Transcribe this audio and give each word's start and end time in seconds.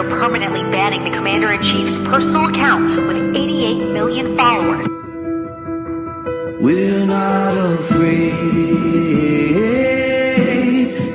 Twitter 0.00 0.16
permanently 0.16 0.62
banning 0.70 1.04
the 1.04 1.10
commander 1.10 1.52
in 1.52 1.62
chief's 1.62 1.98
personal 2.00 2.46
account 2.46 3.06
with 3.06 3.36
88 3.36 3.92
million 3.92 4.36
followers. 4.36 4.86
We're 6.60 7.06
not 7.06 7.54
afraid. 7.56 8.30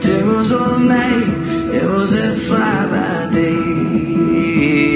Terrors 0.01 0.51
of 0.51 0.81
night, 0.81 1.73
arrows 1.73 2.11
that 2.11 2.37
fly 2.37 2.87
by 2.91 3.31
day. 3.33 4.94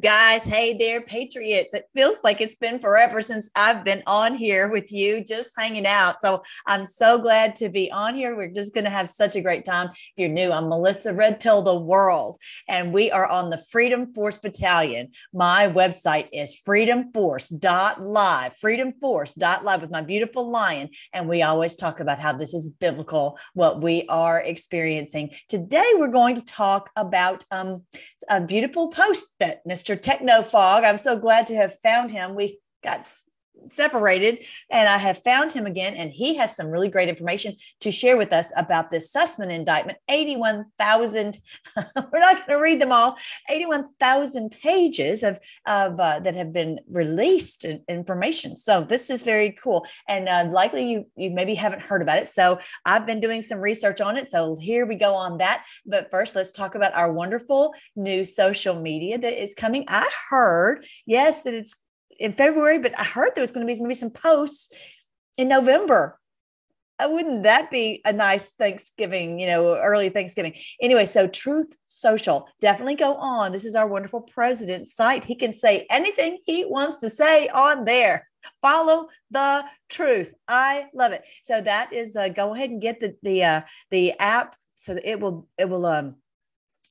Guys. 0.00 0.44
Hey 0.44 0.76
there, 0.76 1.00
Patriots. 1.00 1.74
It 1.74 1.84
feels 1.94 2.18
like 2.22 2.40
it's 2.40 2.54
been 2.54 2.78
forever 2.78 3.20
since 3.20 3.50
I've 3.56 3.84
been 3.84 4.02
on 4.06 4.34
here 4.34 4.68
with 4.68 4.92
you, 4.92 5.24
just 5.24 5.54
hanging 5.58 5.86
out. 5.86 6.20
So 6.20 6.42
I'm 6.66 6.84
so 6.84 7.18
glad 7.18 7.56
to 7.56 7.68
be 7.68 7.90
on 7.90 8.14
here. 8.14 8.36
We're 8.36 8.52
just 8.52 8.74
going 8.74 8.84
to 8.84 8.90
have 8.90 9.10
such 9.10 9.34
a 9.34 9.40
great 9.40 9.64
time. 9.64 9.88
If 9.90 10.12
you're 10.16 10.28
new, 10.28 10.52
I'm 10.52 10.68
Melissa 10.68 11.12
Red 11.12 11.40
Pill 11.40 11.62
the 11.62 11.74
World, 11.78 12.36
and 12.68 12.92
we 12.92 13.10
are 13.10 13.26
on 13.26 13.50
the 13.50 13.58
Freedom 13.70 14.12
Force 14.14 14.36
Battalion. 14.36 15.10
My 15.32 15.68
website 15.68 16.28
is 16.32 16.60
freedomforce.live, 16.66 18.54
freedomforce.live 18.54 19.80
with 19.80 19.90
my 19.90 20.02
beautiful 20.02 20.48
lion. 20.48 20.90
And 21.12 21.28
we 21.28 21.42
always 21.42 21.76
talk 21.76 22.00
about 22.00 22.18
how 22.18 22.32
this 22.32 22.54
is 22.54 22.70
biblical, 22.70 23.38
what 23.54 23.82
we 23.82 24.06
are 24.08 24.40
experiencing. 24.40 25.30
Today, 25.48 25.92
we're 25.94 26.08
going 26.08 26.36
to 26.36 26.44
talk 26.44 26.90
about 26.94 27.44
um, 27.50 27.84
a 28.28 28.40
beautiful 28.40 28.88
post 28.88 29.34
that 29.40 29.66
Mr. 29.66 29.87
Technofog, 29.96 30.84
I'm 30.84 30.98
so 30.98 31.16
glad 31.16 31.46
to 31.48 31.54
have 31.56 31.78
found 31.80 32.10
him. 32.10 32.34
We 32.34 32.60
got 32.82 33.06
separated 33.66 34.44
and 34.70 34.88
I 34.88 34.98
have 34.98 35.22
found 35.22 35.52
him 35.52 35.66
again, 35.66 35.94
and 35.94 36.10
he 36.10 36.36
has 36.36 36.56
some 36.56 36.68
really 36.68 36.88
great 36.88 37.08
information 37.08 37.54
to 37.80 37.90
share 37.90 38.16
with 38.16 38.32
us 38.32 38.52
about 38.56 38.90
this 38.90 39.12
Sussman 39.12 39.50
indictment 39.50 39.98
81,000. 40.08 41.38
we're 41.76 42.20
not 42.20 42.36
going 42.36 42.48
to 42.48 42.62
read 42.62 42.80
them 42.80 42.92
all, 42.92 43.16
81,000 43.48 44.50
pages 44.50 45.22
of, 45.22 45.38
of 45.66 45.98
uh, 45.98 46.20
that 46.20 46.34
have 46.34 46.52
been 46.52 46.78
released 46.90 47.64
in- 47.64 47.82
information. 47.88 48.56
So 48.56 48.82
this 48.82 49.10
is 49.10 49.22
very 49.22 49.56
cool. 49.62 49.86
And 50.08 50.28
uh, 50.28 50.46
likely 50.50 50.90
you, 50.90 51.06
you 51.16 51.30
maybe 51.30 51.54
haven't 51.54 51.82
heard 51.82 52.02
about 52.02 52.18
it. 52.18 52.28
So 52.28 52.58
I've 52.84 53.06
been 53.06 53.20
doing 53.20 53.42
some 53.42 53.58
research 53.58 54.00
on 54.00 54.16
it. 54.16 54.30
So 54.30 54.56
here 54.60 54.86
we 54.86 54.96
go 54.96 55.14
on 55.14 55.38
that. 55.38 55.64
But 55.86 56.10
first, 56.10 56.34
let's 56.34 56.52
talk 56.52 56.74
about 56.74 56.94
our 56.94 57.12
wonderful 57.12 57.74
new 57.96 58.24
social 58.24 58.80
media 58.80 59.18
that 59.18 59.42
is 59.42 59.54
coming. 59.54 59.84
I 59.88 60.08
heard, 60.30 60.84
yes, 61.06 61.42
that 61.42 61.54
it's 61.54 61.76
in 62.18 62.32
February, 62.32 62.78
but 62.78 62.98
I 62.98 63.04
heard 63.04 63.32
there 63.34 63.42
was 63.42 63.52
going 63.52 63.66
to 63.66 63.72
be 63.72 63.80
maybe 63.80 63.94
some 63.94 64.10
posts 64.10 64.72
in 65.36 65.48
November. 65.48 66.18
Uh, 66.98 67.08
Wouldn't 67.10 67.44
that 67.44 67.70
be 67.70 68.00
a 68.04 68.12
nice 68.12 68.50
Thanksgiving, 68.50 69.38
you 69.38 69.46
know, 69.46 69.76
early 69.76 70.08
Thanksgiving? 70.08 70.54
Anyway, 70.80 71.04
so 71.04 71.28
Truth 71.28 71.76
Social, 71.86 72.48
definitely 72.60 72.96
go 72.96 73.14
on. 73.14 73.52
This 73.52 73.64
is 73.64 73.76
our 73.76 73.86
wonderful 73.86 74.22
president's 74.22 74.94
site. 74.94 75.24
He 75.24 75.36
can 75.36 75.52
say 75.52 75.86
anything 75.90 76.38
he 76.44 76.64
wants 76.64 76.98
to 77.00 77.10
say 77.10 77.48
on 77.48 77.84
there. 77.84 78.28
Follow 78.62 79.08
the 79.30 79.64
truth. 79.88 80.34
I 80.48 80.86
love 80.94 81.12
it. 81.12 81.22
So 81.44 81.60
that 81.60 81.92
is 81.92 82.16
uh, 82.16 82.28
go 82.28 82.54
ahead 82.54 82.70
and 82.70 82.82
get 82.82 83.00
the 83.00 83.14
the 83.22 83.44
uh, 83.44 83.60
the 83.90 84.12
app 84.18 84.56
so 84.74 84.94
that 84.94 85.08
it 85.08 85.20
will 85.20 85.48
it 85.58 85.68
will 85.68 85.86
um 85.86 86.16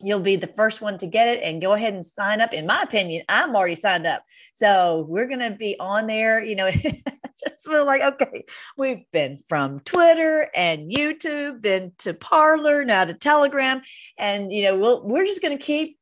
you'll 0.02 0.19
be 0.19 0.35
the 0.35 0.47
first 0.47 0.81
one 0.81 0.97
to 0.97 1.08
get 1.08 1.28
it 1.28 1.44
and 1.44 1.62
go 1.62 1.74
ahead 1.74 1.94
and 1.94 2.06
sign 2.06 2.41
up. 2.41 2.53
In 2.53 2.66
my 2.66 2.81
opinion 2.81 3.24
i'm 3.30 3.56
already 3.56 3.75
signed 3.75 4.08
up. 4.08 4.24
So 4.53 5.06
we're 5.08 5.28
going 5.28 5.40
to 5.40 5.58
be 5.58 5.75
on 5.80 6.08
there 6.08 6.44
you 6.44 6.56
know 6.56 6.69
just 7.47 7.68
feel 7.68 7.85
like 7.85 8.02
okay 8.02 8.46
we've 8.78 9.03
been 9.12 9.38
from 9.47 9.80
twitter 9.81 10.50
and 10.56 10.91
youtube 10.91 11.62
then 11.62 11.91
to 12.00 12.13
Parler 12.13 12.84
now 12.84 13.06
to 13.06 13.13
telegram. 13.13 13.81
And 14.18 14.52
you 14.52 14.63
know 14.63 14.78
we'll, 14.78 15.08
we're 15.08 15.25
just 15.25 15.41
going 15.41 15.58
to 15.58 15.63
keep 15.63 15.97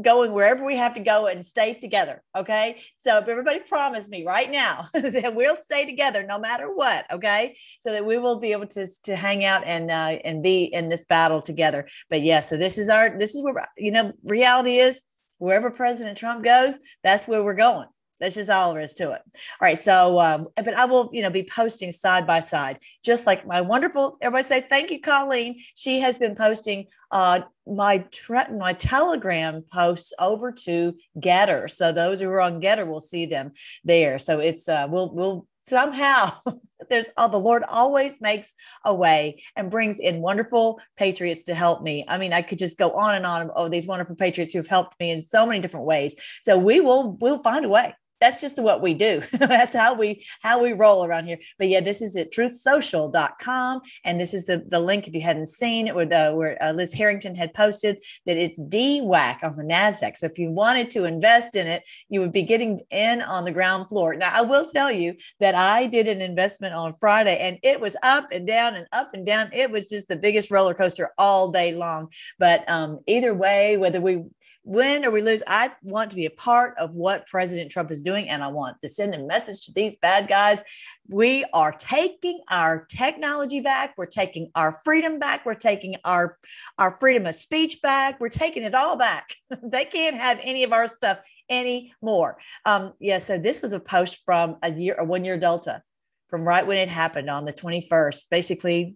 going 0.00 0.32
wherever 0.32 0.64
we 0.64 0.76
have 0.76 0.94
to 0.94 1.00
go 1.00 1.26
and 1.26 1.44
stay 1.44 1.74
together. 1.74 2.22
Okay. 2.36 2.80
So 2.98 3.18
if 3.18 3.28
everybody 3.28 3.60
promise 3.60 4.08
me 4.08 4.24
right 4.24 4.50
now 4.50 4.84
that 4.94 5.34
we'll 5.34 5.56
stay 5.56 5.84
together 5.84 6.24
no 6.24 6.38
matter 6.38 6.72
what. 6.72 7.06
Okay. 7.12 7.56
So 7.80 7.92
that 7.92 8.06
we 8.06 8.18
will 8.18 8.38
be 8.38 8.52
able 8.52 8.68
to, 8.68 8.86
to 9.04 9.16
hang 9.16 9.44
out 9.44 9.64
and, 9.64 9.90
uh, 9.90 10.18
and 10.24 10.42
be 10.42 10.64
in 10.64 10.88
this 10.88 11.04
battle 11.04 11.42
together. 11.42 11.88
But 12.08 12.22
yeah, 12.22 12.40
so 12.40 12.56
this 12.56 12.78
is 12.78 12.88
our, 12.88 13.18
this 13.18 13.34
is 13.34 13.42
where, 13.42 13.66
you 13.76 13.90
know, 13.90 14.12
reality 14.24 14.78
is 14.78 15.02
wherever 15.38 15.70
President 15.70 16.16
Trump 16.16 16.44
goes, 16.44 16.78
that's 17.02 17.26
where 17.26 17.42
we're 17.42 17.54
going. 17.54 17.86
That's 18.20 18.34
just 18.34 18.50
all 18.50 18.72
there 18.72 18.82
is 18.82 18.94
to 18.94 19.12
it. 19.12 19.22
All 19.24 19.62
right. 19.62 19.78
So, 19.78 20.20
um, 20.20 20.48
but 20.56 20.74
I 20.74 20.84
will, 20.84 21.10
you 21.12 21.22
know, 21.22 21.30
be 21.30 21.42
posting 21.42 21.90
side 21.90 22.26
by 22.26 22.40
side, 22.40 22.78
just 23.02 23.26
like 23.26 23.46
my 23.46 23.60
wonderful. 23.62 24.18
Everybody 24.20 24.44
say 24.44 24.60
thank 24.60 24.90
you, 24.90 25.00
Colleen. 25.00 25.56
She 25.74 26.00
has 26.00 26.18
been 26.18 26.34
posting 26.34 26.86
uh, 27.10 27.40
my 27.66 27.98
tre- 28.12 28.52
my 28.52 28.74
Telegram 28.74 29.64
posts 29.72 30.12
over 30.18 30.52
to 30.52 30.94
GETTR. 31.18 31.70
So 31.70 31.92
those 31.92 32.20
who 32.20 32.28
are 32.28 32.40
on 32.40 32.60
GETTR 32.60 32.86
will 32.86 33.00
see 33.00 33.26
them 33.26 33.52
there. 33.84 34.18
So 34.18 34.38
it's 34.38 34.68
uh, 34.68 34.86
we'll 34.88 35.14
we'll 35.14 35.46
somehow 35.66 36.32
there's 36.90 37.08
oh 37.16 37.28
the 37.28 37.38
lord 37.38 37.62
always 37.68 38.20
makes 38.20 38.54
a 38.84 38.94
way 38.94 39.42
and 39.56 39.70
brings 39.70 40.00
in 40.00 40.20
wonderful 40.20 40.80
patriots 40.96 41.44
to 41.44 41.54
help 41.54 41.82
me 41.82 42.04
i 42.08 42.18
mean 42.18 42.32
i 42.32 42.42
could 42.42 42.58
just 42.58 42.78
go 42.78 42.90
on 42.92 43.14
and 43.14 43.26
on 43.26 43.50
oh 43.54 43.68
these 43.68 43.86
wonderful 43.86 44.16
patriots 44.16 44.52
who've 44.52 44.66
helped 44.66 44.98
me 44.98 45.10
in 45.10 45.20
so 45.20 45.46
many 45.46 45.60
different 45.60 45.86
ways 45.86 46.14
so 46.42 46.58
we 46.58 46.80
will 46.80 47.12
we'll 47.20 47.42
find 47.42 47.64
a 47.64 47.68
way 47.68 47.94
that's 48.20 48.40
just 48.40 48.58
what 48.58 48.82
we 48.82 48.94
do. 48.94 49.22
That's 49.32 49.74
how 49.74 49.94
we 49.94 50.24
how 50.42 50.62
we 50.62 50.72
roll 50.72 51.04
around 51.04 51.26
here. 51.26 51.38
But 51.58 51.68
yeah 51.68 51.80
this 51.80 52.02
is 52.02 52.16
at 52.16 52.32
truthsocial.com 52.32 53.80
and 54.04 54.20
this 54.20 54.34
is 54.34 54.46
the 54.46 54.64
the 54.68 54.80
link 54.80 55.08
if 55.08 55.14
you 55.14 55.22
hadn't 55.22 55.46
seen 55.46 55.88
it 55.88 55.94
where 55.94 56.06
the 56.06 56.32
where 56.34 56.62
uh, 56.62 56.72
liz 56.72 56.92
harrington 56.92 57.34
had 57.34 57.54
posted 57.54 58.02
that 58.26 58.36
it's 58.36 58.60
dwac 58.60 59.42
on 59.42 59.52
the 59.52 59.64
nasdaq. 59.64 60.18
So 60.18 60.26
if 60.26 60.38
you 60.38 60.50
wanted 60.50 60.90
to 60.90 61.04
invest 61.04 61.56
in 61.56 61.66
it 61.66 61.82
you 62.08 62.20
would 62.20 62.32
be 62.32 62.42
getting 62.42 62.80
in 62.90 63.22
on 63.22 63.44
the 63.44 63.52
ground 63.52 63.88
floor. 63.88 64.14
Now 64.14 64.32
i 64.34 64.42
will 64.42 64.66
tell 64.66 64.92
you 64.92 65.14
that 65.40 65.54
i 65.54 65.86
did 65.86 66.08
an 66.08 66.20
investment 66.20 66.74
on 66.74 66.94
friday 66.94 67.38
and 67.38 67.58
it 67.62 67.80
was 67.80 67.96
up 68.02 68.26
and 68.32 68.46
down 68.46 68.74
and 68.74 68.86
up 68.92 69.10
and 69.14 69.24
down. 69.24 69.50
It 69.52 69.70
was 69.70 69.88
just 69.88 70.08
the 70.08 70.16
biggest 70.16 70.50
roller 70.50 70.74
coaster 70.74 71.10
all 71.16 71.50
day 71.50 71.74
long. 71.74 72.12
But 72.38 72.68
um, 72.68 73.00
either 73.06 73.34
way 73.34 73.76
whether 73.76 74.00
we 74.00 74.24
win 74.70 75.04
or 75.04 75.10
we 75.10 75.20
lose, 75.20 75.42
I 75.48 75.72
want 75.82 76.10
to 76.10 76.16
be 76.16 76.26
a 76.26 76.30
part 76.30 76.78
of 76.78 76.94
what 76.94 77.26
President 77.26 77.72
Trump 77.72 77.90
is 77.90 78.00
doing. 78.00 78.28
And 78.28 78.42
I 78.42 78.46
want 78.46 78.80
to 78.80 78.88
send 78.88 79.14
a 79.14 79.18
message 79.18 79.66
to 79.66 79.72
these 79.72 79.96
bad 80.00 80.28
guys. 80.28 80.62
We 81.08 81.44
are 81.52 81.72
taking 81.72 82.40
our 82.48 82.84
technology 82.84 83.60
back. 83.60 83.94
We're 83.96 84.06
taking 84.06 84.50
our 84.54 84.78
freedom 84.84 85.18
back. 85.18 85.44
We're 85.44 85.54
taking 85.54 85.96
our, 86.04 86.38
our 86.78 86.96
freedom 87.00 87.26
of 87.26 87.34
speech 87.34 87.82
back. 87.82 88.20
We're 88.20 88.28
taking 88.28 88.62
it 88.62 88.76
all 88.76 88.96
back. 88.96 89.34
they 89.62 89.84
can't 89.84 90.16
have 90.16 90.40
any 90.44 90.62
of 90.62 90.72
our 90.72 90.86
stuff 90.86 91.18
anymore. 91.48 92.38
Um, 92.64 92.92
yeah. 93.00 93.18
So 93.18 93.38
this 93.38 93.60
was 93.60 93.72
a 93.72 93.80
post 93.80 94.22
from 94.24 94.56
a 94.62 94.70
year, 94.70 94.94
a 94.96 95.04
one 95.04 95.24
year 95.24 95.36
Delta 95.36 95.82
from 96.28 96.44
right 96.44 96.64
when 96.64 96.78
it 96.78 96.88
happened 96.88 97.28
on 97.28 97.44
the 97.44 97.52
21st, 97.52 98.30
basically 98.30 98.94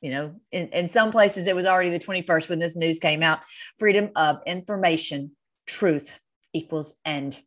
you 0.00 0.10
know 0.10 0.34
in, 0.52 0.68
in 0.68 0.88
some 0.88 1.10
places 1.10 1.46
it 1.46 1.56
was 1.56 1.66
already 1.66 1.90
the 1.90 1.98
21st 1.98 2.48
when 2.48 2.58
this 2.58 2.76
news 2.76 2.98
came 2.98 3.22
out. 3.22 3.40
Freedom 3.78 4.10
of 4.16 4.40
information 4.46 5.32
truth 5.66 6.20
equals 6.52 6.94
end. 7.04 7.42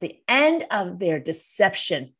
The 0.00 0.16
end 0.28 0.64
of 0.70 0.98
their 0.98 1.18
deception 1.18 2.13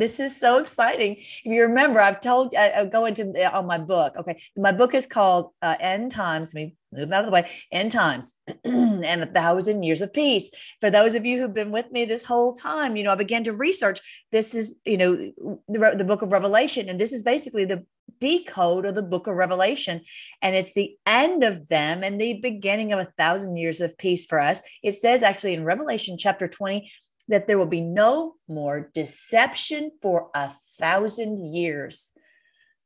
this 0.00 0.20
is 0.20 0.38
so 0.38 0.58
exciting. 0.58 1.16
If 1.16 1.42
you 1.44 1.62
remember 1.62 2.00
i've 2.00 2.20
told 2.20 2.54
i, 2.54 2.70
I 2.70 2.84
go 2.84 3.04
into 3.06 3.24
the, 3.24 3.52
on 3.52 3.66
my 3.66 3.78
book 3.78 4.14
okay? 4.18 4.40
My 4.56 4.72
book 4.72 4.94
is 4.94 5.06
called 5.06 5.50
uh, 5.62 5.76
end 5.80 6.10
times. 6.10 6.54
Let 6.54 6.60
me 6.60 6.74
move 6.92 7.12
out 7.12 7.20
of 7.20 7.26
the 7.26 7.32
way. 7.32 7.50
End 7.72 7.92
times. 7.92 8.34
And 8.64 9.22
a 9.22 9.26
thousand 9.26 9.82
years 9.82 10.00
of 10.00 10.12
peace. 10.12 10.50
For 10.80 10.90
those 10.90 11.14
of 11.14 11.26
you 11.26 11.38
who've 11.38 11.54
been 11.54 11.70
with 11.70 11.90
me 11.90 12.04
this 12.04 12.24
whole 12.24 12.52
time 12.52 12.96
you 12.96 13.04
know 13.04 13.12
i 13.12 13.16
began 13.16 13.44
to 13.44 13.52
research. 13.52 14.00
This 14.32 14.54
is 14.54 14.76
you 14.84 14.98
know 14.98 15.16
the, 15.16 15.94
the 15.96 16.04
book 16.04 16.22
of 16.22 16.32
revelation. 16.32 16.88
And 16.88 17.00
this 17.00 17.12
is 17.12 17.22
basically 17.22 17.64
the 17.64 17.84
decode 18.20 18.86
of 18.86 18.94
the 18.94 19.02
book 19.02 19.26
of 19.26 19.34
revelation. 19.34 20.00
And 20.42 20.54
it's 20.54 20.74
the 20.74 20.96
end 21.06 21.44
of 21.44 21.68
them 21.68 22.02
and 22.02 22.20
the 22.20 22.38
beginning 22.40 22.92
of 22.92 23.00
a 23.00 23.12
thousand 23.18 23.56
years 23.56 23.80
of 23.80 23.96
peace 23.98 24.26
for 24.26 24.40
us. 24.40 24.60
It 24.82 24.94
says 24.94 25.22
actually 25.22 25.54
in 25.54 25.64
revelation 25.64 26.16
chapter 26.18 26.48
20 26.48 26.90
that 27.28 27.46
there 27.46 27.58
will 27.58 27.66
be 27.66 27.80
no 27.80 28.34
more 28.48 28.90
deception 28.94 29.90
for 30.00 30.30
a 30.34 30.48
thousand 30.48 31.54
years 31.54 32.12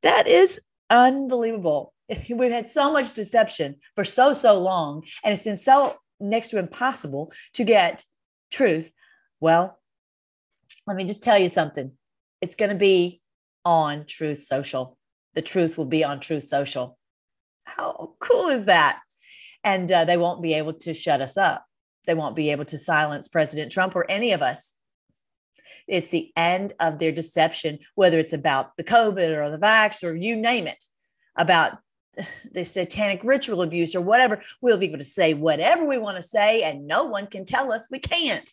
that 0.01 0.27
is 0.27 0.59
unbelievable. 0.89 1.93
We've 2.29 2.51
had 2.51 2.67
so 2.67 2.91
much 2.91 3.13
deception 3.13 3.77
for 3.95 4.03
so, 4.03 4.33
so 4.33 4.59
long, 4.59 5.03
and 5.23 5.33
it's 5.33 5.43
been 5.43 5.57
so 5.57 5.97
next 6.19 6.49
to 6.49 6.59
impossible 6.59 7.31
to 7.53 7.63
get 7.63 8.03
truth. 8.51 8.91
Well, 9.39 9.79
let 10.87 10.97
me 10.97 11.05
just 11.05 11.23
tell 11.23 11.37
you 11.37 11.49
something. 11.49 11.91
It's 12.41 12.55
going 12.55 12.71
to 12.71 12.77
be 12.77 13.21
on 13.63 14.05
Truth 14.05 14.41
Social. 14.41 14.97
The 15.35 15.41
truth 15.41 15.77
will 15.77 15.85
be 15.85 16.03
on 16.03 16.19
Truth 16.19 16.47
Social. 16.47 16.97
How 17.65 18.15
cool 18.19 18.47
is 18.49 18.65
that? 18.65 18.99
And 19.63 19.91
uh, 19.91 20.05
they 20.05 20.17
won't 20.17 20.41
be 20.41 20.55
able 20.55 20.73
to 20.73 20.93
shut 20.93 21.21
us 21.21 21.37
up. 21.37 21.65
They 22.05 22.13
won't 22.13 22.35
be 22.35 22.51
able 22.51 22.65
to 22.65 22.77
silence 22.77 23.27
President 23.27 23.71
Trump 23.71 23.95
or 23.95 24.09
any 24.09 24.33
of 24.33 24.41
us. 24.41 24.73
It's 25.87 26.09
the 26.09 26.31
end 26.35 26.73
of 26.79 26.99
their 26.99 27.11
deception, 27.11 27.79
whether 27.95 28.19
it's 28.19 28.33
about 28.33 28.75
the 28.77 28.83
COVID 28.83 29.37
or 29.37 29.49
the 29.49 29.57
vax 29.57 30.03
or 30.03 30.15
you 30.15 30.35
name 30.35 30.67
it, 30.67 30.83
about 31.35 31.77
the 32.51 32.63
satanic 32.63 33.23
ritual 33.23 33.61
abuse 33.61 33.95
or 33.95 34.01
whatever. 34.01 34.41
We'll 34.61 34.77
be 34.77 34.87
able 34.87 34.99
to 34.99 35.03
say 35.03 35.33
whatever 35.33 35.87
we 35.87 35.97
want 35.97 36.17
to 36.17 36.23
say, 36.23 36.63
and 36.63 36.87
no 36.87 37.05
one 37.05 37.27
can 37.27 37.45
tell 37.45 37.71
us 37.71 37.87
we 37.91 37.99
can't. 37.99 38.49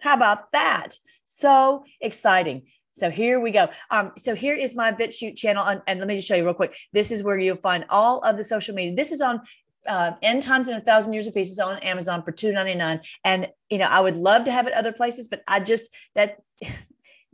How 0.00 0.14
about 0.14 0.52
that? 0.52 0.90
So 1.24 1.84
exciting. 2.00 2.62
So 2.92 3.10
here 3.10 3.40
we 3.40 3.50
go. 3.50 3.68
Um, 3.90 4.12
so 4.16 4.34
here 4.34 4.54
is 4.54 4.74
my 4.74 4.90
BitChute 4.90 5.36
channel, 5.36 5.64
and, 5.64 5.82
and 5.86 5.98
let 5.98 6.08
me 6.08 6.16
just 6.16 6.26
show 6.26 6.34
you 6.34 6.44
real 6.44 6.54
quick. 6.54 6.74
This 6.92 7.10
is 7.10 7.22
where 7.22 7.38
you'll 7.38 7.56
find 7.56 7.84
all 7.90 8.20
of 8.20 8.38
the 8.38 8.44
social 8.44 8.74
media. 8.74 8.96
This 8.96 9.12
is 9.12 9.20
on 9.20 9.42
uh, 9.88 10.12
End 10.22 10.42
Times 10.42 10.68
in 10.68 10.74
a 10.74 10.80
Thousand 10.80 11.12
Years 11.12 11.26
of 11.26 11.34
Peace 11.34 11.50
is 11.50 11.58
on 11.58 11.78
Amazon 11.78 12.22
for 12.22 12.32
two 12.32 12.52
ninety 12.52 12.74
nine, 12.74 13.00
and 13.24 13.48
you 13.70 13.78
know 13.78 13.88
I 13.90 14.00
would 14.00 14.16
love 14.16 14.44
to 14.44 14.52
have 14.52 14.66
it 14.66 14.72
other 14.72 14.92
places, 14.92 15.28
but 15.28 15.42
I 15.48 15.60
just 15.60 15.94
that 16.14 16.38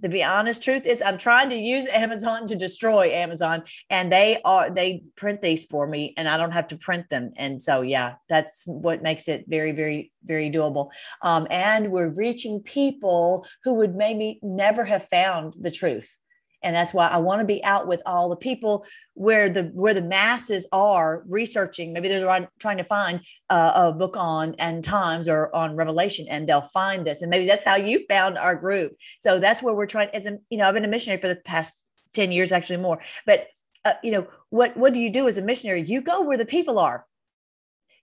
the 0.02 0.08
be 0.08 0.22
honest 0.25 0.62
truth 0.62 0.84
is 0.84 1.00
i'm 1.00 1.16
trying 1.16 1.49
to 1.49 1.54
use 1.54 1.87
amazon 1.87 2.44
to 2.44 2.56
destroy 2.56 3.12
amazon 3.12 3.62
and 3.88 4.12
they 4.12 4.40
are 4.44 4.69
they 4.69 5.00
print 5.14 5.40
these 5.40 5.64
for 5.64 5.87
me 5.87 6.12
and 6.16 6.28
i 6.28 6.37
don't 6.37 6.50
have 6.50 6.66
to 6.66 6.76
print 6.76 7.08
them. 7.08 7.31
And 7.38 7.62
so 7.62 7.82
yeah 7.82 8.14
that's 8.28 8.64
what 8.66 9.02
makes 9.02 9.28
it 9.28 9.44
very 9.49 9.72
very 9.72 10.10
very 10.25 10.50
doable. 10.50 10.90
Um, 11.22 11.46
and 11.50 11.90
we're 11.90 12.08
reaching 12.10 12.60
people 12.60 13.46
who 13.64 13.75
would 13.75 13.94
maybe 13.94 14.38
never 14.43 14.84
have 14.84 15.04
found 15.04 15.54
the 15.60 15.70
truth 15.70 16.19
and 16.62 16.75
that's 16.75 16.94
why 16.94 17.09
i 17.09 17.17
want 17.17 17.41
to 17.41 17.47
be 17.47 17.62
out 17.64 17.87
with 17.87 18.03
all 18.06 18.29
the 18.29 18.37
people 18.37 18.85
where 19.14 19.49
the 19.49 19.64
where 19.75 19.94
the 19.94 20.03
masses 20.03 20.67
are 20.73 21.25
researching. 21.29 21.93
Maybe 21.93 22.09
they're 22.09 22.49
trying 22.59 22.76
to 22.79 22.85
find 22.85 23.20
uh, 23.50 23.73
a 23.75 23.93
book 23.93 24.17
on 24.17 24.55
end 24.55 24.85
times 24.85 25.29
or 25.29 25.55
on 25.55 25.76
revelation 25.76 26.26
and 26.29 26.49
they'll 26.49 26.62
find 26.62 27.06
this. 27.06 27.23
And 27.23 27.31
maybe 27.31 27.47
that's 27.47 27.64
how 27.64 27.76
you 27.76 28.06
found 28.09 28.38
our 28.38 28.55
group. 28.55 28.93
So 29.20 29.38
that's 29.38 29.62
where 29.62 29.75
we're 29.75 29.87
trying 29.87 30.09
as 30.12 30.26
a 30.26 30.38
you 30.50 30.59
know 30.59 30.69
i've 30.69 30.75
been 30.75 30.85
a 30.85 30.88
missionary 30.88 31.20
for 31.20 31.29
the 31.29 31.37
past 31.37 31.75
10 32.14 32.32
years 32.32 32.53
actually 32.53 32.79
more. 32.79 33.00
But 33.26 33.47
uh, 33.85 33.94
you 34.03 34.12
know 34.12 34.26
what 34.50 34.76
what 34.76 34.94
do 34.94 35.00
you 35.00 35.11
do 35.11 35.29
as 35.29 35.38
a 35.38 35.43
missionary? 35.43 35.82
You 35.87 36.03
go 36.03 36.23
where 36.23 36.38
the 36.38 36.47
people 36.47 36.79
are 36.79 37.06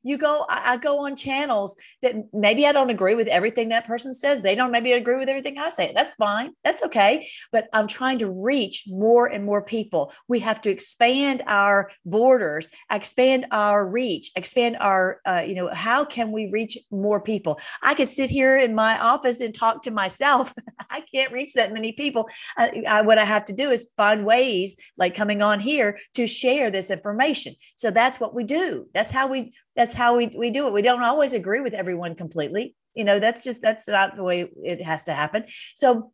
you 0.04 0.18
go 0.18 0.46
I, 0.50 0.74
I, 0.74 0.78
go 0.78 1.06
on 1.06 1.16
channels 1.16 1.76
that 2.02 2.16
maybe 2.34 2.66
i 2.66 2.72
don't 2.72 2.90
agree 2.90 3.16
with 3.16 3.28
everything 3.28 3.70
that 3.70 3.86
person 3.86 4.14
says. 4.14 4.42
They 4.42 4.56
don't 4.56 4.72
maybe 4.72 4.94
agree 4.94 5.18
with 5.18 5.30
everything 5.30 5.58
i 5.58 5.70
say. 5.70 5.92
That's 5.94 6.16
fine. 6.16 6.52
That's 6.64 6.84
okay. 6.84 7.28
But 7.52 7.68
i'm 7.74 7.88
trying 7.88 8.20
to 8.20 8.30
reach 8.30 8.86
more 8.88 9.28
and 9.28 9.46
more 9.46 9.64
people. 9.64 10.12
We 10.28 10.40
have 10.40 10.62
to 10.62 10.72
expand 10.72 11.44
our 11.48 11.92
borders 12.06 12.70
expand 12.92 13.46
our 13.52 13.86
reach 13.88 14.32
expand 14.36 14.78
our 14.80 15.22
uh, 15.26 15.44
you 15.46 15.56
know 15.56 15.70
how 15.74 16.06
can 16.06 16.32
we 16.32 16.50
reach 16.52 16.78
more 16.92 17.22
people? 17.22 17.60
I 17.84 17.94
could 17.94 18.08
sit 18.08 18.30
here 18.30 18.58
in 18.58 18.76
my 18.76 19.00
office 19.00 19.42
and 19.42 19.54
talk 19.54 19.84
to 19.84 19.92
myself. 19.92 20.54
I 20.90 21.02
can't 21.14 21.32
reach 21.32 21.54
that 21.54 21.74
many 21.74 21.92
people. 21.92 22.30
Uh, 22.58 22.70
I, 22.88 23.02
what 23.02 23.18
i 23.18 23.26
have 23.26 23.46
to 23.46 23.54
do 23.54 23.70
is 23.70 23.92
find 23.98 24.26
ways 24.26 24.76
like 24.98 25.16
coming 25.16 25.42
on 25.42 25.60
here 25.60 25.98
to 26.16 26.28
share 26.28 26.72
this 26.72 26.92
information. 26.92 27.56
So 27.76 27.92
that's 27.92 28.20
what 28.20 28.34
we 28.34 28.44
do. 28.44 28.88
That's 28.94 29.12
how 29.12 29.28
we 29.28 29.54
that's 29.76 29.94
how 29.94 30.18
we, 30.18 30.34
we 30.38 30.50
do 30.50 30.68
it. 30.68 30.74
We 30.74 30.82
don't 30.82 31.04
always 31.04 31.34
agree 31.34 31.62
with 31.62 31.74
everyone 31.74 32.16
completely. 32.16 32.76
You 32.96 33.04
know, 33.04 33.20
that's 33.20 33.44
just, 33.44 33.62
that's 33.62 33.88
not 33.88 34.16
the 34.16 34.24
way 34.24 34.50
it 34.58 34.84
has 34.84 35.06
to 35.06 35.14
happen. 35.14 35.46
So 35.76 36.12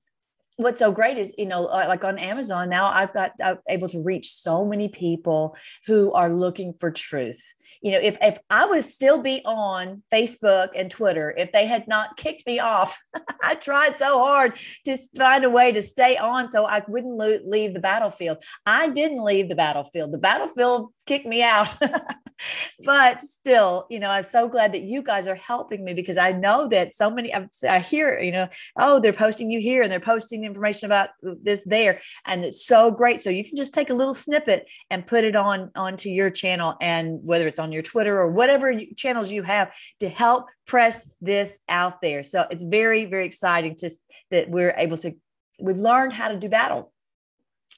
what's 0.57 0.79
so 0.79 0.91
great 0.91 1.17
is 1.17 1.33
you 1.37 1.45
know 1.45 1.65
uh, 1.65 1.85
like 1.87 2.03
on 2.03 2.17
amazon 2.17 2.69
now 2.69 2.87
i've 2.87 3.13
got 3.13 3.31
i'm 3.43 3.57
able 3.67 3.89
to 3.89 4.01
reach 4.01 4.29
so 4.29 4.65
many 4.65 4.87
people 4.87 5.55
who 5.85 6.13
are 6.13 6.33
looking 6.33 6.73
for 6.79 6.91
truth 6.91 7.53
you 7.81 7.91
know 7.91 7.99
if 8.01 8.17
if 8.21 8.37
i 8.49 8.65
would 8.65 8.85
still 8.85 9.21
be 9.21 9.41
on 9.45 10.01
facebook 10.13 10.69
and 10.75 10.89
twitter 10.89 11.33
if 11.37 11.51
they 11.51 11.65
had 11.65 11.87
not 11.87 12.15
kicked 12.15 12.45
me 12.47 12.59
off 12.59 12.97
i 13.43 13.55
tried 13.55 13.97
so 13.97 14.17
hard 14.19 14.57
to 14.85 14.97
find 15.17 15.43
a 15.43 15.49
way 15.49 15.71
to 15.71 15.81
stay 15.81 16.15
on 16.17 16.49
so 16.49 16.65
i 16.65 16.81
wouldn't 16.87 17.17
leave 17.45 17.73
the 17.73 17.79
battlefield 17.79 18.37
i 18.65 18.87
didn't 18.87 19.23
leave 19.23 19.49
the 19.49 19.55
battlefield 19.55 20.13
the 20.13 20.17
battlefield 20.17 20.93
kicked 21.05 21.25
me 21.25 21.41
out 21.41 21.75
but 22.83 23.21
still, 23.21 23.85
you 23.89 23.99
know, 23.99 24.09
I'm 24.09 24.23
so 24.23 24.47
glad 24.47 24.73
that 24.73 24.83
you 24.83 25.01
guys 25.01 25.27
are 25.27 25.35
helping 25.35 25.83
me 25.83 25.93
because 25.93 26.17
I 26.17 26.31
know 26.31 26.67
that 26.69 26.93
so 26.93 27.09
many, 27.09 27.33
I 27.67 27.79
hear, 27.79 28.19
you 28.19 28.31
know, 28.31 28.47
oh, 28.77 28.99
they're 28.99 29.13
posting 29.13 29.49
you 29.49 29.59
here 29.59 29.81
and 29.81 29.91
they're 29.91 29.99
posting 29.99 30.41
the 30.41 30.47
information 30.47 30.85
about 30.85 31.09
this 31.21 31.63
there. 31.63 31.99
And 32.25 32.43
it's 32.43 32.65
so 32.65 32.91
great. 32.91 33.19
So 33.19 33.29
you 33.29 33.43
can 33.43 33.55
just 33.55 33.73
take 33.73 33.89
a 33.89 33.93
little 33.93 34.13
snippet 34.13 34.67
and 34.89 35.07
put 35.07 35.23
it 35.23 35.35
on 35.35 35.71
onto 35.75 36.09
your 36.09 36.29
channel 36.29 36.75
and 36.81 37.19
whether 37.23 37.47
it's 37.47 37.59
on 37.59 37.71
your 37.71 37.83
Twitter 37.83 38.17
or 38.19 38.31
whatever 38.31 38.73
channels 38.97 39.31
you 39.31 39.43
have 39.43 39.73
to 39.99 40.09
help 40.09 40.47
press 40.67 41.09
this 41.21 41.57
out 41.69 42.01
there. 42.01 42.23
So 42.23 42.45
it's 42.49 42.63
very, 42.63 43.05
very 43.05 43.25
exciting 43.25 43.75
to 43.77 43.89
that 44.31 44.49
we're 44.49 44.73
able 44.77 44.97
to, 44.97 45.15
we've 45.59 45.77
learned 45.77 46.13
how 46.13 46.29
to 46.29 46.37
do 46.37 46.49
battle 46.49 46.91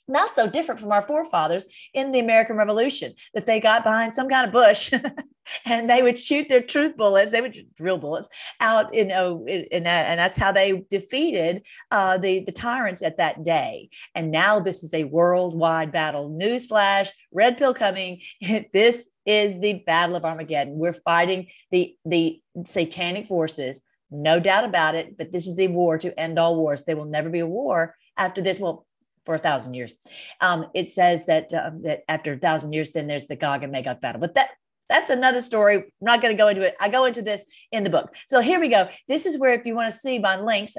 not 0.08 0.34
so 0.34 0.48
different 0.48 0.80
from 0.80 0.92
our 0.92 1.02
forefathers 1.02 1.66
in 1.94 2.12
the 2.12 2.20
American 2.20 2.56
Revolution, 2.56 3.14
that 3.34 3.46
they 3.46 3.60
got 3.60 3.84
behind 3.84 4.14
some 4.14 4.30
kind 4.30 4.48
of 4.48 4.54
bush 4.54 4.92
and 5.66 5.90
they 5.90 6.02
would 6.02 6.18
shoot 6.18 6.50
their 6.50 6.62
truth 6.62 6.98
bullets, 6.98 7.32
they 7.32 7.42
would 7.42 7.58
drill 7.76 7.98
bullets 7.98 8.30
out, 8.60 8.94
you 8.94 9.06
know, 9.06 9.46
in 9.48 9.84
that, 9.84 10.08
and 10.08 10.20
that's 10.20 10.38
how 10.38 10.52
they 10.52 10.84
defeated 10.90 11.64
uh, 11.92 12.18
the 12.18 12.40
the 12.42 12.52
tyrants 12.52 13.02
at 13.02 13.18
that 13.18 13.44
day. 13.44 13.90
And 14.16 14.32
now 14.32 14.60
this 14.60 14.84
is 14.84 14.94
a 14.94 15.06
worldwide 15.06 15.92
battle. 15.92 16.30
Newsflash: 16.30 17.10
red 17.32 17.58
pill 17.58 17.74
coming. 17.74 18.22
this 18.74 19.08
is 19.26 19.60
the 19.62 19.84
battle 19.86 20.16
of 20.16 20.26
Armageddon. 20.26 20.78
We're 20.78 20.94
fighting 20.94 21.48
the 21.72 21.96
the 22.06 22.42
satanic 22.66 23.28
forces, 23.28 23.82
no 24.10 24.40
doubt 24.40 24.64
about 24.64 24.96
it. 24.96 25.18
But 25.18 25.32
this 25.32 25.48
is 25.48 25.56
the 25.56 25.68
war 25.68 25.98
to 25.98 26.18
end 26.20 26.40
all 26.40 26.56
wars. 26.56 26.84
There 26.84 26.98
will 26.98 27.06
never 27.06 27.30
be 27.30 27.40
a 27.40 27.48
war 27.48 27.96
after 28.18 28.42
this. 28.42 28.60
Well, 28.60 28.86
for 29.28 29.36
a 29.36 29.38
thousand 29.38 29.74
years. 29.74 29.94
Um, 30.40 30.68
it 30.74 30.88
says 30.88 31.26
that 31.26 31.54
uh, 31.54 31.72
that 31.84 32.04
after 32.08 32.32
a 32.32 32.38
thousand 32.38 32.72
years, 32.72 32.92
then 32.92 33.08
there's 33.08 33.26
the 33.26 33.36
Gog 33.36 33.62
and 33.62 33.74
Magog 33.74 34.00
battle. 34.00 34.22
But 34.22 34.36
that 34.36 34.52
that's 34.90 35.10
another 35.10 35.42
story. 35.42 35.76
I'm 35.76 35.84
not 36.00 36.22
going 36.22 36.34
to 36.34 36.38
go 36.38 36.48
into 36.48 36.62
it. 36.62 36.76
I 36.80 36.88
go 36.88 37.04
into 37.04 37.22
this 37.22 37.44
in 37.74 37.84
the 37.84 37.90
book. 37.90 38.16
So 38.28 38.40
here 38.40 38.60
we 38.60 38.70
go. 38.70 38.88
This 39.10 39.26
is 39.26 39.38
where 39.38 39.54
if 39.54 39.66
you 39.66 39.76
want 39.76 39.92
to 39.92 40.00
see 40.00 40.18
my 40.18 40.40
links, 40.40 40.78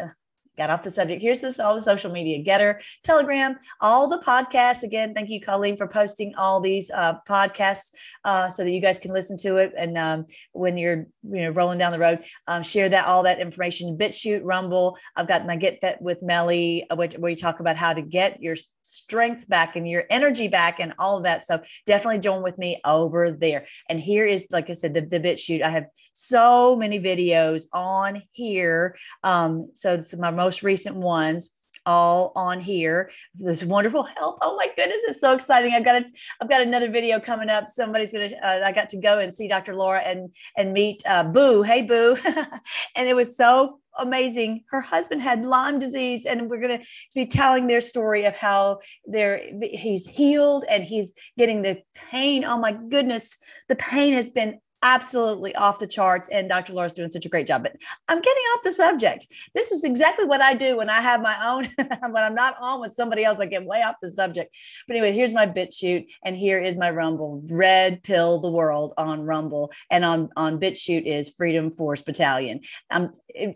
got 0.59 0.71
off 0.71 0.83
the 0.83 0.91
subject. 0.91 1.23
Here's 1.23 1.41
this 1.41 1.59
all 1.59 1.75
the 1.75 1.81
social 1.81 2.11
media 2.11 2.43
GETTR, 2.43 2.83
Telegram, 3.03 3.57
all 3.81 4.09
the 4.09 4.19
podcasts. 4.19 4.83
Again, 4.83 5.15
thank 5.15 5.31
you, 5.31 5.41
Colleen, 5.41 5.77
for 5.77 5.87
posting 5.87 6.35
all 6.37 6.61
these 6.61 6.91
uh, 6.91 7.15
podcasts 7.27 7.93
uh, 8.25 8.49
so 8.49 8.65
that 8.65 8.73
you 8.73 8.81
guys 8.81 8.99
can 8.99 9.13
listen 9.13 9.37
to 9.39 9.57
it. 9.57 9.73
And 9.77 9.97
um, 9.97 10.27
when 10.53 10.77
you're 10.77 11.07
you 11.23 11.45
know 11.45 11.51
rolling 11.51 11.79
down 11.79 11.93
the 11.93 11.99
road, 11.99 12.23
um, 12.47 12.63
share 12.63 12.89
that 12.89 13.07
all 13.07 13.23
that 13.23 13.41
information. 13.41 13.97
BitChute, 13.97 14.41
Rumble. 14.43 14.99
I've 15.17 15.29
got 15.29 15.47
my 15.47 15.57
Get 15.57 15.79
Fit 15.81 15.99
with 16.01 16.23
Melly, 16.23 16.85
uh, 16.91 16.97
which, 16.97 17.15
where 17.15 17.31
you 17.31 17.37
talk 17.37 17.61
about 17.61 17.77
how 17.77 17.95
to 17.95 18.03
get 18.03 18.43
your 18.43 18.57
strength 18.83 19.49
back 19.49 19.77
and 19.77 19.89
your 19.89 20.05
energy 20.11 20.49
back 20.49 20.81
and 20.81 20.95
all 20.99 21.19
of 21.19 21.25
that. 21.25 21.45
So 21.45 21.61
definitely 21.87 22.21
join 22.21 22.43
with 22.43 22.59
me 22.59 22.81
over 22.85 23.31
there. 23.31 23.67
And 23.89 24.01
here 24.01 24.27
is, 24.27 24.47
like 24.51 24.71
I 24.71 24.73
said, 24.73 24.95
the, 24.95 25.03
the 25.03 25.21
BitChute. 25.21 25.63
I 25.63 25.71
have 25.71 25.87
so 26.19 26.75
many 26.75 26.99
videos 26.99 27.67
on 27.73 28.23
here. 28.33 28.97
Um, 29.23 29.71
so 29.75 29.95
it's 29.95 30.17
my 30.17 30.31
most 30.31 30.63
recent 30.63 30.97
ones 30.97 31.51
all 31.87 32.33
on 32.35 32.61
here. 32.61 33.11
This 33.35 33.65
wonderful 33.65 34.03
help. 34.03 34.39
Oh 34.43 34.57
my 34.57 34.67
goodness, 34.77 35.01
it's 35.09 35.21
so 35.21 35.33
exciting. 35.33 35.73
I've 35.73 35.85
got 35.85 36.03
a, 36.03 36.07
I've 36.41 36.49
got 36.49 36.61
another 36.61 36.91
video 36.91 37.21
coming 37.21 37.49
up. 37.49 37.69
Somebody's 37.69 38.13
gonna. 38.13 38.31
Uh, 38.43 38.61
I 38.65 38.73
got 38.73 38.89
to 38.91 39.01
go 39.01 39.21
and 39.21 39.35
see 39.35 39.49
Dr. 39.49 39.75
Laura 39.75 40.01
and 40.01 40.33
and 40.57 40.73
meet 40.73 41.03
uh, 41.07 41.23
Boo. 41.23 41.63
Hey 41.63 41.83
Boo, 41.83 42.17
and 42.97 43.09
it 43.09 43.15
was 43.15 43.37
so 43.37 43.79
amazing. 43.99 44.65
Her 44.71 44.81
husband 44.81 45.23
had 45.23 45.45
Lyme 45.45 45.79
disease, 45.79 46.27
and 46.27 46.51
we're 46.51 46.61
going 46.61 46.79
to 46.79 46.85
be 47.15 47.27
telling 47.27 47.67
their 47.67 47.81
story 47.81 48.25
of 48.25 48.37
how 48.37 48.81
they're 49.07 49.41
he's 49.61 50.07
healed 50.07 50.65
and 50.71 50.85
he's 50.85 51.15
getting 51.39 51.63
the 51.63 51.81
pain. 52.11 52.45
Oh 52.45 52.59
my 52.59 52.73
goodness, 52.73 53.37
the 53.69 53.77
pain 53.77 54.13
has 54.15 54.31
been 54.31 54.61
absolutely 54.83 55.55
off 55.57 55.79
the 55.79 55.87
charts 55.87 56.29
and 56.29 56.49
dr 56.49 56.73
laura's 56.73 56.93
doing 56.93 57.11
such 57.11 57.27
a 57.27 57.29
great 57.29 57.47
job 57.47 57.63
but 57.63 57.75
i'm 58.09 58.21
getting 58.21 58.43
off 58.55 58.63
the 58.65 58.73
subject. 58.73 59.27
This 59.55 59.73
is 59.73 59.85
exactly 59.85 60.25
what 60.25 60.41
i 60.41 60.55
do 60.55 60.77
when 60.77 60.91
i 60.91 61.01
have 61.01 61.21
my 61.21 61.37
own 61.45 61.69
when 62.13 62.23
i'm 62.23 62.35
not 62.35 62.55
on 62.61 62.81
with 62.81 62.93
somebody 62.93 63.25
else 63.25 63.39
i 63.41 63.47
get 63.47 63.65
way 63.65 63.83
off 63.83 63.97
the 64.01 64.11
subject. 64.11 64.55
But 64.87 64.97
anyway 64.97 65.13
here's 65.13 65.35
my 65.35 65.47
BitChute 65.47 66.07
and 66.25 66.37
here 66.37 66.59
is 66.59 66.79
my 66.79 66.91
rumble. 66.91 67.43
Red 67.51 68.03
pill 68.03 68.39
the 68.39 68.51
world 68.51 68.93
on 68.97 69.23
rumble 69.23 69.73
and 69.91 70.05
on 70.05 70.31
on 70.37 70.61
BitChute 70.61 71.07
is 71.07 71.31
freedom 71.31 71.71
force 71.71 72.03
battalion. 72.03 72.61
I'm 72.91 73.13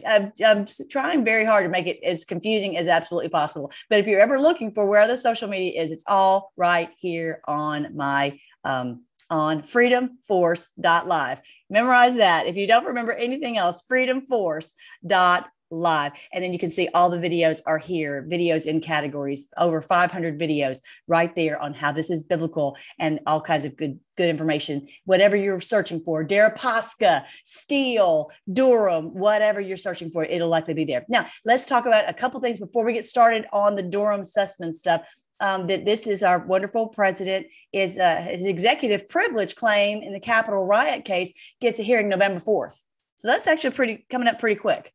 I'm, 0.07 0.33
I'm 0.45 0.67
trying 0.91 1.25
very 1.25 1.45
hard 1.45 1.65
to 1.65 1.71
make 1.71 1.87
it 1.87 1.99
as 2.05 2.25
confusing 2.25 2.77
as 2.77 2.89
absolutely 2.89 3.31
possible 3.31 3.73
but 3.89 3.99
if 3.99 4.07
you're 4.07 4.21
ever 4.21 4.39
looking 4.41 4.73
for 4.73 4.87
where 4.87 5.09
the 5.09 5.17
social 5.17 5.49
media 5.49 5.81
is 5.81 5.91
it's 5.91 6.05
all 6.07 6.53
right 6.57 6.91
here 6.99 7.41
on 7.47 7.97
my 7.97 8.39
um, 8.65 9.05
on 9.33 9.63
freedomforce.live. 9.63 11.41
Memorize 11.71 12.17
that. 12.17 12.47
If 12.47 12.59
you 12.59 12.67
don't 12.67 12.85
remember 12.85 13.13
anything 13.13 13.57
else, 13.57 13.83
freedomforce.live. 13.91 16.13
And 16.35 16.45
then 16.45 16.53
you 16.53 16.59
can 16.59 16.69
see 16.69 16.91
all 16.93 17.09
the 17.09 17.17
videos 17.17 17.63
are 17.65 17.79
here, 17.79 18.29
videos 18.31 18.67
in 18.67 18.83
categories, 18.83 19.49
over 19.57 19.81
500 19.81 20.39
videos 20.39 20.81
right 21.09 21.35
there 21.35 21.59
on 21.59 21.73
how 21.73 21.93
this 21.93 22.11
is 22.11 22.23
biblical 22.23 22.77
and 22.99 23.21
all 23.27 23.41
kinds 23.41 23.65
of 23.65 23.75
good 23.75 23.99
good 24.19 24.29
information. 24.29 24.87
Whatever 25.07 25.35
you're 25.35 25.61
searching 25.61 26.03
for, 26.05 26.23
Deripaska, 26.23 27.25
Steele, 27.47 28.31
Durham, 28.53 29.15
whatever 29.15 29.63
you're 29.63 29.79
searching 29.79 30.11
for, 30.11 30.27
it'll 30.27 30.51
likely 30.51 30.75
be 30.75 30.85
there. 30.85 31.07
Now, 31.09 31.25
let's 31.47 31.65
talk 31.65 31.87
about 31.87 32.07
a 32.07 32.13
couple 32.13 32.39
things 32.41 32.61
before 32.61 32.85
we 32.85 32.93
get 32.93 33.07
started 33.07 33.47
on 33.51 33.77
the 33.77 33.83
Durham 33.83 34.25
Sussman 34.25 34.75
stuff 34.75 35.01
um, 35.43 35.67
that 35.67 35.85
this 35.85 36.07
is 36.07 36.23
our 36.23 36.39
wonderful 36.39 36.87
president 36.87 37.49
is 37.73 37.99
uh, 37.99 38.23
his 38.23 38.47
executive 38.47 39.09
privilege 39.09 39.57
claim 39.57 40.03
in 40.03 40.13
the 40.13 40.21
Capitol 40.21 40.65
riot 40.65 41.05
case 41.05 41.33
gets 41.61 41.81
a 41.81 41.83
hearing 41.83 42.09
November 42.09 42.41
4th. 42.41 42.81
So 43.17 43.29
that's 43.29 43.47
actually 43.47 43.73
pretty 43.73 44.07
coming 44.09 44.29
up 44.29 44.39
pretty 44.39 44.59
quick. 44.59 44.93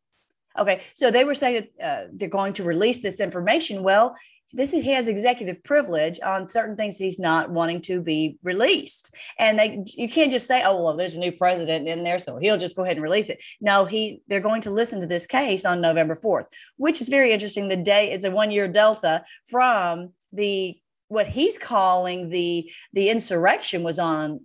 Okay, 0.57 0.81
so 0.95 1.11
they 1.11 1.23
were 1.23 1.35
saying 1.35 1.67
that 1.77 1.85
uh, 1.85 2.07
they're 2.13 2.29
going 2.29 2.53
to 2.53 2.63
release 2.63 3.01
this 3.01 3.19
information. 3.19 3.83
Well, 3.83 4.15
this 4.53 4.73
is 4.73 4.83
he 4.83 4.91
has 4.91 5.07
executive 5.07 5.61
privilege 5.63 6.19
on 6.25 6.47
certain 6.47 6.77
things 6.77 6.97
he's 6.97 7.19
not 7.19 7.51
wanting 7.51 7.81
to 7.81 8.01
be 8.01 8.37
released 8.43 9.13
and 9.39 9.59
they 9.59 9.83
you 9.85 10.07
can't 10.07 10.31
just 10.31 10.47
say 10.47 10.63
oh 10.63 10.81
well 10.81 10.95
there's 10.95 11.15
a 11.15 11.19
new 11.19 11.31
president 11.31 11.87
in 11.87 12.03
there 12.03 12.17
so 12.17 12.37
he'll 12.37 12.57
just 12.57 12.75
go 12.75 12.83
ahead 12.83 12.95
and 12.95 13.03
release 13.03 13.29
it 13.29 13.43
no 13.59 13.83
he 13.83 14.21
they're 14.27 14.39
going 14.39 14.61
to 14.61 14.71
listen 14.71 15.01
to 15.01 15.07
this 15.07 15.27
case 15.27 15.65
on 15.65 15.81
november 15.81 16.15
4th 16.15 16.45
which 16.77 17.01
is 17.01 17.09
very 17.09 17.33
interesting 17.33 17.67
the 17.67 17.75
day 17.75 18.11
it's 18.11 18.25
a 18.25 18.31
one 18.31 18.49
year 18.49 18.69
delta 18.69 19.23
from 19.47 20.13
the 20.33 20.77
what 21.09 21.27
he's 21.27 21.57
calling 21.57 22.29
the 22.29 22.69
the 22.93 23.09
insurrection 23.09 23.83
was 23.83 23.99
on 23.99 24.41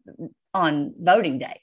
on 0.54 0.94
voting 0.98 1.38
day 1.38 1.60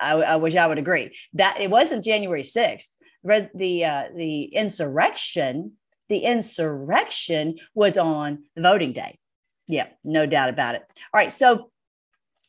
I, 0.00 0.12
I 0.14 0.36
wish 0.36 0.56
I 0.56 0.66
would 0.66 0.78
agree 0.78 1.16
that 1.34 1.60
it 1.60 1.70
wasn't 1.70 2.04
January 2.04 2.42
6th. 2.42 2.96
The 3.24 3.84
uh, 3.84 4.04
the 4.14 4.44
insurrection 4.44 5.72
the 6.08 6.18
insurrection 6.18 7.56
was 7.74 7.98
on 7.98 8.44
voting 8.56 8.92
day. 8.92 9.18
Yeah, 9.66 9.88
no 10.04 10.26
doubt 10.26 10.50
about 10.50 10.76
it. 10.76 10.82
All 11.12 11.18
right, 11.18 11.32
so 11.32 11.70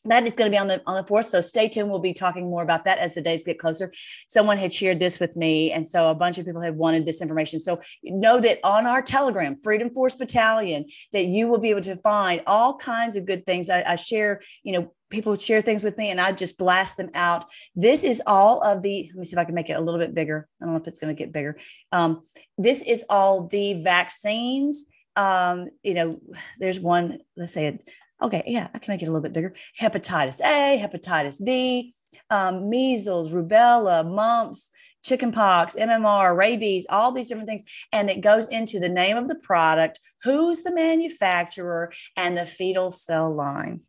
that 0.09 0.25
is 0.25 0.35
going 0.35 0.49
to 0.49 0.55
be 0.55 0.59
on 0.59 0.67
the 0.67 0.81
on 0.85 0.95
the 0.95 1.07
fourth. 1.07 1.27
So 1.27 1.41
stay 1.41 1.67
tuned. 1.67 1.89
We'll 1.89 1.99
be 1.99 2.13
talking 2.13 2.49
more 2.49 2.63
about 2.63 2.85
that 2.85 2.97
as 2.99 3.13
the 3.13 3.21
days 3.21 3.43
get 3.43 3.59
closer. 3.59 3.91
Someone 4.27 4.57
had 4.57 4.73
shared 4.73 4.99
this 4.99 5.19
with 5.19 5.35
me, 5.35 5.71
and 5.71 5.87
so 5.87 6.09
a 6.09 6.15
bunch 6.15 6.37
of 6.37 6.45
people 6.45 6.61
had 6.61 6.75
wanted 6.75 7.05
this 7.05 7.21
information. 7.21 7.59
So 7.59 7.81
know 8.03 8.39
that 8.39 8.59
on 8.63 8.85
our 8.85 9.01
Telegram, 9.01 9.55
Freedom 9.55 9.89
Force 9.89 10.15
Battalion, 10.15 10.85
that 11.13 11.27
you 11.27 11.47
will 11.47 11.59
be 11.59 11.69
able 11.69 11.81
to 11.81 11.95
find 11.97 12.41
all 12.47 12.75
kinds 12.77 13.15
of 13.15 13.25
good 13.25 13.45
things. 13.45 13.69
I, 13.69 13.83
I 13.83 13.95
share, 13.95 14.41
you 14.63 14.73
know, 14.73 14.93
people 15.09 15.35
share 15.35 15.61
things 15.61 15.83
with 15.83 15.97
me, 15.97 16.11
and 16.11 16.19
I 16.19 16.31
just 16.31 16.57
blast 16.57 16.97
them 16.97 17.09
out. 17.13 17.45
This 17.75 18.03
is 18.03 18.21
all 18.25 18.61
of 18.63 18.81
the. 18.81 19.09
Let 19.13 19.19
me 19.19 19.25
see 19.25 19.35
if 19.35 19.39
I 19.39 19.45
can 19.45 19.55
make 19.55 19.69
it 19.69 19.77
a 19.77 19.81
little 19.81 19.99
bit 19.99 20.13
bigger. 20.13 20.47
I 20.61 20.65
don't 20.65 20.73
know 20.73 20.81
if 20.81 20.87
it's 20.87 20.99
going 20.99 21.15
to 21.15 21.19
get 21.19 21.33
bigger. 21.33 21.57
Um, 21.91 22.23
this 22.57 22.81
is 22.81 23.05
all 23.09 23.47
the 23.47 23.81
vaccines. 23.81 24.85
Um, 25.15 25.69
you 25.83 25.93
know, 25.93 26.19
there's 26.59 26.79
one. 26.79 27.19
Let's 27.35 27.53
say 27.53 27.67
it 27.67 27.89
Okay, 28.21 28.43
yeah, 28.47 28.67
I 28.73 28.79
can 28.79 28.91
make 28.91 29.01
it 29.01 29.07
a 29.07 29.11
little 29.11 29.21
bit 29.21 29.33
bigger. 29.33 29.53
Hepatitis 29.79 30.41
A, 30.41 30.81
hepatitis 30.81 31.43
B, 31.43 31.93
um, 32.31 32.69
measles, 32.69 33.31
rubella, 33.31 34.09
mumps, 34.09 34.71
chickenpox, 35.03 35.75
MMR, 35.75 36.35
rabies, 36.35 36.87
all 36.89 37.11
these 37.11 37.29
different 37.29 37.47
things. 37.47 37.63
And 37.91 38.09
it 38.09 38.21
goes 38.21 38.47
into 38.47 38.79
the 38.79 38.89
name 38.89 39.17
of 39.17 39.27
the 39.27 39.35
product, 39.35 39.99
who's 40.23 40.63
the 40.63 40.73
manufacturer, 40.73 41.91
and 42.15 42.37
the 42.37 42.45
fetal 42.45 42.89
cell 42.89 43.33
line. 43.33 43.81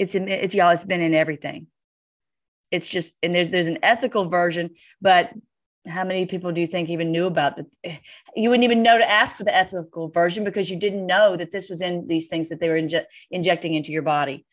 It's 0.00 0.16
in, 0.16 0.26
it's 0.26 0.54
y'all, 0.54 0.70
it's 0.70 0.84
been 0.84 1.00
in 1.00 1.14
everything. 1.14 1.68
It's 2.72 2.88
just, 2.88 3.16
and 3.22 3.32
there's 3.32 3.52
there's 3.52 3.68
an 3.68 3.78
ethical 3.84 4.28
version, 4.28 4.70
but 5.00 5.30
how 5.86 6.04
many 6.04 6.26
people 6.26 6.52
do 6.52 6.60
you 6.60 6.66
think 6.66 6.88
even 6.88 7.12
knew 7.12 7.26
about 7.26 7.56
that? 7.56 7.66
You 8.34 8.48
wouldn't 8.48 8.64
even 8.64 8.82
know 8.82 8.98
to 8.98 9.10
ask 9.10 9.36
for 9.36 9.44
the 9.44 9.54
ethical 9.54 10.08
version 10.08 10.44
because 10.44 10.70
you 10.70 10.78
didn't 10.78 11.06
know 11.06 11.36
that 11.36 11.52
this 11.52 11.68
was 11.68 11.82
in 11.82 12.06
these 12.06 12.28
things 12.28 12.48
that 12.48 12.60
they 12.60 12.68
were 12.68 12.80
inje- 12.80 13.04
injecting 13.30 13.74
into 13.74 13.92
your 13.92 14.02
body. 14.02 14.46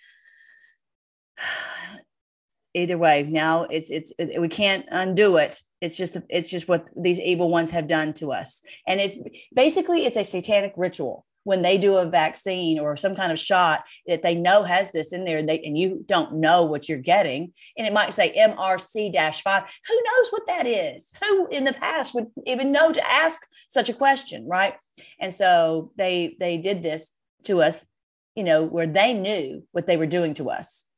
Either 2.74 2.98
way, 2.98 3.24
now 3.28 3.64
it's 3.64 3.92
it's 3.92 4.14
it, 4.18 4.40
we 4.40 4.48
can't 4.48 4.86
undo 4.92 5.36
it. 5.36 5.62
It's 5.82 5.98
just 5.98 6.18
it's 6.30 6.50
just 6.50 6.70
what 6.70 6.88
these 6.96 7.20
evil 7.20 7.50
ones 7.50 7.70
have 7.72 7.86
done 7.86 8.14
to 8.14 8.32
us, 8.32 8.62
and 8.88 9.02
it's 9.02 9.18
basically 9.54 10.06
it's 10.06 10.16
a 10.16 10.24
satanic 10.24 10.74
ritual 10.78 11.26
when 11.44 11.62
they 11.62 11.78
do 11.78 11.98
a 11.98 12.06
vaccine 12.06 12.80
or 12.80 12.96
some 12.96 13.16
kind 13.16 13.32
of 13.32 13.40
shot 13.40 13.84
that 14.08 14.22
they 14.24 14.36
know 14.36 14.64
has 14.64 14.92
this 14.92 15.14
in 15.14 15.26
there 15.26 15.40
and, 15.40 15.50
they, 15.50 15.60
and 15.60 15.78
you 15.78 16.04
don't 16.08 16.34
know 16.34 16.64
what 16.64 16.88
you're 16.88 16.98
getting 16.98 17.52
and 17.78 17.88
it 17.88 17.94
might 17.94 18.14
say 18.14 18.34
mrc-5 18.38 19.70
who 19.88 20.04
knows 20.06 20.30
what 20.30 20.48
that 20.48 20.68
is? 20.68 21.14
Who 21.22 21.48
in 21.48 21.64
the 21.64 21.74
past 21.74 22.14
would 22.16 22.28
even 22.46 22.72
know 22.72 22.92
to 22.92 23.12
ask 23.12 23.40
such 23.68 23.90
a 23.90 23.94
question 23.94 24.48
right? 24.48 24.76
And 25.20 25.34
so 25.34 25.92
they 25.98 26.36
they 26.40 26.58
did 26.58 26.84
this 26.84 27.12
to 27.44 27.62
us 27.62 27.86
you 28.36 28.44
know 28.44 28.64
where 28.64 28.88
they 28.88 29.14
knew 29.14 29.64
what 29.72 29.88
they 29.88 29.98
were 29.98 30.06
doing 30.06 30.34
to 30.36 30.50
us 30.50 30.91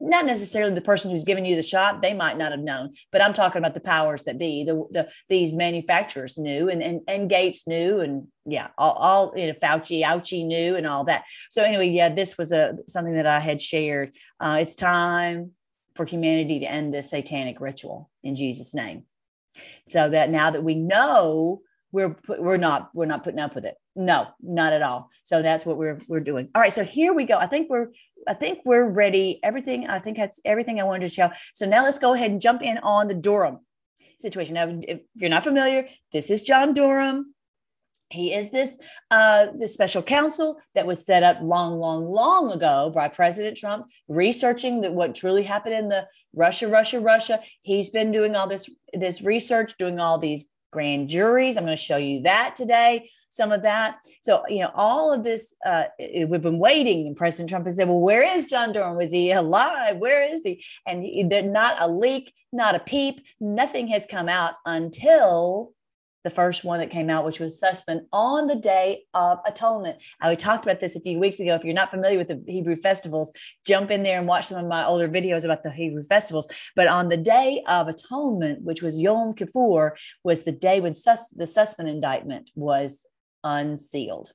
not 0.00 0.26
necessarily 0.26 0.74
the 0.74 0.80
person 0.80 1.10
who's 1.10 1.24
giving 1.24 1.44
you 1.44 1.54
the 1.56 1.62
shot 1.62 2.02
they 2.02 2.12
might 2.12 2.36
not 2.36 2.50
have 2.50 2.60
known 2.60 2.92
but 3.12 3.22
i'm 3.22 3.32
talking 3.32 3.58
about 3.58 3.74
the 3.74 3.80
powers 3.80 4.24
that 4.24 4.38
be 4.38 4.64
the, 4.64 4.74
the 4.90 5.08
these 5.28 5.54
manufacturers 5.54 6.36
knew 6.36 6.68
and, 6.68 6.82
and 6.82 7.00
and 7.08 7.30
gates 7.30 7.66
knew 7.66 8.00
and 8.00 8.26
yeah 8.44 8.68
all, 8.76 8.92
all 8.92 9.32
you 9.36 9.46
know 9.46 9.52
fauci 9.54 10.02
ouchie 10.02 10.44
knew 10.44 10.76
and 10.76 10.86
all 10.86 11.04
that. 11.04 11.24
So 11.50 11.62
anyway 11.62 11.88
yeah 11.88 12.08
this 12.08 12.36
was 12.36 12.52
a 12.52 12.76
something 12.88 13.14
that 13.14 13.26
i 13.26 13.40
had 13.40 13.60
shared. 13.60 14.14
Uh, 14.40 14.58
it's 14.60 14.76
time 14.76 15.52
for 15.94 16.04
humanity 16.04 16.60
to 16.60 16.66
end 16.66 16.92
this 16.92 17.10
satanic 17.10 17.60
ritual 17.60 18.10
in 18.22 18.34
jesus 18.34 18.74
name. 18.74 19.04
So 19.88 20.08
that 20.08 20.30
now 20.30 20.50
that 20.50 20.64
we 20.64 20.74
know 20.74 21.62
we're 21.92 22.16
we're 22.28 22.56
not 22.56 22.90
we're 22.94 23.06
not 23.06 23.22
putting 23.22 23.40
up 23.40 23.54
with 23.54 23.64
it 23.64 23.76
no 23.96 24.28
not 24.42 24.72
at 24.72 24.82
all. 24.82 25.10
So 25.22 25.42
that's 25.42 25.64
what 25.64 25.76
we're 25.76 26.00
we're 26.08 26.20
doing. 26.20 26.48
All 26.54 26.62
right 26.62 26.72
so 26.72 26.84
here 26.84 27.12
we 27.12 27.24
go. 27.24 27.38
I 27.38 27.46
think 27.46 27.70
we're 27.70 27.88
i 28.28 28.34
think 28.34 28.60
we're 28.64 28.84
ready. 28.84 29.40
Everything 29.42 29.86
i 29.88 29.98
think 29.98 30.16
that's 30.16 30.40
everything 30.44 30.80
i 30.80 30.84
wanted 30.84 31.08
to 31.08 31.14
show. 31.14 31.30
So 31.54 31.66
now 31.66 31.82
let's 31.84 31.98
go 31.98 32.14
ahead 32.14 32.30
and 32.30 32.40
jump 32.40 32.62
in 32.62 32.78
on 32.78 33.08
the 33.08 33.14
durham 33.14 33.60
situation. 34.18 34.54
Now 34.54 34.78
if 34.82 35.00
you're 35.14 35.30
not 35.30 35.44
familiar 35.44 35.86
this 36.12 36.30
is 36.30 36.42
john 36.42 36.74
durham. 36.74 37.34
He 38.10 38.32
is 38.32 38.50
this 38.50 38.78
uh, 39.10 39.46
the 39.58 39.66
special 39.66 40.02
counsel 40.02 40.60
that 40.74 40.86
was 40.86 41.04
set 41.04 41.22
up 41.22 41.38
long, 41.42 41.80
long, 41.80 42.04
long 42.04 42.52
ago 42.52 42.92
by 42.94 43.08
President 43.08 43.56
Trump, 43.56 43.86
researching 44.08 44.82
that 44.82 44.92
what 44.92 45.14
truly 45.14 45.42
happened 45.42 45.74
in 45.74 45.88
the 45.88 46.06
Russia, 46.34 46.68
Russia, 46.68 47.00
Russia. 47.00 47.40
He's 47.62 47.90
been 47.90 48.12
doing 48.12 48.36
all 48.36 48.46
this 48.46 48.70
this 48.92 49.22
research, 49.22 49.74
doing 49.78 49.98
all 49.98 50.18
these 50.18 50.46
grand 50.74 51.08
juries. 51.08 51.56
I'm 51.56 51.64
going 51.64 51.76
to 51.76 51.82
show 51.82 51.96
you 51.96 52.20
that 52.22 52.54
today, 52.54 53.08
some 53.30 53.50
of 53.50 53.62
that. 53.62 53.98
So, 54.20 54.42
you 54.48 54.60
know, 54.60 54.70
all 54.74 55.10
of 55.12 55.24
this, 55.24 55.54
uh, 55.64 55.84
we've 55.98 56.42
been 56.42 56.58
waiting. 56.58 57.06
And 57.06 57.16
President 57.16 57.48
Trump 57.48 57.64
has 57.64 57.76
said, 57.76 57.88
well, 57.88 58.00
where 58.00 58.22
is 58.36 58.50
John 58.50 58.72
Durham? 58.72 58.96
Was 58.96 59.10
he 59.10 59.32
alive? 59.32 59.96
Where 59.96 60.22
is 60.30 60.42
he? 60.42 60.62
And 60.86 61.02
he, 61.02 61.22
not 61.22 61.76
a 61.80 61.88
leak, 61.88 62.34
not 62.52 62.74
a 62.74 62.80
peep, 62.80 63.24
nothing 63.40 63.88
has 63.88 64.04
come 64.04 64.28
out 64.28 64.54
until 64.66 65.72
the 66.24 66.30
first 66.30 66.64
one 66.64 66.80
that 66.80 66.90
came 66.90 67.10
out, 67.10 67.24
which 67.24 67.38
was 67.38 67.60
Sussman 67.60 68.06
on 68.12 68.46
the 68.46 68.56
Day 68.56 69.02
of 69.12 69.38
Atonement. 69.46 70.02
I 70.20 70.30
we 70.30 70.36
talked 70.36 70.64
about 70.64 70.80
this 70.80 70.96
a 70.96 71.00
few 71.00 71.18
weeks 71.18 71.38
ago. 71.38 71.54
If 71.54 71.64
you're 71.64 71.74
not 71.74 71.90
familiar 71.90 72.18
with 72.18 72.28
the 72.28 72.42
Hebrew 72.46 72.76
festivals, 72.76 73.30
jump 73.64 73.90
in 73.90 74.02
there 74.02 74.18
and 74.18 74.26
watch 74.26 74.46
some 74.46 74.58
of 74.58 74.68
my 74.68 74.84
older 74.86 75.08
videos 75.08 75.44
about 75.44 75.62
the 75.62 75.70
Hebrew 75.70 76.02
festivals. 76.02 76.48
But 76.74 76.88
on 76.88 77.08
the 77.08 77.18
Day 77.18 77.62
of 77.68 77.88
Atonement, 77.88 78.62
which 78.62 78.82
was 78.82 79.00
Yom 79.00 79.34
Kippur, 79.34 79.96
was 80.24 80.42
the 80.42 80.52
day 80.52 80.80
when 80.80 80.94
Sus- 80.94 81.30
the 81.30 81.44
Sussman 81.44 81.88
indictment 81.88 82.50
was 82.54 83.06
unsealed. 83.44 84.32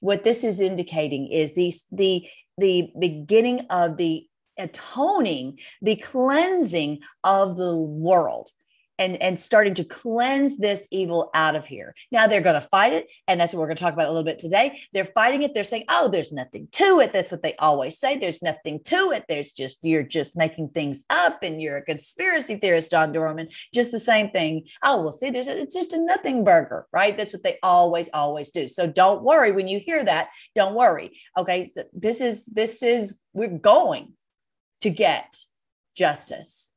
What 0.00 0.24
this 0.24 0.42
is 0.42 0.60
indicating 0.60 1.30
is 1.30 1.52
the, 1.52 1.72
the, 1.92 2.26
the 2.58 2.90
beginning 2.98 3.60
of 3.70 3.96
the 3.96 4.26
atoning, 4.58 5.58
the 5.80 5.96
cleansing 5.96 6.98
of 7.22 7.56
the 7.56 7.76
world 7.76 8.50
and 9.00 9.20
and 9.22 9.38
starting 9.38 9.74
to 9.74 9.84
cleanse 9.84 10.58
this 10.58 10.86
evil 10.92 11.30
out 11.34 11.56
of 11.56 11.66
here. 11.66 11.94
Now 12.12 12.26
they're 12.26 12.42
going 12.42 12.54
to 12.54 12.60
fight 12.60 12.92
it, 12.92 13.10
and 13.26 13.40
that's 13.40 13.52
what 13.52 13.60
we're 13.60 13.66
going 13.66 13.78
to 13.78 13.82
talk 13.82 13.94
about 13.94 14.06
a 14.06 14.12
little 14.12 14.24
bit 14.24 14.38
today. 14.38 14.78
They're 14.92 15.06
fighting 15.06 15.42
it. 15.42 15.54
They're 15.54 15.64
saying, 15.64 15.84
"Oh, 15.88 16.08
there's 16.08 16.32
nothing 16.32 16.68
to 16.72 17.00
it." 17.00 17.12
That's 17.12 17.30
what 17.30 17.42
they 17.42 17.56
always 17.56 17.98
say. 17.98 18.18
There's 18.18 18.42
nothing 18.42 18.80
to 18.84 19.12
it. 19.12 19.24
There's 19.28 19.52
just 19.52 19.78
you're 19.82 20.02
just 20.02 20.36
making 20.36 20.68
things 20.68 21.02
up, 21.08 21.42
and 21.42 21.60
you're 21.60 21.78
a 21.78 21.82
conspiracy 21.82 22.56
theorist, 22.56 22.90
John 22.90 23.10
Durham, 23.10 23.38
and 23.38 23.50
just 23.74 23.90
the 23.90 23.98
same 23.98 24.30
thing. 24.30 24.66
Oh, 24.84 25.00
well, 25.02 25.12
see, 25.12 25.30
there's 25.30 25.48
a, 25.48 25.58
it's 25.58 25.74
just 25.74 25.94
a 25.94 26.04
nothing 26.04 26.44
burger, 26.44 26.86
right? 26.92 27.16
That's 27.16 27.32
what 27.32 27.42
they 27.42 27.58
always 27.62 28.10
always 28.12 28.50
do. 28.50 28.68
So 28.68 28.86
don't 28.86 29.22
worry 29.22 29.50
when 29.50 29.66
you 29.66 29.80
hear 29.80 30.04
that. 30.04 30.28
Don't 30.54 30.74
worry. 30.74 31.18
Okay, 31.38 31.64
so 31.64 31.84
this 31.94 32.20
is 32.20 32.44
this 32.46 32.82
is 32.82 33.18
we're 33.32 33.48
going 33.48 34.12
to 34.82 34.90
get 34.90 35.36
justice 35.96 36.69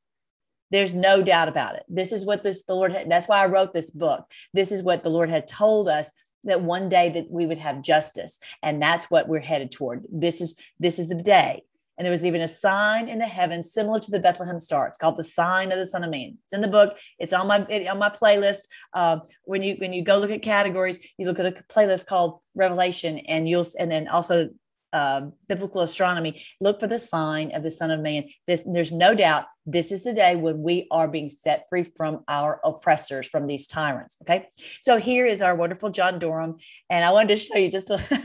there's 0.70 0.94
no 0.94 1.22
doubt 1.22 1.48
about 1.48 1.76
it. 1.76 1.84
This 1.88 2.12
is 2.12 2.24
what 2.24 2.42
this 2.42 2.64
the 2.64 2.74
Lord 2.74 2.92
had, 2.92 3.10
that's 3.10 3.28
why 3.28 3.42
I 3.42 3.46
wrote 3.46 3.72
this 3.72 3.90
book. 3.90 4.30
This 4.52 4.72
is 4.72 4.82
what 4.82 5.02
the 5.02 5.10
Lord 5.10 5.30
had 5.30 5.46
told 5.46 5.88
us 5.88 6.10
that 6.44 6.62
one 6.62 6.88
day 6.88 7.10
that 7.10 7.30
we 7.30 7.46
would 7.46 7.58
have 7.58 7.82
justice 7.82 8.38
and 8.62 8.82
that's 8.82 9.10
what 9.10 9.28
we're 9.28 9.40
headed 9.40 9.70
toward. 9.70 10.06
This 10.10 10.40
is 10.40 10.54
this 10.78 10.98
is 10.98 11.08
the 11.08 11.14
day. 11.14 11.62
And 11.96 12.04
there 12.04 12.10
was 12.10 12.26
even 12.26 12.40
a 12.40 12.48
sign 12.48 13.08
in 13.08 13.20
the 13.20 13.26
heavens 13.26 13.72
similar 13.72 14.00
to 14.00 14.10
the 14.10 14.18
Bethlehem 14.18 14.58
star. 14.58 14.88
It's 14.88 14.98
called 14.98 15.16
the 15.16 15.22
sign 15.22 15.70
of 15.70 15.78
the 15.78 15.86
Son 15.86 16.02
of 16.02 16.10
Man. 16.10 16.36
It's 16.44 16.54
in 16.54 16.60
the 16.60 16.68
book. 16.68 16.98
It's 17.20 17.32
on 17.32 17.46
my 17.46 17.60
on 17.88 17.98
my 17.98 18.08
playlist. 18.08 18.62
Uh, 18.92 19.20
when 19.44 19.62
you 19.62 19.76
when 19.78 19.92
you 19.92 20.02
go 20.02 20.18
look 20.18 20.30
at 20.30 20.42
categories, 20.42 20.98
you 21.18 21.26
look 21.26 21.38
at 21.38 21.46
a 21.46 21.52
playlist 21.72 22.06
called 22.06 22.40
Revelation, 22.56 23.18
and 23.18 23.48
you'll 23.48 23.66
and 23.78 23.90
then 23.90 24.08
also 24.08 24.48
uh, 24.94 25.26
biblical 25.48 25.82
astronomy, 25.82 26.42
look 26.60 26.80
for 26.80 26.86
the 26.86 26.98
sign 26.98 27.54
of 27.54 27.62
the 27.62 27.70
Son 27.70 27.90
of 27.90 28.00
Man. 28.00 28.24
This, 28.46 28.62
there's 28.62 28.92
no 28.92 29.14
doubt 29.14 29.44
this 29.66 29.90
is 29.90 30.04
the 30.04 30.12
day 30.12 30.36
when 30.36 30.62
we 30.62 30.86
are 30.90 31.08
being 31.08 31.28
set 31.28 31.66
free 31.68 31.84
from 31.84 32.22
our 32.28 32.60
oppressors, 32.64 33.28
from 33.28 33.46
these 33.46 33.66
tyrants. 33.66 34.16
Okay. 34.22 34.46
So 34.82 34.98
here 34.98 35.26
is 35.26 35.42
our 35.42 35.54
wonderful 35.54 35.90
John 35.90 36.18
Durham. 36.18 36.56
And 36.88 37.04
I 37.04 37.10
wanted 37.10 37.36
to 37.36 37.44
show 37.44 37.56
you 37.56 37.70
just 37.70 37.90
a. 37.90 37.98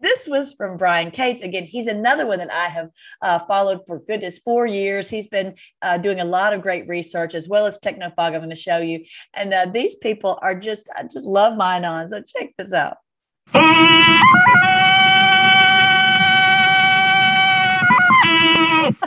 this 0.00 0.26
was 0.26 0.54
from 0.54 0.76
Brian 0.76 1.12
Cates. 1.12 1.42
Again, 1.42 1.64
he's 1.64 1.86
another 1.86 2.26
one 2.26 2.38
that 2.38 2.52
I 2.52 2.66
have 2.66 2.88
uh, 3.22 3.38
followed 3.40 3.82
for 3.86 4.00
goodness 4.00 4.40
four 4.40 4.66
years. 4.66 5.08
He's 5.08 5.28
been 5.28 5.54
uh, 5.80 5.98
doing 5.98 6.18
a 6.18 6.24
lot 6.24 6.52
of 6.52 6.62
great 6.62 6.88
research 6.88 7.34
as 7.34 7.48
well 7.48 7.66
as 7.66 7.78
Technofog. 7.78 8.34
I'm 8.34 8.40
going 8.40 8.50
to 8.50 8.56
show 8.56 8.78
you, 8.78 9.04
and 9.34 9.54
uh, 9.54 9.66
these 9.66 9.94
people 9.96 10.38
are 10.42 10.58
just 10.58 10.88
I 10.96 11.02
just 11.04 11.26
love 11.26 11.56
mine 11.56 11.84
on. 11.84 12.08
So 12.08 12.20
check 12.20 12.50
this 12.58 12.72
out. 12.72 12.96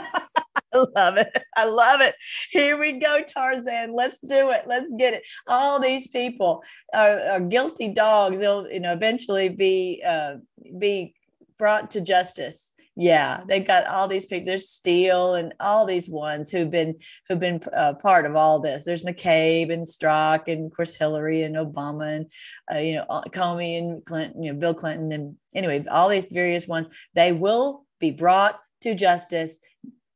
I 0.74 0.84
love 0.96 1.16
it. 1.16 1.42
I 1.56 1.68
love 1.68 2.00
it. 2.00 2.14
Here 2.50 2.78
we 2.78 2.92
go, 2.92 3.20
Tarzan. 3.26 3.94
Let's 3.94 4.20
do 4.20 4.50
it. 4.50 4.64
Let's 4.66 4.90
get 4.98 5.14
it. 5.14 5.22
All 5.46 5.80
these 5.80 6.08
people 6.08 6.62
are, 6.94 7.20
are 7.30 7.40
guilty 7.40 7.88
dogs. 7.88 8.40
They'll, 8.40 8.70
you 8.70 8.80
know, 8.80 8.92
eventually 8.92 9.48
be 9.48 10.02
uh, 10.06 10.36
be 10.78 11.14
brought 11.58 11.90
to 11.92 12.00
justice. 12.00 12.72
Yeah, 12.98 13.40
they've 13.46 13.66
got 13.66 13.86
all 13.86 14.08
these 14.08 14.24
people. 14.24 14.46
There's 14.46 14.70
Steele 14.70 15.34
and 15.34 15.52
all 15.60 15.84
these 15.84 16.08
ones 16.08 16.50
who've 16.50 16.70
been 16.70 16.94
who've 17.28 17.38
been 17.38 17.60
uh, 17.76 17.92
part 17.94 18.24
of 18.24 18.36
all 18.36 18.58
this. 18.58 18.84
There's 18.84 19.02
McCabe 19.02 19.70
and 19.70 19.86
Strzok 19.86 20.48
and 20.48 20.66
of 20.66 20.76
course 20.76 20.94
Hillary 20.94 21.42
and 21.42 21.56
Obama 21.56 22.16
and 22.16 22.30
uh, 22.74 22.78
you 22.78 22.94
know 22.94 23.04
Comey 23.28 23.76
and 23.76 24.02
Clinton, 24.06 24.42
you 24.42 24.52
know 24.52 24.58
Bill 24.58 24.72
Clinton 24.72 25.12
and 25.12 25.36
anyway 25.54 25.84
all 25.90 26.08
these 26.08 26.24
various 26.24 26.66
ones. 26.66 26.88
They 27.14 27.32
will 27.32 27.84
be 28.00 28.12
brought 28.12 28.58
to 28.82 28.94
justice 28.94 29.58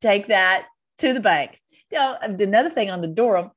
take 0.01 0.27
that 0.27 0.67
to 0.97 1.13
the 1.13 1.19
bank. 1.19 1.61
Know, 1.91 2.17
another 2.21 2.69
thing 2.69 2.89
on 2.89 3.01
the 3.01 3.07
Durham, 3.07 3.51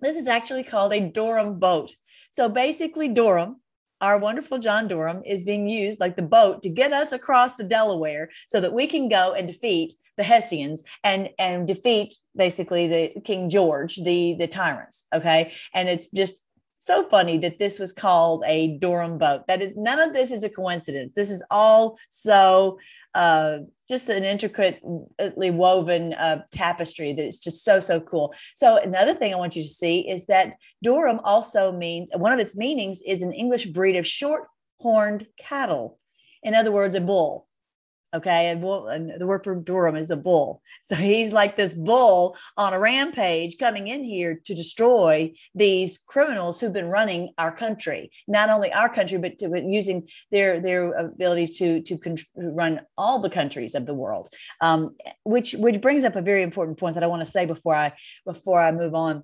this 0.00 0.16
is 0.16 0.28
actually 0.28 0.64
called 0.64 0.92
a 0.92 1.00
Durham 1.00 1.58
boat. 1.58 1.94
So 2.30 2.48
basically, 2.48 3.08
Durham, 3.08 3.60
our 4.00 4.18
wonderful 4.18 4.58
John 4.58 4.88
Durham, 4.88 5.22
is 5.26 5.44
being 5.44 5.68
used 5.68 6.00
like 6.00 6.16
the 6.16 6.22
boat 6.22 6.62
to 6.62 6.70
get 6.70 6.92
us 6.92 7.12
across 7.12 7.56
the 7.56 7.64
Delaware 7.64 8.30
so 8.46 8.60
that 8.60 8.72
we 8.72 8.86
can 8.86 9.08
go 9.08 9.34
and 9.34 9.46
defeat 9.46 9.94
the 10.16 10.22
Hessians 10.22 10.82
and 11.04 11.28
and 11.38 11.66
defeat 11.66 12.14
basically 12.36 12.86
the 12.86 13.20
King 13.22 13.50
George, 13.50 13.96
the 13.96 14.36
the 14.38 14.46
tyrants. 14.46 15.06
Okay, 15.14 15.52
and 15.74 15.88
it's 15.88 16.08
just 16.08 16.44
so 16.78 17.06
funny 17.08 17.36
that 17.38 17.58
this 17.58 17.78
was 17.78 17.92
called 17.92 18.42
a 18.46 18.78
Durham 18.78 19.18
boat. 19.18 19.46
That 19.46 19.60
is 19.60 19.74
none 19.76 20.00
of 20.00 20.12
this 20.12 20.30
is 20.30 20.42
a 20.42 20.48
coincidence. 20.48 21.12
This 21.14 21.30
is 21.30 21.42
all 21.50 21.98
so 22.08 22.78
uh, 23.14 23.58
just 23.88 24.08
an 24.08 24.24
intricately 24.24 25.50
woven 25.50 26.14
uh, 26.14 26.42
tapestry 26.52 27.12
that 27.12 27.26
is 27.26 27.38
just 27.38 27.64
so 27.64 27.80
so 27.80 28.00
cool. 28.00 28.32
So 28.54 28.78
another 28.78 29.14
thing 29.14 29.32
I 29.32 29.36
want 29.36 29.56
you 29.56 29.62
to 29.62 29.68
see 29.68 30.08
is 30.08 30.26
that 30.26 30.54
Durham 30.82 31.20
also 31.24 31.72
means 31.72 32.10
one 32.14 32.32
of 32.32 32.38
its 32.38 32.56
meanings 32.56 33.02
is 33.06 33.22
an 33.22 33.32
English 33.32 33.66
breed 33.66 33.96
of 33.96 34.06
short 34.06 34.44
horned 34.78 35.26
cattle. 35.38 35.98
In 36.42 36.54
other 36.54 36.72
words, 36.72 36.94
a 36.94 37.00
bull. 37.00 37.46
Okay. 38.12 38.48
And, 38.48 38.60
bull, 38.60 38.88
and 38.88 39.12
the 39.20 39.26
word 39.26 39.44
for 39.44 39.54
Durham 39.54 39.96
is 39.96 40.10
a 40.10 40.16
bull. 40.16 40.62
So 40.82 40.96
he's 40.96 41.32
like 41.32 41.56
this 41.56 41.72
bull 41.72 42.36
on 42.56 42.72
a 42.72 42.78
rampage 42.80 43.58
coming 43.58 43.86
in 43.86 44.02
here 44.02 44.40
to 44.44 44.54
destroy 44.54 45.32
these 45.54 45.98
criminals 45.98 46.58
who've 46.58 46.72
been 46.72 46.88
running 46.88 47.32
our 47.38 47.54
country, 47.54 48.10
not 48.26 48.50
only 48.50 48.72
our 48.72 48.88
country, 48.88 49.18
but, 49.18 49.38
to, 49.38 49.62
using 49.64 50.08
their, 50.32 50.60
their 50.60 50.92
abilities 50.94 51.58
to, 51.58 51.80
to 51.82 51.96
con- 51.96 52.16
run 52.34 52.80
all 52.96 53.20
the 53.20 53.30
countries 53.30 53.76
of 53.76 53.86
the 53.86 53.94
world. 53.94 54.28
Um, 54.60 54.96
which, 55.22 55.52
which 55.52 55.80
brings 55.80 56.02
up 56.02 56.16
a 56.16 56.22
very 56.22 56.42
important 56.42 56.76
point 56.76 56.94
that 56.94 57.04
I 57.04 57.08
want 57.08 57.20
to 57.20 57.30
say 57.30 57.46
before 57.46 57.76
I, 57.76 57.92
before 58.26 58.60
I 58.60 58.72
move 58.72 58.94
on. 58.94 59.22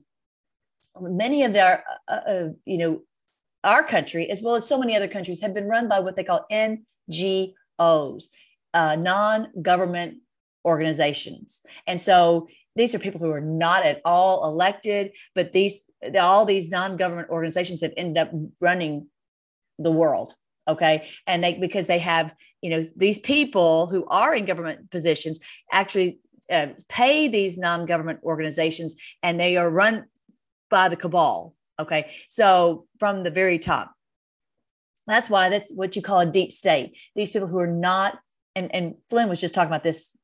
Many 1.00 1.42
of 1.42 1.52
their, 1.52 1.82
uh, 2.06 2.20
uh, 2.28 2.48
you 2.64 2.78
know, 2.78 3.02
our 3.64 3.82
country, 3.82 4.30
as 4.30 4.40
well 4.40 4.54
as 4.54 4.68
so 4.68 4.78
many 4.78 4.94
other 4.94 5.08
countries, 5.08 5.40
have 5.40 5.52
been 5.52 5.66
run 5.66 5.88
by 5.88 5.98
what 5.98 6.14
they 6.14 6.22
call 6.22 6.46
NGOs 6.52 8.28
uh, 8.76 8.94
non 8.94 9.48
government 9.62 10.18
organizations. 10.66 11.62
And 11.86 11.98
so 11.98 12.48
these 12.74 12.94
are 12.94 12.98
people 12.98 13.20
who 13.20 13.30
are 13.30 13.40
not 13.40 13.86
at 13.86 14.02
all 14.04 14.44
elected, 14.44 15.12
but 15.34 15.52
these 15.52 15.90
all 16.20 16.44
these 16.44 16.68
non-government 16.68 17.30
organizations 17.30 17.80
have 17.80 17.94
ended 17.96 18.18
up 18.18 18.30
running 18.60 19.06
the 19.78 19.90
world. 19.90 20.34
Okay. 20.68 21.08
And 21.26 21.42
they 21.42 21.54
because 21.54 21.86
they 21.86 22.00
have, 22.00 22.34
you 22.60 22.70
know, 22.70 22.82
these 22.96 23.18
people 23.18 23.86
who 23.86 24.04
are 24.08 24.34
in 24.34 24.44
government 24.44 24.90
positions 24.90 25.40
actually 25.72 26.18
uh, 26.50 26.68
pay 26.88 27.28
these 27.28 27.56
non-government 27.56 28.20
organizations 28.22 28.94
and 29.22 29.40
they 29.40 29.56
are 29.56 29.70
run 29.70 30.04
by 30.68 30.88
the 30.88 30.96
cabal. 30.96 31.54
Okay. 31.78 32.10
So 32.28 32.86
from 32.98 33.22
the 33.22 33.30
very 33.30 33.58
top. 33.58 33.92
That's 35.06 35.30
why 35.30 35.48
that's 35.48 35.72
what 35.72 35.94
you 35.94 36.02
call 36.02 36.20
a 36.20 36.26
deep 36.26 36.50
state. 36.50 36.98
These 37.14 37.30
people 37.30 37.46
who 37.46 37.60
are 37.60 37.68
not 37.68 38.18
and, 38.56 38.74
and 38.74 38.94
Flynn 39.08 39.28
was 39.28 39.40
just 39.40 39.54
talking 39.54 39.68
about 39.68 39.84
this 39.84 40.16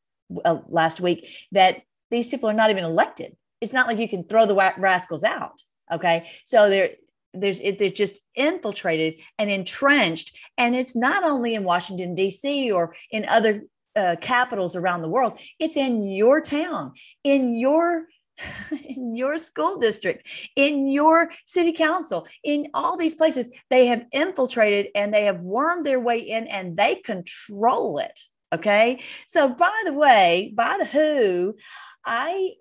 uh, 0.45 0.59
last 0.68 1.01
week 1.01 1.29
that 1.53 1.83
these 2.11 2.29
people 2.29 2.49
are 2.49 2.55
not 2.55 2.71
even 2.71 2.85
elected. 2.85 3.37
It's 3.61 3.73
not 3.73 3.87
like 3.87 3.99
you 3.99 4.09
can 4.09 4.25
throw 4.25 4.47
the 4.47 4.75
rascals 4.79 5.23
out. 5.23 5.62
Okay. 5.92 6.29
So 6.45 6.68
they're, 6.68 6.90
there's 7.35 7.61
it, 7.61 7.79
they're 7.79 7.90
just 7.90 8.23
infiltrated 8.35 9.21
and 9.38 9.51
entrenched. 9.51 10.37
And 10.59 10.75
it's 10.75 10.97
not 10.97 11.23
only 11.23 11.55
in 11.55 11.64
Washington, 11.64 12.14
D.C. 12.14 12.73
or 12.73 12.95
in 13.11 13.25
other 13.27 13.62
uh, 13.95 14.16
capitals 14.21 14.75
around 14.75 15.03
the 15.03 15.09
world, 15.09 15.38
it's 15.59 15.77
in 15.77 16.03
your 16.03 16.40
town, 16.40 16.92
in 17.25 17.55
your 17.55 18.07
in 18.85 19.15
your 19.15 19.39
school 19.39 19.79
district, 19.79 20.29
in 20.57 20.89
your 20.89 21.31
city 21.47 21.73
council, 21.73 22.27
in 22.45 22.69
all 22.75 22.97
these 22.97 23.15
places, 23.15 23.49
they 23.71 23.87
have 23.87 24.05
infiltrated 24.13 24.89
and 24.95 25.13
they 25.13 25.25
have 25.25 25.41
wormed 25.41 25.87
their 25.87 26.01
way 26.01 26.19
in 26.19 26.47
and 26.47 26.77
they 26.77 26.97
control 26.97 27.99
it. 27.99 28.21
Okay. 28.53 29.01
So, 29.27 29.49
by 29.49 29.83
the 29.87 29.95
way, 29.95 30.53
by 30.55 30.77
the 30.79 30.85
who, 30.85 31.57
I 32.05 32.53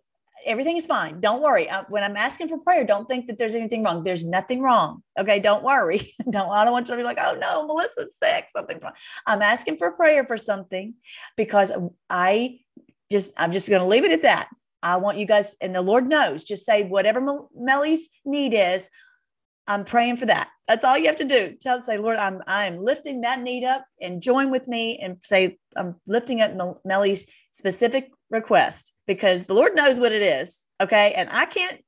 everything 0.45 0.77
is 0.77 0.85
fine. 0.85 1.19
Don't 1.19 1.41
worry. 1.41 1.69
I, 1.69 1.83
when 1.89 2.03
I'm 2.03 2.17
asking 2.17 2.47
for 2.47 2.57
prayer, 2.57 2.83
don't 2.83 3.07
think 3.07 3.27
that 3.27 3.37
there's 3.37 3.55
anything 3.55 3.83
wrong. 3.83 4.03
There's 4.03 4.23
nothing 4.23 4.61
wrong. 4.61 5.03
Okay. 5.19 5.39
Don't 5.39 5.63
worry. 5.63 6.13
don't, 6.29 6.49
I 6.49 6.63
don't 6.63 6.73
want 6.73 6.87
you 6.89 6.95
to 6.95 6.99
be 6.99 7.03
like, 7.03 7.19
oh 7.19 7.37
no, 7.39 7.67
Melissa's 7.67 8.15
sick. 8.21 8.47
Something's 8.55 8.81
wrong. 8.81 8.93
I'm 9.27 9.41
asking 9.41 9.77
for 9.77 9.91
prayer 9.91 10.25
for 10.25 10.37
something 10.37 10.95
because 11.37 11.71
I 12.09 12.59
just, 13.11 13.33
I'm 13.37 13.51
just 13.51 13.69
going 13.69 13.81
to 13.81 13.87
leave 13.87 14.05
it 14.05 14.11
at 14.11 14.23
that. 14.23 14.49
I 14.83 14.97
want 14.97 15.17
you 15.17 15.25
guys, 15.25 15.55
and 15.61 15.75
the 15.75 15.81
Lord 15.81 16.07
knows, 16.07 16.43
just 16.43 16.65
say 16.65 16.83
whatever 16.83 17.21
Melly's 17.55 18.09
need 18.25 18.53
is. 18.53 18.89
I'm 19.67 19.85
praying 19.85 20.17
for 20.17 20.25
that. 20.25 20.49
That's 20.67 20.83
all 20.83 20.97
you 20.97 21.05
have 21.05 21.17
to 21.17 21.25
do. 21.25 21.55
Tell, 21.61 21.81
say, 21.81 21.97
Lord, 21.97 22.17
I'm 22.17 22.41
I'm 22.47 22.77
lifting 22.77 23.21
that 23.21 23.41
need 23.41 23.63
up, 23.63 23.85
and 24.01 24.21
join 24.21 24.51
with 24.51 24.67
me, 24.67 24.99
and 25.01 25.17
say, 25.23 25.57
I'm 25.75 25.95
lifting 26.07 26.41
up 26.41 26.51
Melly's 26.85 27.29
specific 27.51 28.09
request 28.29 28.93
because 29.07 29.43
the 29.43 29.53
Lord 29.53 29.75
knows 29.75 29.99
what 29.99 30.11
it 30.11 30.21
is. 30.21 30.67
Okay, 30.81 31.13
and 31.13 31.29
I 31.31 31.45
can't 31.45 31.81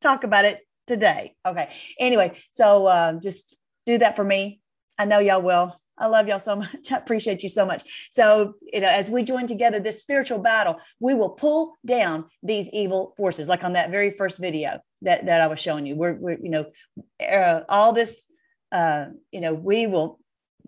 talk 0.00 0.24
about 0.24 0.44
it 0.44 0.60
today. 0.86 1.34
Okay. 1.46 1.72
Anyway, 2.00 2.36
so 2.50 2.88
um, 2.88 3.20
just 3.20 3.56
do 3.86 3.98
that 3.98 4.16
for 4.16 4.24
me 4.24 4.60
I 4.98 5.04
know 5.04 5.18
y'all 5.18 5.42
will. 5.42 5.74
I 5.98 6.06
love 6.06 6.26
y'all 6.26 6.38
so 6.38 6.56
much. 6.56 6.70
I 6.92 6.96
appreciate 6.96 7.42
you 7.42 7.48
so 7.48 7.66
much. 7.66 8.08
So, 8.10 8.54
you 8.72 8.80
know, 8.80 8.88
as 8.88 9.10
we 9.10 9.22
join 9.22 9.46
together 9.46 9.80
this 9.80 10.00
spiritual 10.00 10.38
battle, 10.38 10.76
we 11.00 11.14
will 11.14 11.30
pull 11.30 11.76
down 11.86 12.24
these 12.42 12.68
evil 12.72 13.14
forces, 13.16 13.48
like 13.48 13.64
on 13.64 13.74
that 13.74 13.90
very 13.90 14.10
first 14.10 14.40
video 14.40 14.80
that, 15.02 15.26
that 15.26 15.40
I 15.40 15.46
was 15.46 15.60
showing 15.60 15.86
you. 15.86 15.96
We're, 15.96 16.14
we're 16.14 16.38
you 16.42 16.50
know, 16.50 16.66
uh, 17.30 17.60
all 17.68 17.92
this, 17.92 18.26
uh, 18.72 19.06
you 19.30 19.40
know, 19.40 19.54
we 19.54 19.86
will 19.86 20.18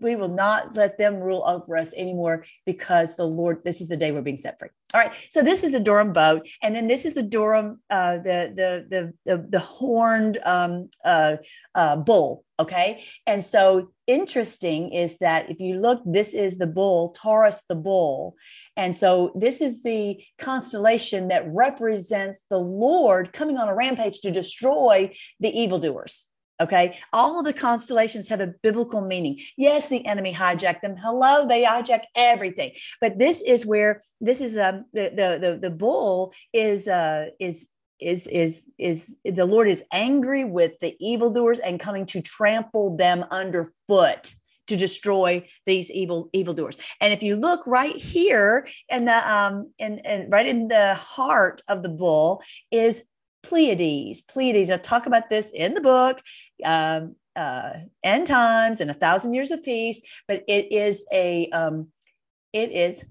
we 0.01 0.17
will 0.17 0.29
not 0.29 0.77
let 0.77 0.99
them 0.99 1.17
rule 1.17 1.43
over 1.47 1.77
us 1.77 1.95
anymore 1.95 2.45
because 2.67 3.17
the 3.17 3.25
Lord, 3.25 3.63
this 3.65 3.81
is 3.81 3.89
the 3.89 3.97
day 3.97 4.13
we're 4.13 4.23
being 4.23 4.37
set 4.37 4.59
free. 4.59 4.69
All 4.93 5.01
right. 5.01 5.13
So 5.31 5.43
this 5.43 5.63
is 5.63 5.73
the 5.73 5.81
Durham 5.81 6.13
boat. 6.13 6.49
And 6.63 6.75
then 6.75 6.87
this 6.87 7.05
is 7.05 7.15
the 7.15 7.23
Durham, 7.23 7.81
uh, 7.91 8.19
the, 8.19 8.53
the, 8.55 8.87
the, 8.91 9.13
the, 9.25 9.47
the 9.49 9.59
horned 9.61 10.39
um, 10.45 10.89
uh, 11.05 11.37
uh, 11.75 11.97
bull. 11.97 12.45
Okay. 12.59 13.05
And 13.27 13.43
so 13.43 13.93
interesting 14.07 14.93
is 14.93 15.19
that 15.19 15.51
if 15.51 15.61
you 15.61 15.79
look, 15.79 16.03
this 16.05 16.35
is 16.35 16.57
the 16.57 16.67
bull, 16.67 17.11
Taurus 17.11 17.63
the 17.69 17.75
bull. 17.75 18.37
And 18.77 18.95
so 18.95 19.33
this 19.35 19.61
is 19.61 19.83
the 19.83 20.23
constellation 20.39 21.29
that 21.29 21.45
represents 21.47 22.45
the 22.51 22.59
Lord 22.59 23.33
coming 23.33 23.57
on 23.57 23.69
a 23.69 23.75
rampage 23.75 24.21
to 24.21 24.31
destroy 24.31 25.15
the 25.41 25.51
evildoers. 25.51 26.29
Okay. 26.61 26.97
All 27.13 27.39
of 27.39 27.45
the 27.45 27.53
constellations 27.53 28.29
have 28.29 28.41
a 28.41 28.55
biblical 28.63 29.07
meaning. 29.07 29.41
Yes, 29.57 29.89
the 29.89 30.07
enemy 30.07 30.33
hijacked 30.33 30.83
them. 30.83 30.95
Hello, 30.97 31.47
they 31.47 31.65
hijack 31.65 32.03
everything. 32.17 32.73
But 33.01 33.19
this 33.19 33.43
is 33.43 33.67
where 33.67 34.01
this 34.21 34.41
is 34.41 34.57
um 34.57 34.85
the 34.93 35.11
the 35.11 35.39
the, 35.41 35.59
the 35.61 35.71
bull 35.71 36.33
is 36.53 36.87
uh 36.87 37.27
is 37.41 37.69
is 38.01 38.27
is 38.27 38.65
is 38.79 39.17
the 39.25 39.47
Lord 39.47 39.69
is 39.69 39.85
angry 39.93 40.45
with 40.45 40.79
the 40.81 40.97
evildoers 41.01 41.59
and 41.59 41.81
coming 41.81 42.07
to 42.07 42.21
trample 42.21 42.97
them 42.97 43.25
underfoot 43.31 44.35
to 44.67 44.77
destroy 44.77 45.47
these 45.67 45.91
evil 45.91 46.31
evildoers. 46.33 46.77
And 47.01 47.13
if 47.13 47.23
you 47.23 47.37
look 47.37 47.67
right 47.67 47.97
here 47.97 48.67
in 48.89 49.05
the 49.05 49.31
um 49.31 49.71
in, 49.79 49.99
in 49.99 50.31
right 50.31 50.47
in 50.47 50.69
the 50.69 50.95
heart 50.95 51.61
of 51.69 51.83
the 51.83 51.89
bull 51.89 52.43
is 52.71 53.05
Pleiades. 53.45 54.23
Pleiades. 54.23 54.71
I 54.71 54.79
talk 54.79 55.07
about 55.07 55.29
this 55.29 55.51
in 55.55 55.75
the 55.75 55.81
book, 55.81 56.21
um, 56.65 57.15
uh, 57.37 57.75
End 58.03 58.27
Times 58.27 58.81
and 58.81 58.91
A 58.91 58.95
Thousand 58.95 59.35
Years 59.35 59.51
of 59.51 59.63
Peace, 59.63 60.01
but 60.27 60.43
it 60.49 60.73
is 60.73 61.05
a, 61.13 61.49
um, 61.51 61.89
it 62.53 62.73
is, 62.73 63.05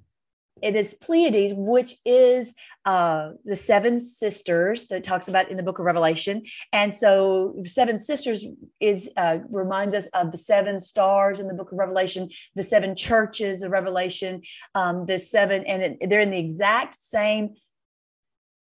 it 0.64 0.76
is 0.76 0.96
Pleiades, 1.02 1.54
which 1.56 1.96
is 2.06 2.56
uh, 2.86 3.32
the 3.44 3.56
seven 3.56 4.00
sisters 4.00 4.88
that 4.88 5.04
talks 5.04 5.28
about 5.28 5.52
in 5.52 5.58
the 5.58 5.64
book 5.64 5.78
of 5.78 5.86
Revelation. 5.86 6.44
And 6.72 6.96
so, 6.96 7.54
seven 7.66 8.00
sisters 8.00 8.46
is 8.80 9.12
uh, 9.18 9.40
reminds 9.50 9.94
us 9.94 10.08
of 10.08 10.32
the 10.32 10.38
seven 10.38 10.80
stars 10.80 11.40
in 11.40 11.48
the 11.48 11.54
book 11.54 11.72
of 11.72 11.78
Revelation, 11.78 12.30
the 12.56 12.64
seven 12.64 12.96
churches 12.96 13.62
of 13.62 13.72
Revelation, 13.72 14.42
um, 14.74 15.06
the 15.06 15.20
seven, 15.20 15.66
and 15.66 15.84
it, 15.84 16.10
they're 16.10 16.22
in 16.22 16.30
the 16.30 16.40
exact 16.40 17.02
same 17.02 17.56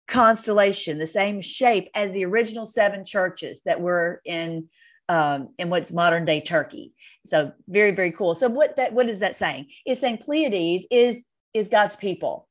constellation, 0.09 0.99
the 0.99 1.07
same 1.07 1.41
shape 1.41 1.89
as 1.95 2.13
the 2.13 2.25
original 2.25 2.67
seven 2.67 3.05
churches 3.05 3.63
that 3.65 3.81
were 3.81 4.21
in 4.25 4.69
um, 5.09 5.51
in 5.59 5.69
what's 5.69 5.93
modern 5.93 6.25
day 6.25 6.41
Turkey. 6.41 6.93
So 7.25 7.53
very 7.69 7.93
very 7.93 8.11
cool. 8.11 8.35
So 8.35 8.49
what 8.49 8.77
that 8.77 8.93
what 8.95 9.09
is 9.09 9.21
that 9.21 9.37
saying? 9.37 9.69
It's 9.87 10.01
saying 10.01 10.19
Pleiades 10.19 10.87
is 10.91 11.25
is 11.55 11.69
God's 11.69 11.97
people, 11.97 12.49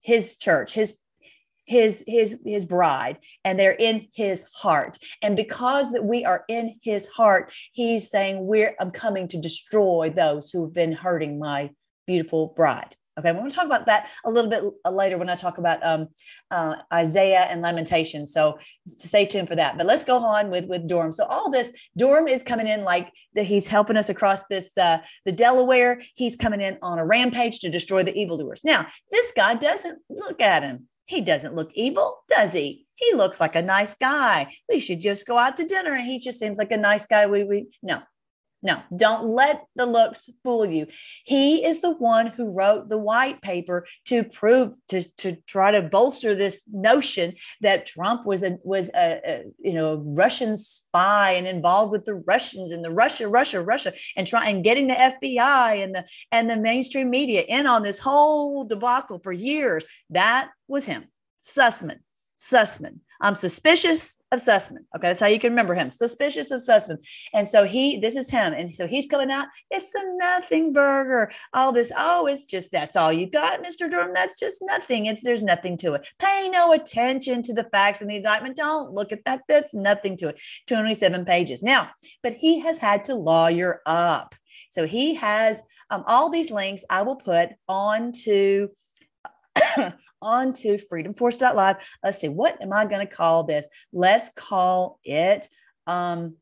His 0.00 0.36
church, 0.36 0.74
His 0.74 0.98
his 1.68 2.02
his 2.08 2.38
his 2.46 2.64
bride 2.64 3.18
and 3.44 3.58
they're 3.58 3.72
in 3.72 4.08
his 4.14 4.44
heart. 4.54 4.96
And 5.22 5.36
because 5.36 5.92
that 5.92 6.04
we 6.04 6.24
are 6.24 6.44
in 6.48 6.76
his 6.82 7.06
heart 7.08 7.52
he's 7.72 8.10
saying 8.10 8.46
we're 8.46 8.74
i'm 8.80 8.90
coming 8.90 9.28
to 9.28 9.38
destroy 9.38 10.10
those 10.10 10.50
who 10.50 10.64
have 10.64 10.72
been 10.72 10.92
hurting 10.92 11.38
my 11.38 11.70
beautiful 12.06 12.54
bride 12.56 12.96
Okay, 13.18 13.32
we're 13.32 13.38
going 13.38 13.50
to 13.50 13.56
talk 13.56 13.66
about 13.66 13.86
that 13.86 14.08
a 14.24 14.30
little 14.30 14.48
bit 14.48 14.62
uh, 14.84 14.90
later 14.90 15.18
when 15.18 15.28
I 15.28 15.34
talk 15.34 15.58
about 15.58 15.84
um, 15.84 16.06
uh, 16.52 16.76
Isaiah 16.92 17.46
and 17.50 17.60
Lamentation. 17.60 18.24
So 18.24 18.58
stay 18.86 19.26
tuned 19.26 19.48
for 19.48 19.56
that. 19.56 19.76
But 19.76 19.86
let's 19.86 20.04
go 20.04 20.18
on 20.18 20.50
with 20.50 20.66
with 20.66 20.86
Durham. 20.86 21.12
So 21.12 21.24
all 21.24 21.50
this 21.50 21.72
Durham 21.96 22.28
is 22.28 22.42
coming 22.42 22.68
in 22.68 22.84
like 22.84 23.10
the, 23.34 23.42
he's 23.42 23.66
helping 23.66 23.96
us 23.96 24.08
across 24.08 24.44
this 24.48 24.76
uh, 24.78 24.98
the 25.24 25.32
Delaware. 25.32 26.00
He's 26.14 26.36
coming 26.36 26.60
in 26.60 26.78
on 26.80 26.98
a 26.98 27.04
rampage 27.04 27.58
to 27.60 27.70
destroy 27.70 28.04
the 28.04 28.16
evildoers. 28.16 28.62
Now 28.62 28.86
this 29.10 29.32
guy 29.32 29.54
doesn't 29.54 30.00
look 30.08 30.40
at 30.40 30.62
him. 30.62 30.86
He 31.06 31.22
doesn't 31.22 31.54
look 31.54 31.70
evil, 31.74 32.18
does 32.28 32.52
he? 32.52 32.86
He 32.94 33.14
looks 33.14 33.40
like 33.40 33.56
a 33.56 33.62
nice 33.62 33.94
guy. 33.94 34.52
We 34.68 34.78
should 34.78 35.00
just 35.00 35.26
go 35.26 35.38
out 35.38 35.56
to 35.56 35.64
dinner, 35.64 35.94
and 35.94 36.06
he 36.06 36.18
just 36.18 36.38
seems 36.38 36.58
like 36.58 36.70
a 36.70 36.76
nice 36.76 37.06
guy. 37.06 37.26
We 37.26 37.44
we 37.44 37.66
no, 37.82 38.02
no, 38.60 38.82
don't 38.96 39.28
let 39.28 39.66
the 39.76 39.86
looks 39.86 40.28
fool 40.42 40.66
you. 40.66 40.88
He 41.24 41.64
is 41.64 41.80
the 41.80 41.94
one 41.94 42.26
who 42.26 42.50
wrote 42.50 42.88
the 42.88 42.98
white 42.98 43.40
paper 43.40 43.86
to 44.06 44.24
prove 44.24 44.74
to, 44.88 45.04
to 45.18 45.36
try 45.46 45.70
to 45.70 45.82
bolster 45.82 46.34
this 46.34 46.64
notion 46.72 47.34
that 47.60 47.86
Trump 47.86 48.26
was 48.26 48.42
a 48.42 48.58
was 48.64 48.90
a, 48.96 49.20
a 49.24 49.44
you 49.58 49.72
know 49.72 49.92
a 49.92 49.96
Russian 49.96 50.56
spy 50.56 51.30
and 51.32 51.46
involved 51.46 51.92
with 51.92 52.04
the 52.04 52.16
Russians 52.16 52.72
and 52.72 52.84
the 52.84 52.90
Russia 52.90 53.28
Russia 53.28 53.62
Russia 53.62 53.92
and 54.16 54.26
trying 54.26 54.62
getting 54.62 54.88
the 54.88 54.94
FBI 54.94 55.82
and 55.82 55.94
the 55.94 56.04
and 56.32 56.50
the 56.50 56.56
mainstream 56.56 57.10
media 57.10 57.42
in 57.42 57.68
on 57.68 57.82
this 57.82 58.00
whole 58.00 58.64
debacle 58.64 59.20
for 59.22 59.32
years. 59.32 59.86
That 60.10 60.50
was 60.66 60.84
him, 60.84 61.04
Sussman. 61.44 62.00
Sussman. 62.36 63.00
I'm 63.20 63.34
suspicious 63.34 64.20
of 64.30 64.40
Sussman. 64.40 64.84
Okay, 64.94 65.08
that's 65.08 65.20
how 65.20 65.26
you 65.26 65.38
can 65.38 65.50
remember 65.50 65.74
him. 65.74 65.90
Suspicious 65.90 66.50
of 66.50 66.60
Sussman. 66.60 66.98
And 67.34 67.46
so 67.46 67.64
he, 67.64 67.98
this 67.98 68.16
is 68.16 68.30
him. 68.30 68.52
And 68.52 68.72
so 68.72 68.86
he's 68.86 69.06
coming 69.06 69.30
out. 69.30 69.48
It's 69.70 69.94
a 69.94 70.04
nothing 70.16 70.72
burger. 70.72 71.30
All 71.52 71.72
this, 71.72 71.92
oh, 71.96 72.26
it's 72.26 72.44
just 72.44 72.70
that's 72.70 72.96
all 72.96 73.12
you 73.12 73.28
got, 73.28 73.64
Mr. 73.64 73.90
Durham. 73.90 74.12
That's 74.14 74.38
just 74.38 74.62
nothing. 74.62 75.06
It's 75.06 75.24
there's 75.24 75.42
nothing 75.42 75.76
to 75.78 75.94
it. 75.94 76.06
Pay 76.18 76.48
no 76.52 76.72
attention 76.72 77.42
to 77.42 77.54
the 77.54 77.68
facts 77.72 78.02
in 78.02 78.08
the 78.08 78.16
indictment. 78.16 78.56
Don't 78.56 78.92
look 78.92 79.12
at 79.12 79.24
that. 79.24 79.42
That's 79.48 79.74
nothing 79.74 80.16
to 80.18 80.28
it. 80.28 80.40
27 80.68 81.24
pages. 81.24 81.62
Now, 81.62 81.90
but 82.22 82.34
he 82.34 82.60
has 82.60 82.78
had 82.78 83.04
to 83.04 83.14
lawyer 83.14 83.80
up. 83.86 84.34
So 84.70 84.86
he 84.86 85.14
has 85.14 85.62
um, 85.90 86.04
all 86.06 86.30
these 86.30 86.50
links 86.50 86.84
I 86.90 87.02
will 87.02 87.16
put 87.16 87.50
on 87.68 88.12
to 90.22 90.26
on 90.26 90.52
to 90.54 90.78
freedomforce.live. 90.90 91.76
Let's 92.02 92.18
see, 92.18 92.28
what 92.28 92.60
am 92.62 92.72
I 92.72 92.84
going 92.84 93.06
to 93.06 93.12
call 93.12 93.44
this? 93.44 93.68
Let's 93.92 94.30
call 94.30 94.98
it, 95.04 95.48
um, 95.86 96.34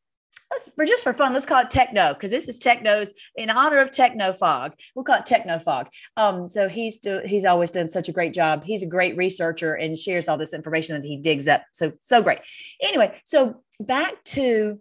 let's 0.51 0.71
for 0.77 0.85
just 0.85 1.03
for 1.03 1.12
fun, 1.12 1.33
let's 1.33 1.47
call 1.47 1.62
it 1.62 1.71
techno 1.71 2.15
because 2.15 2.31
this 2.31 2.49
is 2.49 2.59
techno's 2.59 3.12
in 3.37 3.51
honor 3.51 3.79
of 3.79 3.91
techno 3.91 4.33
fog. 4.33 4.73
We'll 4.95 5.05
call 5.05 5.19
it 5.19 5.27
techno 5.27 5.59
fog. 5.59 5.89
Um, 6.17 6.49
so 6.49 6.69
he's 6.69 6.99
do, 6.99 7.21
he's 7.25 7.45
always 7.45 7.71
done 7.71 7.89
such 7.89 8.09
a 8.09 8.12
great 8.12 8.33
job. 8.33 8.65
He's 8.65 8.83
a 8.83 8.87
great 8.87 9.17
researcher 9.17 9.75
and 9.75 9.99
shares 9.99 10.29
all 10.29 10.39
this 10.39 10.55
information 10.55 11.01
that 11.01 11.07
he 11.07 11.17
digs 11.17 11.49
up. 11.49 11.62
So 11.73 11.93
so 11.99 12.23
great. 12.23 12.39
Anyway, 12.83 13.21
so 13.25 13.62
back 13.81 14.23
to 14.25 14.81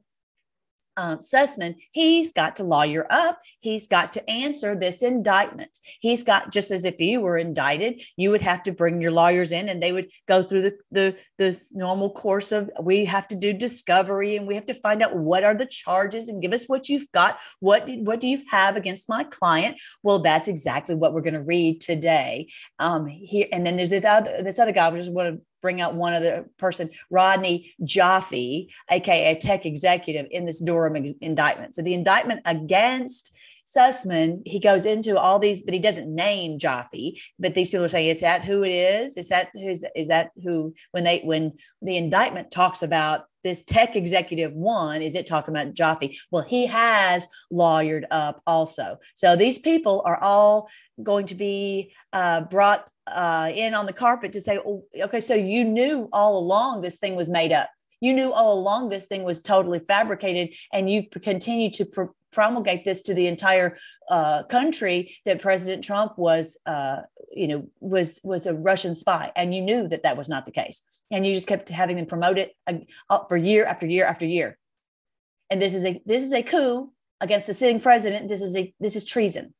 uh, 0.97 1.17
Sussman, 1.17 1.75
he's 1.91 2.31
got 2.31 2.55
to 2.57 2.63
lawyer 2.63 3.05
up. 3.09 3.39
He's 3.59 3.87
got 3.87 4.11
to 4.13 4.29
answer 4.29 4.75
this 4.75 5.01
indictment. 5.01 5.77
He's 5.99 6.23
got 6.23 6.51
just 6.51 6.71
as 6.71 6.85
if 6.85 6.99
you 6.99 7.21
were 7.21 7.37
indicted, 7.37 8.01
you 8.15 8.29
would 8.29 8.41
have 8.41 8.63
to 8.63 8.71
bring 8.71 9.01
your 9.01 9.11
lawyers 9.11 9.51
in, 9.51 9.69
and 9.69 9.81
they 9.81 9.91
would 9.91 10.09
go 10.27 10.43
through 10.43 10.61
the 10.61 10.77
the 10.91 11.17
this 11.37 11.73
normal 11.73 12.09
course 12.09 12.51
of 12.51 12.69
we 12.81 13.05
have 13.05 13.27
to 13.29 13.35
do 13.35 13.53
discovery, 13.53 14.35
and 14.35 14.47
we 14.47 14.55
have 14.55 14.65
to 14.67 14.73
find 14.73 15.01
out 15.01 15.15
what 15.15 15.43
are 15.43 15.55
the 15.55 15.65
charges, 15.65 16.29
and 16.29 16.41
give 16.41 16.53
us 16.53 16.65
what 16.67 16.89
you've 16.89 17.11
got. 17.11 17.39
What 17.59 17.89
what 17.89 18.19
do 18.19 18.27
you 18.27 18.41
have 18.49 18.75
against 18.75 19.09
my 19.09 19.23
client? 19.23 19.77
Well, 20.03 20.19
that's 20.19 20.47
exactly 20.47 20.95
what 20.95 21.13
we're 21.13 21.21
going 21.21 21.33
to 21.33 21.41
read 21.41 21.81
today. 21.81 22.47
Um, 22.79 23.05
here, 23.05 23.47
and 23.51 23.65
then 23.65 23.75
there's 23.75 23.89
this 23.89 24.05
other 24.05 24.43
this 24.43 24.59
other 24.59 24.71
guy. 24.71 24.87
I 24.87 24.95
just 24.95 25.11
want 25.11 25.35
to 25.35 25.41
bring 25.65 25.81
out 25.81 25.95
one 25.95 26.13
other 26.13 26.45
person, 26.59 26.91
Rodney 27.09 27.73
Joffe, 27.81 28.69
aka 28.91 29.35
tech 29.39 29.65
executive 29.65 30.27
in 30.29 30.45
this 30.45 30.59
Durham 30.59 30.95
indictment. 31.21 31.73
So 31.73 31.81
the 31.81 31.95
indictment 31.95 32.41
against 32.45 33.35
Sussman, 33.65 34.41
he 34.45 34.59
goes 34.59 34.85
into 34.85 35.17
all 35.17 35.39
these, 35.39 35.61
but 35.61 35.73
he 35.73 35.79
doesn't 35.79 36.13
name 36.13 36.57
Joffe. 36.57 37.19
But 37.39 37.55
these 37.55 37.71
people 37.71 37.85
are 37.85 37.89
saying, 37.89 38.09
is 38.09 38.21
that 38.21 38.45
who 38.45 38.63
it 38.63 38.69
is? 38.69 39.17
Is 39.17 39.29
that 39.29 39.49
who's 39.53 39.83
is 39.95 40.07
that 40.07 40.31
who 40.43 40.73
when 40.91 41.03
they 41.03 41.21
when 41.23 41.53
the 41.81 41.97
indictment 41.97 42.51
talks 42.51 42.83
about 42.83 43.25
this 43.43 43.63
tech 43.63 43.95
executive 43.95 44.53
one, 44.53 45.01
is 45.01 45.15
it 45.15 45.27
talking 45.27 45.53
about 45.55 45.73
Joffe? 45.73 46.17
Well, 46.31 46.43
he 46.43 46.65
has 46.67 47.27
lawyered 47.53 48.05
up 48.11 48.41
also. 48.47 48.97
So 49.13 49.35
these 49.35 49.59
people 49.59 50.01
are 50.05 50.21
all 50.21 50.69
going 51.03 51.27
to 51.27 51.35
be 51.35 51.93
uh, 52.13 52.41
brought 52.41 52.89
uh, 53.07 53.51
in 53.53 53.73
on 53.73 53.85
the 53.85 53.93
carpet 53.93 54.31
to 54.31 54.41
say, 54.41 54.59
oh, 54.65 54.83
okay, 54.99 55.19
so 55.19 55.35
you 55.35 55.63
knew 55.63 56.09
all 56.11 56.37
along 56.39 56.81
this 56.81 56.97
thing 56.97 57.15
was 57.15 57.29
made 57.29 57.51
up. 57.51 57.69
You 58.01 58.13
knew 58.13 58.33
all 58.33 58.59
along 58.59 58.89
this 58.89 59.05
thing 59.05 59.23
was 59.23 59.41
totally 59.41 59.79
fabricated, 59.79 60.55
and 60.73 60.89
you 60.89 61.07
continue 61.09 61.69
to 61.71 61.85
pr- 61.85 62.03
promulgate 62.35 62.83
this 62.85 63.01
to 63.03 63.13
the 63.13 63.27
entire 63.27 63.77
uh, 64.09 64.43
country 64.43 65.15
that 65.25 65.41
President 65.41 65.83
Trump 65.83 66.17
was, 66.17 66.57
uh, 66.65 66.97
you 67.33 67.47
know, 67.47 67.67
was 67.79 68.19
was 68.23 68.45
a 68.45 68.53
Russian 68.53 68.93
spy, 68.93 69.31
and 69.35 69.55
you 69.55 69.61
knew 69.61 69.87
that 69.87 70.03
that 70.03 70.17
was 70.17 70.29
not 70.29 70.45
the 70.45 70.51
case, 70.51 70.83
and 71.09 71.25
you 71.25 71.33
just 71.33 71.47
kept 71.47 71.69
having 71.69 71.95
them 71.95 72.05
promote 72.05 72.37
it 72.37 72.51
uh, 72.67 73.19
for 73.27 73.37
year 73.37 73.65
after 73.65 73.87
year 73.87 74.05
after 74.05 74.25
year. 74.25 74.57
And 75.49 75.61
this 75.61 75.73
is 75.73 75.85
a 75.85 76.01
this 76.05 76.21
is 76.21 76.33
a 76.33 76.43
coup 76.43 76.91
against 77.21 77.47
the 77.47 77.53
sitting 77.53 77.79
president. 77.79 78.29
This 78.29 78.41
is 78.41 78.55
a 78.55 78.73
this 78.79 78.95
is 78.95 79.05
treason 79.05 79.53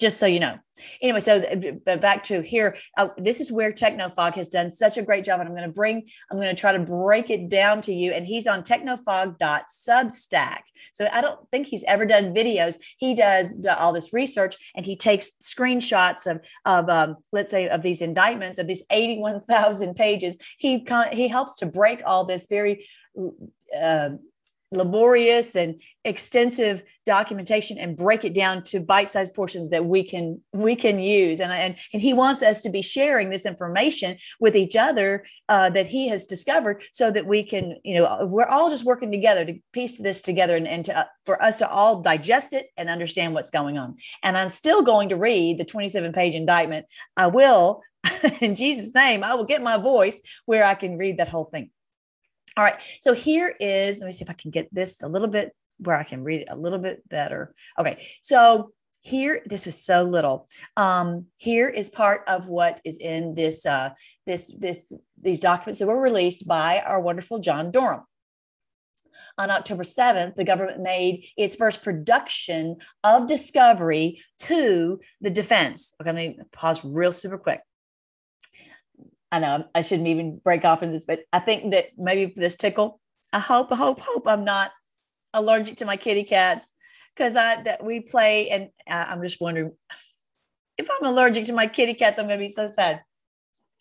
just 0.00 0.18
so 0.18 0.26
you 0.26 0.40
know. 0.40 0.58
Anyway, 1.02 1.20
so 1.20 1.44
but 1.84 2.00
back 2.00 2.22
to 2.24 2.40
here, 2.40 2.74
uh, 2.96 3.08
this 3.18 3.40
is 3.40 3.52
where 3.52 3.70
Technofog 3.70 4.34
has 4.34 4.48
done 4.48 4.70
such 4.70 4.96
a 4.96 5.02
great 5.02 5.24
job, 5.24 5.40
and 5.40 5.48
I'm 5.48 5.54
going 5.54 5.68
to 5.68 5.72
bring, 5.72 6.08
I'm 6.30 6.38
going 6.38 6.54
to 6.54 6.60
try 6.60 6.72
to 6.72 6.78
break 6.78 7.28
it 7.28 7.50
down 7.50 7.82
to 7.82 7.92
you. 7.92 8.12
And 8.12 8.26
he's 8.26 8.46
on 8.46 8.62
technofog.substack. 8.62 10.60
So 10.92 11.06
I 11.12 11.20
don't 11.20 11.38
think 11.50 11.66
he's 11.66 11.84
ever 11.84 12.06
done 12.06 12.34
videos. 12.34 12.76
He 12.96 13.14
does 13.14 13.54
all 13.78 13.92
this 13.92 14.14
research, 14.14 14.56
and 14.74 14.86
he 14.86 14.96
takes 14.96 15.32
screenshots 15.42 16.26
of 16.30 16.40
of 16.64 16.88
um, 16.88 17.16
let's 17.32 17.50
say 17.50 17.68
of 17.68 17.82
these 17.82 18.00
indictments 18.00 18.58
of 18.58 18.66
these 18.66 18.82
81,000 18.90 19.94
pages. 19.94 20.38
He 20.58 20.86
he 21.12 21.28
helps 21.28 21.56
to 21.56 21.66
break 21.66 22.00
all 22.06 22.24
this 22.24 22.46
very 22.46 22.86
uh, 23.80 24.10
laborious 24.72 25.56
and 25.56 25.80
extensive 26.04 26.82
documentation 27.04 27.76
and 27.76 27.96
break 27.96 28.24
it 28.24 28.32
down 28.32 28.62
to 28.62 28.80
bite-sized 28.80 29.34
portions 29.34 29.70
that 29.70 29.84
we 29.84 30.02
can 30.02 30.40
we 30.52 30.76
can 30.76 30.98
use. 30.98 31.40
And 31.40 31.52
and, 31.52 31.76
and 31.92 32.00
he 32.00 32.12
wants 32.12 32.42
us 32.42 32.62
to 32.62 32.70
be 32.70 32.82
sharing 32.82 33.30
this 33.30 33.44
information 33.44 34.16
with 34.38 34.54
each 34.54 34.76
other 34.76 35.24
uh, 35.48 35.70
that 35.70 35.86
he 35.86 36.08
has 36.08 36.26
discovered 36.26 36.82
so 36.92 37.10
that 37.10 37.26
we 37.26 37.42
can 37.42 37.76
you 37.84 37.94
know 37.94 38.26
we're 38.30 38.46
all 38.46 38.70
just 38.70 38.84
working 38.84 39.10
together 39.10 39.44
to 39.44 39.58
piece 39.72 39.98
this 39.98 40.22
together 40.22 40.56
and, 40.56 40.68
and 40.68 40.84
to, 40.84 40.96
uh, 40.96 41.04
for 41.26 41.42
us 41.42 41.58
to 41.58 41.68
all 41.68 42.00
digest 42.00 42.52
it 42.52 42.66
and 42.76 42.88
understand 42.88 43.34
what's 43.34 43.50
going 43.50 43.76
on. 43.76 43.96
And 44.22 44.36
i'm 44.36 44.48
still 44.48 44.82
going 44.82 45.08
to 45.08 45.16
read 45.16 45.58
the 45.58 45.64
27 45.64 46.12
page 46.12 46.34
indictment. 46.34 46.86
I 47.16 47.26
will 47.26 47.82
in 48.40 48.54
jesus 48.54 48.94
name 48.94 49.22
i 49.22 49.34
will 49.34 49.44
get 49.44 49.62
my 49.62 49.76
voice 49.76 50.22
where 50.46 50.64
i 50.64 50.74
can 50.74 50.96
read 50.96 51.18
that 51.18 51.28
whole 51.28 51.44
thing 51.44 51.70
all 52.56 52.64
right. 52.64 52.82
So 53.00 53.14
here 53.14 53.54
is, 53.60 54.00
let 54.00 54.06
me 54.06 54.12
see 54.12 54.24
if 54.24 54.30
I 54.30 54.34
can 54.34 54.50
get 54.50 54.72
this 54.72 55.02
a 55.02 55.08
little 55.08 55.28
bit 55.28 55.54
where 55.78 55.96
I 55.96 56.04
can 56.04 56.24
read 56.24 56.42
it 56.42 56.48
a 56.50 56.56
little 56.56 56.78
bit 56.78 57.08
better. 57.08 57.54
Okay. 57.78 58.06
So 58.20 58.72
here, 59.02 59.42
this 59.46 59.64
was 59.64 59.82
so 59.82 60.02
little. 60.02 60.48
Um, 60.76 61.26
here 61.38 61.68
is 61.68 61.88
part 61.88 62.22
of 62.28 62.48
what 62.48 62.80
is 62.84 62.98
in 62.98 63.34
this, 63.34 63.64
uh, 63.64 63.90
this, 64.26 64.52
this, 64.58 64.92
these 65.20 65.40
documents 65.40 65.78
that 65.78 65.86
were 65.86 66.00
released 66.00 66.46
by 66.46 66.80
our 66.80 67.00
wonderful 67.00 67.38
John 67.38 67.70
Durham. 67.70 68.02
On 69.38 69.50
October 69.50 69.82
7th, 69.84 70.34
the 70.34 70.44
government 70.44 70.82
made 70.82 71.26
its 71.36 71.56
first 71.56 71.82
production 71.82 72.76
of 73.04 73.26
discovery 73.26 74.20
to 74.40 75.00
the 75.20 75.30
defense. 75.30 75.94
Okay, 76.00 76.12
let 76.12 76.14
me 76.14 76.38
pause 76.52 76.84
real 76.84 77.12
super 77.12 77.38
quick. 77.38 77.60
I 79.32 79.38
know 79.38 79.64
I 79.74 79.82
shouldn't 79.82 80.08
even 80.08 80.38
break 80.42 80.64
off 80.64 80.82
in 80.82 80.92
this, 80.92 81.04
but 81.04 81.20
I 81.32 81.38
think 81.38 81.72
that 81.72 81.86
maybe 81.96 82.32
this 82.34 82.56
tickle, 82.56 83.00
I 83.32 83.38
hope, 83.38 83.70
I 83.70 83.76
hope, 83.76 84.00
hope 84.00 84.26
I'm 84.26 84.44
not 84.44 84.72
allergic 85.32 85.76
to 85.76 85.84
my 85.84 85.96
kitty 85.96 86.24
cats 86.24 86.74
because 87.14 87.36
I 87.36 87.62
that 87.62 87.84
we 87.84 88.00
play 88.00 88.48
and 88.50 88.68
I'm 88.88 89.22
just 89.22 89.40
wondering 89.40 89.72
if 90.78 90.88
I'm 90.90 91.06
allergic 91.06 91.44
to 91.46 91.52
my 91.52 91.66
kitty 91.66 91.94
cats, 91.94 92.18
I'm 92.18 92.26
going 92.26 92.38
to 92.38 92.44
be 92.44 92.48
so 92.48 92.66
sad. 92.66 93.02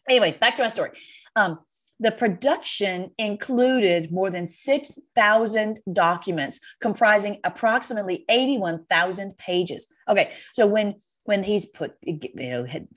Anyway, 0.07 0.37
back 0.39 0.55
to 0.55 0.61
my 0.61 0.67
story. 0.67 0.91
Um, 1.35 1.59
the 1.99 2.11
production 2.11 3.11
included 3.17 4.11
more 4.11 4.29
than 4.29 4.45
6,000 4.45 5.79
documents 5.91 6.59
comprising 6.79 7.39
approximately 7.43 8.25
81,000 8.29 9.35
pages. 9.37 9.87
Okay, 10.07 10.31
so 10.53 10.65
when 10.67 10.95
when 11.25 11.43
he's 11.43 11.65
put 11.65 11.93
you 12.01 12.19
know 12.35 12.65
had 12.65 12.87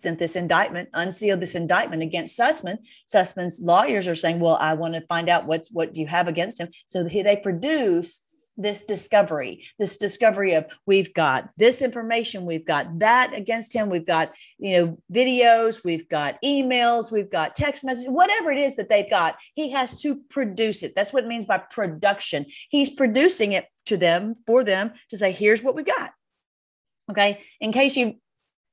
sent 0.00 0.18
this 0.18 0.36
indictment, 0.36 0.88
unsealed 0.94 1.40
this 1.40 1.54
indictment 1.54 2.02
against 2.02 2.38
Sussman. 2.38 2.78
Sussman's 3.12 3.60
lawyers 3.60 4.08
are 4.08 4.14
saying, 4.14 4.40
"Well, 4.40 4.56
I 4.60 4.74
want 4.74 4.94
to 4.94 5.00
find 5.02 5.28
out 5.28 5.46
what's 5.46 5.70
what 5.70 5.96
you 5.96 6.06
have 6.06 6.28
against 6.28 6.60
him." 6.60 6.68
So 6.86 7.02
they 7.02 7.36
produce 7.36 8.22
this 8.56 8.82
discovery, 8.84 9.64
this 9.78 9.96
discovery 9.96 10.54
of 10.54 10.66
we've 10.86 11.12
got 11.14 11.48
this 11.56 11.80
information, 11.80 12.44
we've 12.44 12.66
got 12.66 12.98
that 12.98 13.32
against 13.34 13.74
him, 13.74 13.88
we've 13.88 14.06
got 14.06 14.34
you 14.58 14.72
know 14.72 14.98
videos, 15.12 15.82
we've 15.84 16.08
got 16.08 16.36
emails, 16.44 17.10
we've 17.10 17.30
got 17.30 17.54
text 17.54 17.84
messages, 17.84 18.10
whatever 18.10 18.50
it 18.50 18.58
is 18.58 18.76
that 18.76 18.88
they've 18.88 19.10
got, 19.10 19.36
he 19.54 19.70
has 19.70 20.00
to 20.02 20.16
produce 20.28 20.82
it. 20.82 20.94
That's 20.94 21.12
what 21.12 21.24
it 21.24 21.28
means 21.28 21.46
by 21.46 21.58
production. 21.58 22.46
He's 22.68 22.90
producing 22.90 23.52
it 23.52 23.66
to 23.86 23.96
them 23.96 24.36
for 24.46 24.62
them 24.62 24.92
to 25.08 25.16
say, 25.16 25.32
"Here's 25.32 25.62
what 25.62 25.74
we 25.74 25.82
got." 25.82 26.10
Okay, 27.10 27.40
in 27.60 27.72
case 27.72 27.96
you 27.96 28.16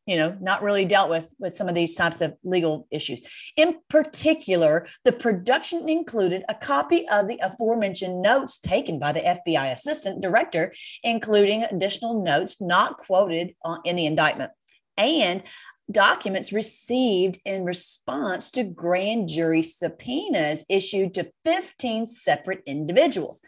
you 0.07 0.17
know 0.17 0.35
not 0.41 0.63
really 0.63 0.85
dealt 0.85 1.09
with 1.09 1.33
with 1.37 1.55
some 1.55 1.69
of 1.69 1.75
these 1.75 1.95
types 1.95 2.21
of 2.21 2.33
legal 2.43 2.87
issues. 2.91 3.21
In 3.55 3.77
particular 3.89 4.87
the 5.03 5.11
production 5.11 5.87
included 5.87 6.43
a 6.49 6.55
copy 6.55 7.07
of 7.09 7.27
the 7.27 7.39
aforementioned 7.43 8.21
notes 8.21 8.57
taken 8.57 8.97
by 8.97 9.11
the 9.11 9.19
fbi 9.19 9.71
assistant 9.71 10.21
director 10.21 10.73
including 11.03 11.63
additional 11.63 12.23
notes 12.23 12.59
not 12.61 12.97
quoted 12.97 13.53
in 13.85 13.95
the 13.95 14.05
indictment 14.05 14.51
and 14.97 15.43
documents 15.91 16.51
received 16.51 17.39
in 17.45 17.63
response 17.63 18.51
to 18.51 18.63
grand 18.63 19.29
jury 19.29 19.61
subpoenas 19.61 20.65
issued 20.69 21.13
to 21.13 21.31
15 21.45 22.05
separate 22.05 22.61
individuals. 22.65 23.41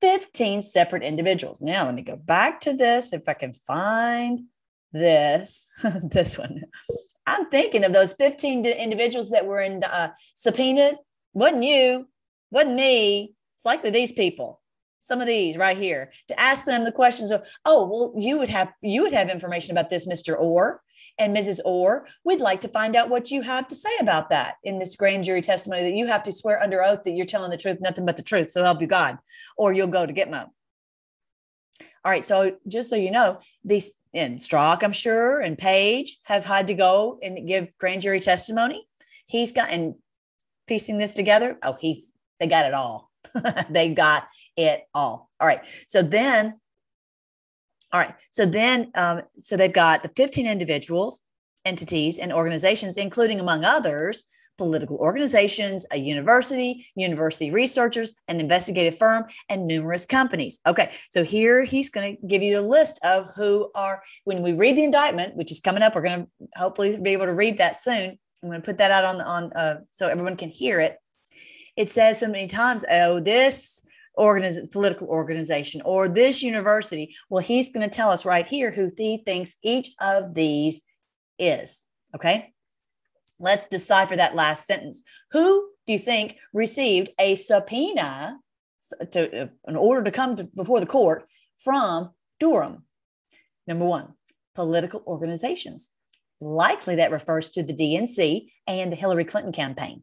15 0.00 0.62
separate 0.62 1.02
individuals. 1.02 1.60
Now 1.60 1.84
let 1.86 1.94
me 1.94 2.02
go 2.02 2.16
back 2.16 2.60
to 2.60 2.74
this 2.74 3.12
if 3.12 3.28
i 3.28 3.32
can 3.32 3.52
find 3.52 4.40
this, 4.94 5.70
this 6.04 6.38
one. 6.38 6.62
I'm 7.26 7.50
thinking 7.50 7.84
of 7.84 7.92
those 7.92 8.14
15 8.14 8.64
individuals 8.64 9.30
that 9.30 9.44
were 9.44 9.60
in 9.60 9.84
uh, 9.84 10.12
subpoenaed. 10.34 10.96
Wasn't 11.34 11.64
you, 11.64 12.08
wasn't 12.50 12.76
me. 12.76 13.34
It's 13.56 13.64
likely 13.64 13.90
these 13.90 14.12
people, 14.12 14.60
some 15.00 15.20
of 15.20 15.26
these 15.26 15.56
right 15.56 15.76
here, 15.76 16.12
to 16.28 16.40
ask 16.40 16.64
them 16.64 16.84
the 16.84 16.92
questions 16.92 17.30
of, 17.30 17.42
oh, 17.64 17.86
well, 17.86 18.14
you 18.16 18.38
would 18.38 18.48
have 18.48 18.72
you 18.82 19.02
would 19.02 19.12
have 19.12 19.28
information 19.28 19.72
about 19.72 19.90
this, 19.90 20.06
Mr. 20.06 20.38
Ohr 20.38 20.80
and 21.18 21.36
Mrs. 21.36 21.60
Ohr. 21.64 22.06
We'd 22.24 22.40
like 22.40 22.60
to 22.60 22.68
find 22.68 22.94
out 22.94 23.10
what 23.10 23.30
you 23.30 23.42
have 23.42 23.66
to 23.68 23.74
say 23.74 23.90
about 24.00 24.30
that 24.30 24.56
in 24.62 24.78
this 24.78 24.94
grand 24.94 25.24
jury 25.24 25.40
testimony 25.40 25.82
that 25.82 25.96
you 25.96 26.06
have 26.06 26.22
to 26.24 26.32
swear 26.32 26.62
under 26.62 26.84
oath 26.84 27.02
that 27.04 27.12
you're 27.12 27.26
telling 27.26 27.50
the 27.50 27.56
truth, 27.56 27.78
nothing 27.80 28.06
but 28.06 28.16
the 28.16 28.22
truth. 28.22 28.50
So 28.50 28.62
help 28.62 28.80
you 28.80 28.86
God, 28.86 29.18
or 29.56 29.72
you'll 29.72 29.88
go 29.88 30.06
to 30.06 30.12
Gitmo. 30.12 30.48
All 32.04 32.10
right. 32.10 32.22
So 32.22 32.56
just 32.68 32.90
so 32.90 32.96
you 32.96 33.10
know, 33.10 33.40
these 33.64 33.90
and 34.14 34.38
Strzok, 34.38 34.82
I'm 34.82 34.92
sure, 34.92 35.40
and 35.40 35.58
Page 35.58 36.18
have 36.24 36.44
had 36.44 36.68
to 36.68 36.74
go 36.74 37.18
and 37.22 37.46
give 37.46 37.76
grand 37.78 38.00
jury 38.00 38.20
testimony. 38.20 38.86
He's 39.26 39.52
got 39.52 39.70
and 39.70 39.94
piecing 40.66 40.98
this 40.98 41.14
together. 41.14 41.58
Oh, 41.62 41.76
he's 41.78 42.12
they 42.38 42.46
got 42.46 42.66
it 42.66 42.74
all. 42.74 43.10
they 43.70 43.92
got 43.92 44.26
it 44.56 44.82
all. 44.94 45.30
All 45.40 45.46
right. 45.46 45.60
So 45.88 46.02
then, 46.02 46.58
all 47.92 48.00
right. 48.00 48.14
So 48.30 48.46
then, 48.46 48.90
um, 48.94 49.22
so 49.38 49.56
they've 49.56 49.72
got 49.72 50.02
the 50.02 50.10
15 50.16 50.46
individuals, 50.46 51.20
entities, 51.64 52.18
and 52.18 52.32
organizations, 52.32 52.96
including 52.96 53.40
among 53.40 53.64
others, 53.64 54.22
political 54.56 54.96
organizations, 54.96 55.86
a 55.92 55.96
university, 55.96 56.86
university 56.94 57.50
researchers, 57.50 58.14
an 58.28 58.40
investigative 58.40 58.96
firm, 58.96 59.24
and 59.48 59.66
numerous 59.66 60.06
companies. 60.06 60.60
Okay, 60.66 60.92
so 61.10 61.24
here 61.24 61.62
he's 61.62 61.90
going 61.90 62.16
to 62.16 62.26
give 62.26 62.42
you 62.42 62.58
a 62.58 62.62
list 62.62 62.98
of 63.04 63.28
who 63.34 63.70
are, 63.74 64.02
when 64.24 64.42
we 64.42 64.52
read 64.52 64.76
the 64.76 64.84
indictment, 64.84 65.36
which 65.36 65.52
is 65.52 65.60
coming 65.60 65.82
up, 65.82 65.94
we're 65.94 66.02
going 66.02 66.24
to 66.24 66.28
hopefully 66.56 66.98
be 67.00 67.10
able 67.10 67.26
to 67.26 67.34
read 67.34 67.58
that 67.58 67.76
soon. 67.76 68.18
I'm 68.42 68.48
going 68.48 68.60
to 68.60 68.66
put 68.66 68.78
that 68.78 68.90
out 68.90 69.04
on, 69.04 69.18
the, 69.18 69.24
on 69.24 69.52
uh, 69.52 69.80
so 69.90 70.08
everyone 70.08 70.36
can 70.36 70.50
hear 70.50 70.80
it. 70.80 70.98
It 71.76 71.90
says 71.90 72.20
so 72.20 72.28
many 72.28 72.46
times, 72.46 72.84
oh, 72.90 73.20
this 73.20 73.82
organiz- 74.16 74.70
political 74.70 75.08
organization 75.08 75.82
or 75.84 76.08
this 76.08 76.42
university. 76.42 77.14
Well, 77.28 77.42
he's 77.42 77.72
going 77.72 77.88
to 77.88 77.94
tell 77.94 78.10
us 78.10 78.24
right 78.24 78.46
here 78.46 78.70
who 78.70 78.92
he 78.96 79.22
thinks 79.24 79.56
each 79.62 79.90
of 80.00 80.34
these 80.34 80.80
is. 81.38 81.84
Okay. 82.14 82.53
Let's 83.40 83.66
decipher 83.66 84.16
that 84.16 84.34
last 84.34 84.66
sentence. 84.66 85.02
Who 85.32 85.70
do 85.86 85.92
you 85.92 85.98
think 85.98 86.38
received 86.52 87.10
a 87.18 87.34
subpoena 87.34 88.38
to, 89.10 89.42
uh, 89.42 89.46
in 89.68 89.76
order 89.76 90.04
to 90.04 90.10
come 90.10 90.36
to, 90.36 90.44
before 90.44 90.80
the 90.80 90.86
court 90.86 91.26
from 91.58 92.10
Durham? 92.38 92.84
Number 93.66 93.84
one, 93.84 94.14
political 94.54 95.02
organizations. 95.06 95.90
Likely 96.40 96.96
that 96.96 97.10
refers 97.10 97.50
to 97.50 97.62
the 97.62 97.72
DNC 97.72 98.50
and 98.66 98.92
the 98.92 98.96
Hillary 98.96 99.24
Clinton 99.24 99.52
campaign. 99.52 100.02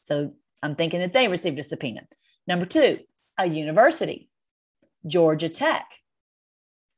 So 0.00 0.34
I'm 0.62 0.74
thinking 0.74 1.00
that 1.00 1.12
they 1.12 1.28
received 1.28 1.58
a 1.58 1.62
subpoena. 1.62 2.02
Number 2.46 2.66
two, 2.66 3.00
a 3.38 3.46
university, 3.46 4.28
Georgia 5.06 5.48
Tech. 5.48 5.86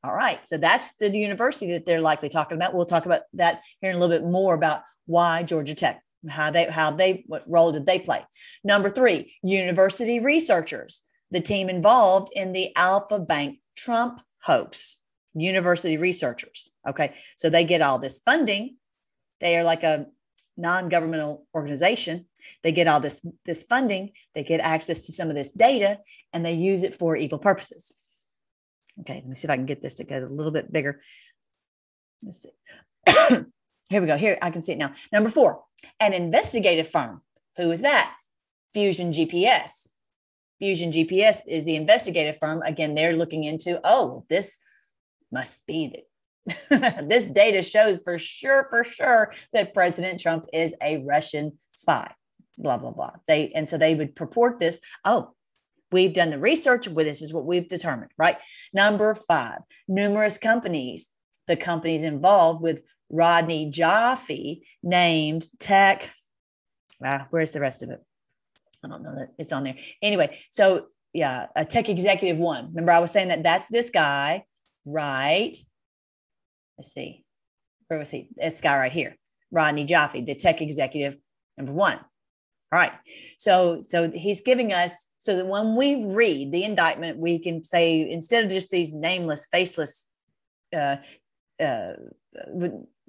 All 0.03 0.13
right. 0.13 0.45
So 0.45 0.57
that's 0.57 0.95
the 0.97 1.15
university 1.15 1.71
that 1.71 1.85
they're 1.85 2.01
likely 2.01 2.29
talking 2.29 2.57
about. 2.57 2.73
We'll 2.73 2.85
talk 2.85 3.05
about 3.05 3.21
that 3.33 3.61
here 3.81 3.91
in 3.91 3.95
a 3.95 3.99
little 3.99 4.15
bit 4.15 4.29
more 4.29 4.53
about 4.53 4.81
why 5.05 5.43
Georgia 5.43 5.75
Tech, 5.75 6.03
how 6.29 6.51
they, 6.51 6.69
how 6.69 6.91
they, 6.91 7.23
what 7.27 7.43
role 7.47 7.71
did 7.71 7.85
they 7.85 7.99
play? 7.99 8.25
Number 8.63 8.89
three, 8.89 9.33
university 9.43 10.19
researchers, 10.19 11.03
the 11.31 11.39
team 11.39 11.69
involved 11.69 12.31
in 12.35 12.51
the 12.51 12.75
Alfa 12.75 13.19
Bank 13.19 13.59
Trump 13.75 14.21
hoax, 14.41 14.97
university 15.33 15.97
researchers. 15.97 16.69
Okay. 16.87 17.13
So 17.37 17.49
they 17.49 17.63
get 17.63 17.81
all 17.81 17.97
this 17.97 18.19
funding. 18.25 18.75
They 19.39 19.57
are 19.57 19.63
like 19.63 19.83
a, 19.83 20.07
non-governmental 20.57 21.45
organization. 21.55 22.25
They 22.61 22.71
get 22.71 22.87
all 22.87 22.99
this 22.99 23.25
this 23.45 23.63
funding, 23.63 24.11
they 24.33 24.43
get 24.43 24.59
access 24.59 25.05
to 25.05 25.11
some 25.11 25.29
of 25.29 25.35
this 25.35 25.51
data, 25.51 25.99
and 26.31 26.45
they 26.45 26.53
use 26.53 26.83
it 26.83 26.93
for 26.93 27.15
evil 27.15 27.39
purposes. 27.39 27.93
Okay, 29.01 29.15
let 29.15 29.25
me 29.25 29.35
see 29.35 29.47
if 29.47 29.51
I 29.51 29.55
can 29.55 29.65
get 29.65 29.81
this 29.81 29.95
to 29.95 30.03
get 30.03 30.23
a 30.23 30.27
little 30.27 30.51
bit 30.51 30.71
bigger. 30.71 31.01
Let's 32.23 32.43
see. 32.43 32.49
Here 33.89 34.01
we 34.01 34.07
go. 34.07 34.17
Here 34.17 34.37
I 34.41 34.49
can 34.49 34.61
see 34.61 34.73
it 34.73 34.77
now. 34.77 34.93
Number 35.11 35.29
four, 35.29 35.63
an 35.99 36.13
investigative 36.13 36.87
firm. 36.87 37.21
Who 37.57 37.71
is 37.71 37.81
that? 37.81 38.15
Fusion 38.73 39.11
GPS. 39.11 39.89
Fusion 40.59 40.91
GPS 40.91 41.41
is 41.47 41.65
the 41.65 41.75
investigative 41.75 42.37
firm. 42.39 42.61
Again, 42.61 42.95
they're 42.95 43.15
looking 43.15 43.43
into, 43.43 43.79
oh, 43.83 44.25
this 44.29 44.57
must 45.31 45.65
be 45.67 46.05
this 46.69 47.25
data 47.25 47.61
shows 47.61 47.99
for 48.03 48.17
sure, 48.17 48.67
for 48.69 48.83
sure 48.83 49.31
that 49.53 49.73
President 49.73 50.19
Trump 50.19 50.45
is 50.53 50.73
a 50.81 50.97
Russian 50.97 51.57
spy. 51.71 52.13
Blah 52.57 52.77
blah 52.77 52.91
blah. 52.91 53.13
They 53.27 53.51
and 53.53 53.67
so 53.67 53.77
they 53.77 53.95
would 53.95 54.15
purport 54.15 54.59
this. 54.59 54.79
Oh, 55.05 55.33
we've 55.93 56.13
done 56.13 56.29
the 56.29 56.39
research. 56.39 56.87
Well, 56.87 57.05
this 57.05 57.21
is 57.21 57.33
what 57.33 57.45
we've 57.45 57.67
determined. 57.67 58.11
Right. 58.17 58.37
Number 58.73 59.13
five, 59.13 59.59
numerous 59.87 60.37
companies. 60.37 61.11
The 61.47 61.55
companies 61.55 62.03
involved 62.03 62.61
with 62.61 62.81
Rodney 63.09 63.69
Joffe 63.69 64.61
named 64.81 65.47
Tech. 65.59 66.09
Ah, 67.03 67.27
where's 67.29 67.51
the 67.51 67.59
rest 67.59 67.83
of 67.83 67.89
it? 67.89 67.99
I 68.83 68.87
don't 68.87 69.03
know 69.03 69.15
that 69.15 69.29
it's 69.37 69.53
on 69.53 69.63
there. 69.63 69.75
Anyway, 70.01 70.39
so 70.51 70.87
yeah, 71.13 71.47
a 71.55 71.63
tech 71.63 71.89
executive 71.89 72.37
one. 72.37 72.69
Remember, 72.69 72.91
I 72.91 72.99
was 72.99 73.11
saying 73.11 73.27
that 73.27 73.43
that's 73.43 73.67
this 73.67 73.89
guy, 73.89 74.45
right? 74.85 75.55
let's 76.77 76.91
see, 76.91 77.23
where 77.87 77.99
was 77.99 78.11
he? 78.11 78.27
This 78.35 78.61
guy 78.61 78.77
right 78.77 78.91
here, 78.91 79.15
Rodney 79.51 79.85
Joffe, 79.85 80.25
the 80.25 80.35
tech 80.35 80.61
executive, 80.61 81.17
number 81.57 81.73
one. 81.73 81.99
All 82.73 82.79
right. 82.79 82.93
So 83.37 83.83
so 83.85 84.09
he's 84.09 84.41
giving 84.41 84.73
us 84.73 85.05
so 85.19 85.37
that 85.37 85.45
when 85.45 85.75
we 85.75 86.05
read 86.05 86.51
the 86.51 86.63
indictment, 86.63 87.19
we 87.19 87.37
can 87.37 87.63
say 87.63 88.09
instead 88.09 88.43
of 88.43 88.49
just 88.49 88.71
these 88.71 88.91
nameless, 88.91 89.47
faceless 89.51 90.07
uh, 90.75 90.95
uh, 91.59 91.93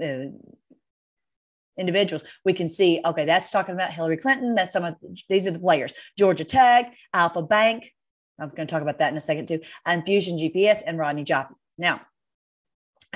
uh, 0.03 0.27
individuals, 1.79 2.25
we 2.45 2.53
can 2.53 2.69
see, 2.69 3.01
okay, 3.07 3.25
that's 3.25 3.51
talking 3.51 3.75
about 3.75 3.91
Hillary 3.91 4.19
Clinton. 4.19 4.55
That's 4.55 4.75
some 4.75 4.85
of 4.85 4.97
these 5.31 5.47
are 5.47 5.51
the 5.51 5.59
players. 5.59 5.95
Georgia 6.19 6.45
Tech, 6.45 6.95
Alfa 7.15 7.41
Bank. 7.41 7.91
I'm 8.39 8.49
going 8.49 8.67
to 8.67 8.71
talk 8.71 8.83
about 8.83 8.99
that 8.99 9.13
in 9.13 9.17
a 9.17 9.21
second 9.21 9.49
too, 9.49 9.61
and 9.87 10.05
Fusion 10.05 10.37
GPS 10.37 10.83
and 10.87 10.99
Rodney 10.99 11.25
Joffe. 11.25 11.55
Now, 11.79 12.03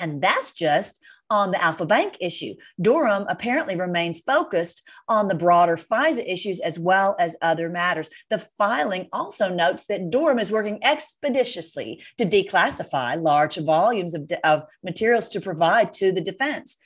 and 0.00 0.22
that's 0.22 0.52
just 0.52 1.02
on 1.30 1.50
the 1.50 1.62
Alfa 1.62 1.86
Bank 1.86 2.16
issue. 2.20 2.54
Durham 2.80 3.26
apparently 3.28 3.76
remains 3.76 4.20
focused 4.20 4.82
on 5.08 5.28
the 5.28 5.34
broader 5.34 5.76
FISA 5.76 6.24
issues 6.26 6.60
as 6.60 6.78
well 6.78 7.16
as 7.18 7.36
other 7.42 7.68
matters. 7.68 8.08
The 8.30 8.46
filing 8.56 9.08
also 9.12 9.48
notes 9.48 9.84
that 9.86 10.10
Durham 10.10 10.38
is 10.38 10.52
working 10.52 10.82
expeditiously 10.82 12.02
to 12.16 12.24
declassify 12.24 13.20
large 13.20 13.56
volumes 13.56 14.14
of, 14.14 14.30
of 14.44 14.62
materials 14.82 15.28
to 15.30 15.40
provide 15.40 15.92
to 15.94 16.12
the 16.12 16.20
defense. 16.20 16.76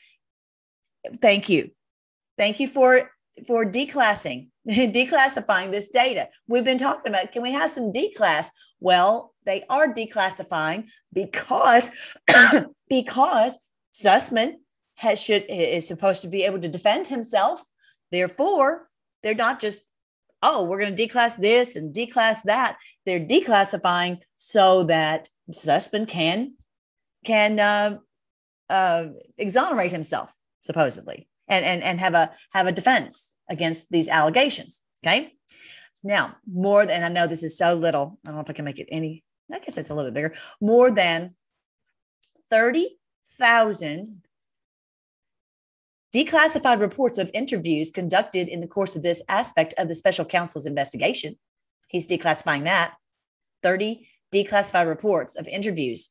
Thank 1.20 1.48
you. 1.48 1.70
Thank 2.38 2.61
you 2.61 2.66
for 2.66 3.11
for 3.46 3.64
declassing, 3.64 4.48
declassifying 4.68 5.72
this 5.72 5.90
data. 5.90 6.29
We've 6.48 6.64
been 6.64 6.79
talking 6.79 7.11
about 7.11 7.33
can 7.33 7.42
we 7.42 7.53
have 7.53 7.70
some 7.70 7.92
declass? 7.92 8.48
Well, 8.81 9.33
they 9.44 9.62
are 9.70 9.92
declassifying 9.92 10.88
because 11.12 11.90
because 12.92 13.59
Sussmann 13.94 14.57
has 14.96 15.18
should 15.18 15.46
is 15.48 15.88
supposed 15.88 16.20
to 16.20 16.28
be 16.28 16.42
able 16.42 16.61
to 16.61 16.68
defend 16.68 17.07
himself. 17.07 17.62
Therefore, 18.11 18.87
they're 19.22 19.35
not 19.35 19.61
just 19.61 19.85
oh 20.42 20.64
we're 20.64 20.78
going 20.78 20.94
to 20.94 21.07
declass 21.07 21.38
this 21.38 21.74
and 21.74 21.94
declass 21.94 22.42
that. 22.44 22.76
They're 23.07 23.26
declassifying 23.35 24.18
so 24.37 24.85
that 24.85 25.31
Sussmann 25.50 26.07
can 26.07 26.52
can 27.24 27.59
uh, 27.59 27.96
uh, 28.68 29.07
exonerate 29.38 29.92
himself 29.92 30.37
supposedly 30.61 31.26
and, 31.48 31.64
and 31.64 31.83
and 31.83 31.98
have 31.98 32.12
a 32.12 32.31
have 32.52 32.66
a 32.66 32.72
defense 32.72 33.35
against 33.48 33.88
these 33.90 34.09
allegations. 34.09 34.83
Okay. 35.02 35.33
Now, 36.05 36.37
more 36.46 36.85
than 36.85 37.05
I 37.05 37.09
know 37.09 37.26
this 37.26 37.42
is 37.42 37.57
so 37.57 37.72
little. 37.72 38.18
I 38.22 38.28
don't 38.28 38.35
know 38.35 38.42
if 38.42 38.50
I 38.50 38.52
can 38.52 38.66
make 38.66 38.81
it 38.81 38.88
any, 38.90 39.22
I 39.50 39.61
guess 39.61 39.78
it's 39.78 39.88
a 39.88 39.94
little 39.94 40.11
bit 40.11 40.14
bigger. 40.14 40.35
More 40.61 40.90
than 40.90 41.37
30,000 42.53 44.21
declassified 46.15 46.81
reports 46.81 47.17
of 47.17 47.31
interviews 47.33 47.91
conducted 47.91 48.47
in 48.47 48.61
the 48.61 48.69
course 48.69 48.95
of 48.95 49.03
this 49.03 49.23
aspect 49.31 49.73
of 49.79 49.88
the 49.88 49.95
special 49.95 50.27
counsel's 50.27 50.67
investigation. 50.67 51.38
He's 51.88 52.07
declassifying 52.07 52.65
that. 52.65 52.93
30 53.62 54.07
declassified 54.35 54.87
reports 54.87 55.35
of 55.35 55.49
interviews 55.49 56.11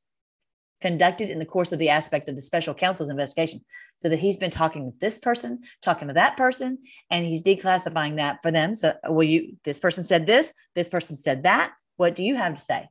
conducted 0.82 1.30
in 1.30 1.38
the 1.38 1.46
course 1.46 1.72
of 1.72 1.78
the 1.78 1.90
aspect 1.90 2.28
of 2.28 2.34
the 2.34 2.42
special 2.42 2.74
counsel's 2.74 3.12
investigation. 3.12 3.62
So 4.00 4.10
that 4.10 4.18
he's 4.18 4.38
been 4.38 4.50
talking 4.50 4.84
with 4.84 5.00
this 5.00 5.20
person, 5.20 5.62
talking 5.84 6.08
to 6.08 6.16
that 6.16 6.38
person, 6.38 6.80
and 7.12 7.24
he's 7.24 7.44
declassifying 7.44 8.16
that 8.16 8.40
for 8.42 8.50
them. 8.50 8.74
So, 8.74 8.94
well, 9.08 9.22
you, 9.22 9.58
this 9.64 9.80
person 9.80 10.04
said 10.04 10.26
this, 10.26 10.54
this 10.74 10.90
person 10.90 11.16
said 11.16 11.44
that. 11.44 11.74
What 11.98 12.16
do 12.16 12.24
you 12.24 12.36
have 12.36 12.56
to 12.56 12.62
say? 12.62 12.90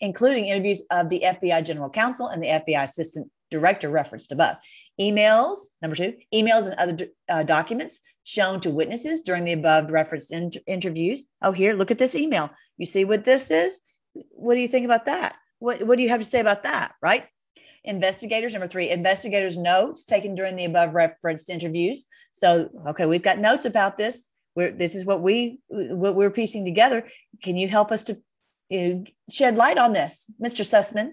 Including 0.00 0.46
interviews 0.46 0.82
of 0.90 1.08
the 1.10 1.22
FBI 1.24 1.64
general 1.64 1.90
counsel 1.90 2.28
and 2.28 2.42
the 2.42 2.46
FBI 2.48 2.84
assistant 2.84 3.30
director 3.50 3.90
referenced 3.90 4.32
above. 4.32 4.56
Emails, 5.00 5.58
number 5.82 5.96
two, 5.96 6.14
emails 6.32 6.66
and 6.66 6.74
other 6.74 7.08
uh, 7.28 7.42
documents 7.42 8.00
shown 8.24 8.60
to 8.60 8.70
witnesses 8.70 9.22
during 9.22 9.44
the 9.44 9.52
above 9.52 9.90
referenced 9.90 10.32
in- 10.32 10.52
interviews. 10.66 11.26
Oh, 11.42 11.52
here, 11.52 11.74
look 11.74 11.90
at 11.90 11.98
this 11.98 12.14
email. 12.14 12.50
You 12.78 12.86
see 12.86 13.04
what 13.04 13.24
this 13.24 13.50
is? 13.50 13.80
What 14.12 14.54
do 14.54 14.60
you 14.60 14.68
think 14.68 14.84
about 14.84 15.06
that? 15.06 15.36
What, 15.58 15.86
what 15.86 15.96
do 15.96 16.02
you 16.02 16.08
have 16.10 16.20
to 16.20 16.26
say 16.26 16.40
about 16.40 16.62
that? 16.62 16.92
Right. 17.02 17.26
Investigators, 17.84 18.52
number 18.52 18.68
three, 18.68 18.90
investigators' 18.90 19.56
notes 19.56 20.04
taken 20.04 20.34
during 20.34 20.56
the 20.56 20.66
above 20.66 20.94
referenced 20.94 21.48
interviews. 21.48 22.06
So, 22.30 22.68
okay, 22.88 23.06
we've 23.06 23.22
got 23.22 23.38
notes 23.38 23.64
about 23.64 23.96
this. 23.96 24.28
We're, 24.54 24.72
this 24.72 24.94
is 24.94 25.06
what 25.06 25.22
we 25.22 25.60
what 25.68 26.14
we're 26.14 26.30
piecing 26.30 26.64
together. 26.64 27.06
Can 27.42 27.56
you 27.56 27.68
help 27.68 27.92
us 27.92 28.04
to 28.04 28.20
shed 28.70 29.56
light 29.56 29.78
on 29.78 29.92
this, 29.92 30.30
Mr. 30.42 30.64
Sussmann? 30.64 31.12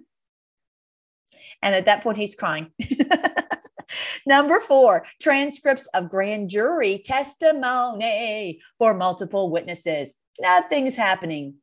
And 1.62 1.76
at 1.76 1.86
that 1.86 2.04
point, 2.04 2.18
he's 2.18 2.36
crying. 2.36 2.72
Number 4.26 4.60
four, 4.60 5.06
transcripts 5.22 5.88
of 5.88 6.10
grand 6.10 6.50
jury 6.50 7.02
testimony 7.04 8.60
for 8.78 8.94
multiple 8.94 9.50
witnesses. 9.50 10.18
Nothing's 10.40 10.96
happening. 10.96 11.56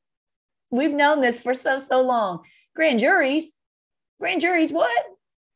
We've 0.70 0.90
known 0.90 1.20
this 1.20 1.38
for 1.38 1.54
so, 1.54 1.78
so 1.78 2.02
long 2.02 2.44
grand 2.74 2.98
juries. 2.98 3.54
Grand 4.20 4.40
juries, 4.40 4.72
what? 4.72 5.04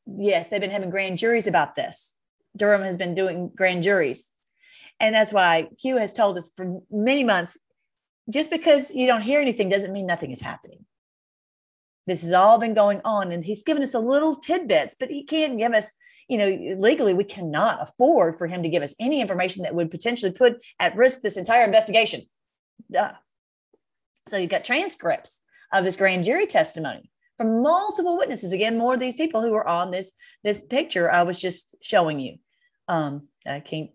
Yes, 0.07 0.49
they've 0.49 0.61
been 0.61 0.71
having 0.71 0.91
grand 0.91 1.19
juries 1.19 1.47
about 1.47 1.75
this. 1.75 2.15
Durham 2.57 2.83
has 2.83 2.97
been 2.97 3.15
doing 3.15 3.51
grand 3.55 3.83
juries. 3.83 4.33
And 5.01 5.15
that's 5.15 5.33
why 5.33 5.69
Q 5.81 5.97
has 5.97 6.13
told 6.13 6.37
us 6.37 6.51
for 6.55 6.81
many 6.91 7.25
months 7.25 7.57
just 8.31 8.51
because 8.51 8.95
you 8.95 9.07
don't 9.07 9.23
hear 9.23 9.41
anything 9.41 9.69
doesn't 9.69 9.93
mean 9.93 10.07
nothing 10.07 10.31
is 10.31 10.41
happening. 10.41 10.85
This 12.07 12.23
has 12.23 12.33
all 12.33 12.59
been 12.59 12.75
going 12.75 13.01
on, 13.05 13.33
and 13.33 13.45
he's 13.45 13.63
given 13.63 13.83
us 13.83 13.95
a 13.95 13.99
little 13.99 14.35
tidbits, 14.35 14.95
but 14.99 15.11
he 15.11 15.25
can't 15.25 15.59
give 15.59 15.73
us, 15.73 15.93
you 16.27 16.39
know, 16.39 16.77
legally, 16.79 17.13
we 17.13 17.25
cannot 17.25 17.83
afford 17.83 18.39
for 18.39 18.47
him 18.47 18.63
to 18.63 18.69
give 18.71 18.83
us 18.83 18.95
any 18.99 19.21
information 19.21 19.63
that 19.63 19.75
would 19.75 19.91
potentially 19.91 20.33
put 20.33 20.65
at 20.81 20.97
risk 20.97 21.21
this 21.21 21.37
entire 21.37 21.65
investigation. 21.65 22.23
Duh. 22.91 23.13
So 24.27 24.39
you've 24.39 24.51
got 24.51 24.65
transcripts 24.65 25.43
of 25.73 25.85
this 25.85 25.97
grand 25.97 26.25
jury 26.25 26.47
testimony 26.47 27.11
from 27.37 27.63
multiple 27.63 28.17
witnesses. 28.17 28.53
Again, 28.53 28.79
more 28.79 28.95
of 28.95 29.01
these 29.01 29.15
people 29.15 29.43
who 29.43 29.53
were 29.53 29.67
on 29.67 29.91
this 29.91 30.13
this 30.45 30.63
picture 30.63 31.11
I 31.11 31.23
was 31.23 31.41
just 31.41 31.77
showing 31.83 32.21
you. 32.21 32.37
Um, 32.89 33.29
I 33.47 33.61
keep 33.61 33.95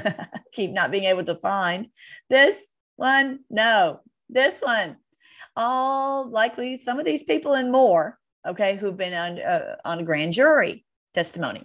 keep 0.52 0.72
not 0.72 0.90
being 0.90 1.04
able 1.04 1.24
to 1.24 1.36
find 1.36 1.88
this 2.28 2.56
one. 3.02 3.40
No, 3.50 4.00
this 4.30 4.60
one. 4.60 4.96
All 5.56 6.30
likely 6.30 6.78
some 6.78 6.98
of 6.98 7.04
these 7.04 7.24
people 7.24 7.52
and 7.52 7.70
more. 7.70 8.18
Okay, 8.46 8.76
who've 8.76 8.96
been 8.96 9.14
on 9.14 9.38
uh, 9.38 9.76
on 9.84 10.00
a 10.00 10.02
grand 10.02 10.32
jury 10.32 10.84
testimony. 11.12 11.64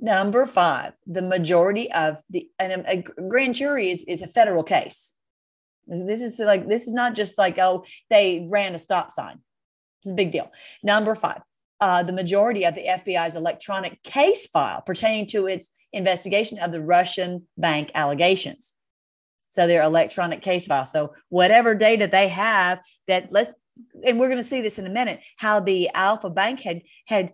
Number 0.00 0.46
five, 0.46 0.92
the 1.06 1.22
majority 1.22 1.92
of 1.92 2.22
the 2.30 2.48
and 2.58 2.84
a, 2.86 3.02
grand 3.28 3.54
jury 3.54 3.90
is, 3.90 4.04
is 4.04 4.22
a 4.22 4.28
federal 4.28 4.62
case. 4.62 5.14
This 5.86 6.20
is 6.20 6.38
like 6.38 6.68
this 6.68 6.86
is 6.86 6.92
not 6.92 7.14
just 7.14 7.36
like 7.36 7.58
oh 7.58 7.84
they 8.10 8.46
ran 8.48 8.74
a 8.74 8.78
stop 8.78 9.10
sign. 9.10 9.40
It's 10.02 10.12
a 10.12 10.14
big 10.14 10.30
deal. 10.30 10.50
Number 10.82 11.14
five, 11.14 11.42
uh, 11.80 12.02
the 12.04 12.12
majority 12.12 12.64
of 12.64 12.74
the 12.74 12.86
FBI's 12.86 13.36
electronic 13.36 14.02
case 14.02 14.46
file 14.46 14.82
pertaining 14.82 15.26
to 15.26 15.46
its 15.46 15.70
investigation 15.92 16.58
of 16.58 16.72
the 16.72 16.82
Russian 16.82 17.46
bank 17.56 17.90
allegations. 17.94 18.77
So 19.48 19.66
their 19.66 19.82
electronic 19.82 20.42
case 20.42 20.66
file. 20.66 20.84
So 20.84 21.14
whatever 21.28 21.74
data 21.74 22.06
they 22.06 22.28
have 22.28 22.80
that 23.06 23.32
let's 23.32 23.52
and 24.04 24.18
we're 24.18 24.28
going 24.28 24.38
to 24.38 24.42
see 24.42 24.60
this 24.60 24.78
in 24.78 24.86
a 24.86 24.90
minute 24.90 25.20
how 25.36 25.60
the 25.60 25.88
Alfa 25.94 26.30
Bank 26.30 26.60
had 26.60 26.82
had 27.06 27.32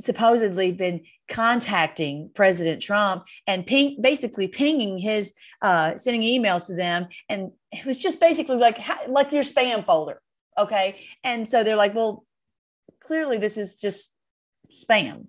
supposedly 0.00 0.72
been 0.72 1.02
contacting 1.28 2.30
President 2.34 2.82
Trump 2.82 3.24
and 3.46 3.66
ping, 3.66 3.98
basically 4.00 4.48
pinging 4.48 4.98
his, 4.98 5.34
uh, 5.62 5.96
sending 5.96 6.22
emails 6.22 6.66
to 6.66 6.74
them, 6.74 7.06
and 7.28 7.52
it 7.70 7.86
was 7.86 7.98
just 7.98 8.20
basically 8.20 8.56
like 8.56 8.78
like 9.08 9.32
your 9.32 9.42
spam 9.42 9.84
folder, 9.84 10.20
okay? 10.58 11.00
And 11.24 11.48
so 11.48 11.64
they're 11.64 11.76
like, 11.76 11.94
well, 11.94 12.24
clearly 13.00 13.38
this 13.38 13.56
is 13.56 13.80
just 13.80 14.14
spam. 14.70 15.26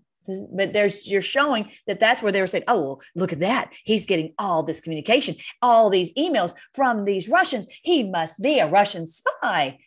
But 0.54 0.74
there's 0.74 1.08
you're 1.08 1.22
showing 1.22 1.70
that 1.88 2.00
that's 2.00 2.22
where 2.22 2.32
they 2.32 2.42
were 2.42 2.48
saying, 2.48 2.64
oh, 2.68 3.00
look 3.16 3.34
at 3.34 3.40
that. 3.40 3.72
He's 3.84 4.06
getting 4.06 4.34
all 4.40 4.64
this 4.64 4.82
communication, 4.82 5.36
all 5.62 5.90
these 5.90 6.14
emails 6.14 6.54
from 6.74 7.06
these 7.06 7.30
Russians. 7.30 7.68
He 7.82 8.04
must 8.04 8.42
be 8.42 8.60
a 8.60 8.68
Russian 8.68 9.06
spy. 9.06 9.80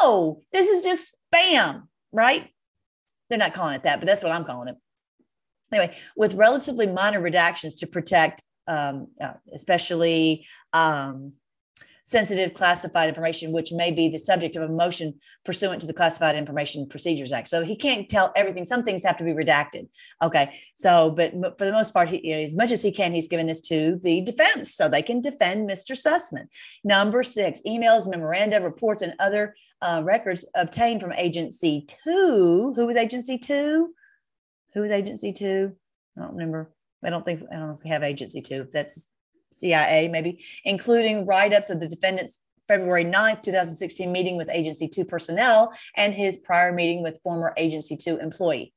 No, 0.00 0.40
this 0.52 0.68
is 0.68 0.82
just 0.82 1.16
spam, 1.32 1.88
right? 2.12 2.48
They're 3.28 3.38
not 3.38 3.54
calling 3.54 3.74
it 3.74 3.84
that, 3.84 4.00
but 4.00 4.06
that's 4.06 4.22
what 4.22 4.32
I'm 4.32 4.44
calling 4.44 4.68
it. 4.68 4.76
Anyway, 5.72 5.96
with 6.16 6.34
relatively 6.34 6.86
minor 6.86 7.20
redactions 7.20 7.78
to 7.78 7.86
protect, 7.86 8.42
um, 8.66 9.08
uh, 9.20 9.32
especially 9.52 10.46
um, 10.72 11.32
sensitive 12.04 12.54
classified 12.54 13.08
information, 13.08 13.52
which 13.52 13.72
may 13.72 13.90
be 13.90 14.08
the 14.08 14.18
subject 14.18 14.56
of 14.56 14.62
a 14.62 14.68
motion 14.68 15.14
pursuant 15.44 15.80
to 15.80 15.86
the 15.86 15.92
Classified 15.92 16.36
Information 16.36 16.88
Procedures 16.88 17.32
Act. 17.32 17.48
So 17.48 17.62
he 17.62 17.76
can't 17.76 18.08
tell 18.08 18.32
everything. 18.34 18.64
Some 18.64 18.82
things 18.82 19.04
have 19.04 19.16
to 19.18 19.24
be 19.24 19.32
redacted. 19.32 19.88
Okay. 20.22 20.52
So, 20.74 21.10
but 21.10 21.32
for 21.58 21.64
the 21.64 21.72
most 21.72 21.92
part, 21.92 22.08
he, 22.08 22.32
as 22.32 22.56
much 22.56 22.72
as 22.72 22.82
he 22.82 22.92
can, 22.92 23.12
he's 23.12 23.28
given 23.28 23.46
this 23.46 23.60
to 23.62 23.98
the 24.02 24.20
defense 24.22 24.74
so 24.74 24.88
they 24.88 25.02
can 25.02 25.20
defend 25.20 25.68
Mr. 25.68 25.92
Sussmann. 25.92 26.48
Number 26.84 27.22
six, 27.22 27.60
emails, 27.66 28.08
memoranda, 28.08 28.60
reports, 28.60 29.02
and 29.02 29.14
other 29.18 29.54
uh, 29.80 30.02
records 30.04 30.44
obtained 30.54 31.00
from 31.00 31.12
Agency 31.12 31.86
Two. 31.86 32.72
Who 32.74 32.86
was 32.86 32.96
Agency 32.96 33.38
Two? 33.38 33.92
Who 34.74 34.80
was 34.80 34.90
Agency 34.90 35.32
Two? 35.32 35.72
I 36.16 36.22
don't 36.22 36.32
remember. 36.32 36.72
I 37.04 37.10
don't 37.10 37.24
think 37.24 37.42
I 37.50 37.56
don't 37.56 37.68
know 37.68 37.74
if 37.74 37.84
we 37.84 37.90
have 37.90 38.02
Agency 38.02 38.40
Two. 38.40 38.62
If 38.62 38.70
That's 38.70 39.08
CIA, 39.52 40.08
maybe, 40.08 40.44
including 40.64 41.26
write 41.26 41.52
ups 41.52 41.70
of 41.70 41.80
the 41.80 41.88
defendant's 41.88 42.40
February 42.68 43.04
9th, 43.04 43.42
2016 43.42 44.10
meeting 44.10 44.36
with 44.36 44.50
Agency 44.50 44.88
2 44.88 45.04
personnel 45.04 45.72
and 45.96 46.14
his 46.14 46.38
prior 46.38 46.72
meeting 46.72 47.02
with 47.02 47.20
former 47.22 47.52
Agency 47.56 47.96
2 47.96 48.18
employee. 48.18 48.72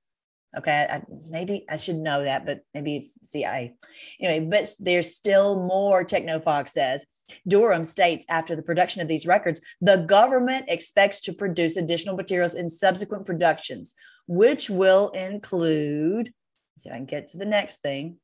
Okay, 0.58 0.88
I, 0.90 1.02
maybe 1.32 1.66
I 1.70 1.76
should 1.76 1.98
know 1.98 2.24
that, 2.24 2.46
but 2.46 2.62
maybe 2.74 2.98
it's 2.98 3.18
CIA. 3.24 3.74
Anyway, 4.22 4.48
but 4.48 4.70
there's 4.80 5.14
still 5.14 5.62
more, 5.66 6.06
Technofog 6.06 6.70
says. 6.70 7.06
Durham 7.48 7.84
states 7.84 8.26
after 8.30 8.56
the 8.56 8.64
production 8.64 9.02
of 9.02 9.08
these 9.08 9.28
records, 9.28 9.60
the 9.82 9.98
government 9.98 10.66
expects 10.70 11.20
to 11.22 11.34
produce 11.34 11.76
additional 11.76 12.16
materials 12.16 12.56
in 12.56 12.70
subsequent 12.70 13.26
productions, 13.26 13.96
which 14.28 14.70
will 14.70 15.10
include, 15.10 16.32
see 16.78 16.90
if 16.90 16.94
I 16.94 16.98
can 16.98 17.06
get 17.06 17.28
to 17.30 17.38
the 17.38 17.46
next 17.46 17.82
thing. 17.82 18.18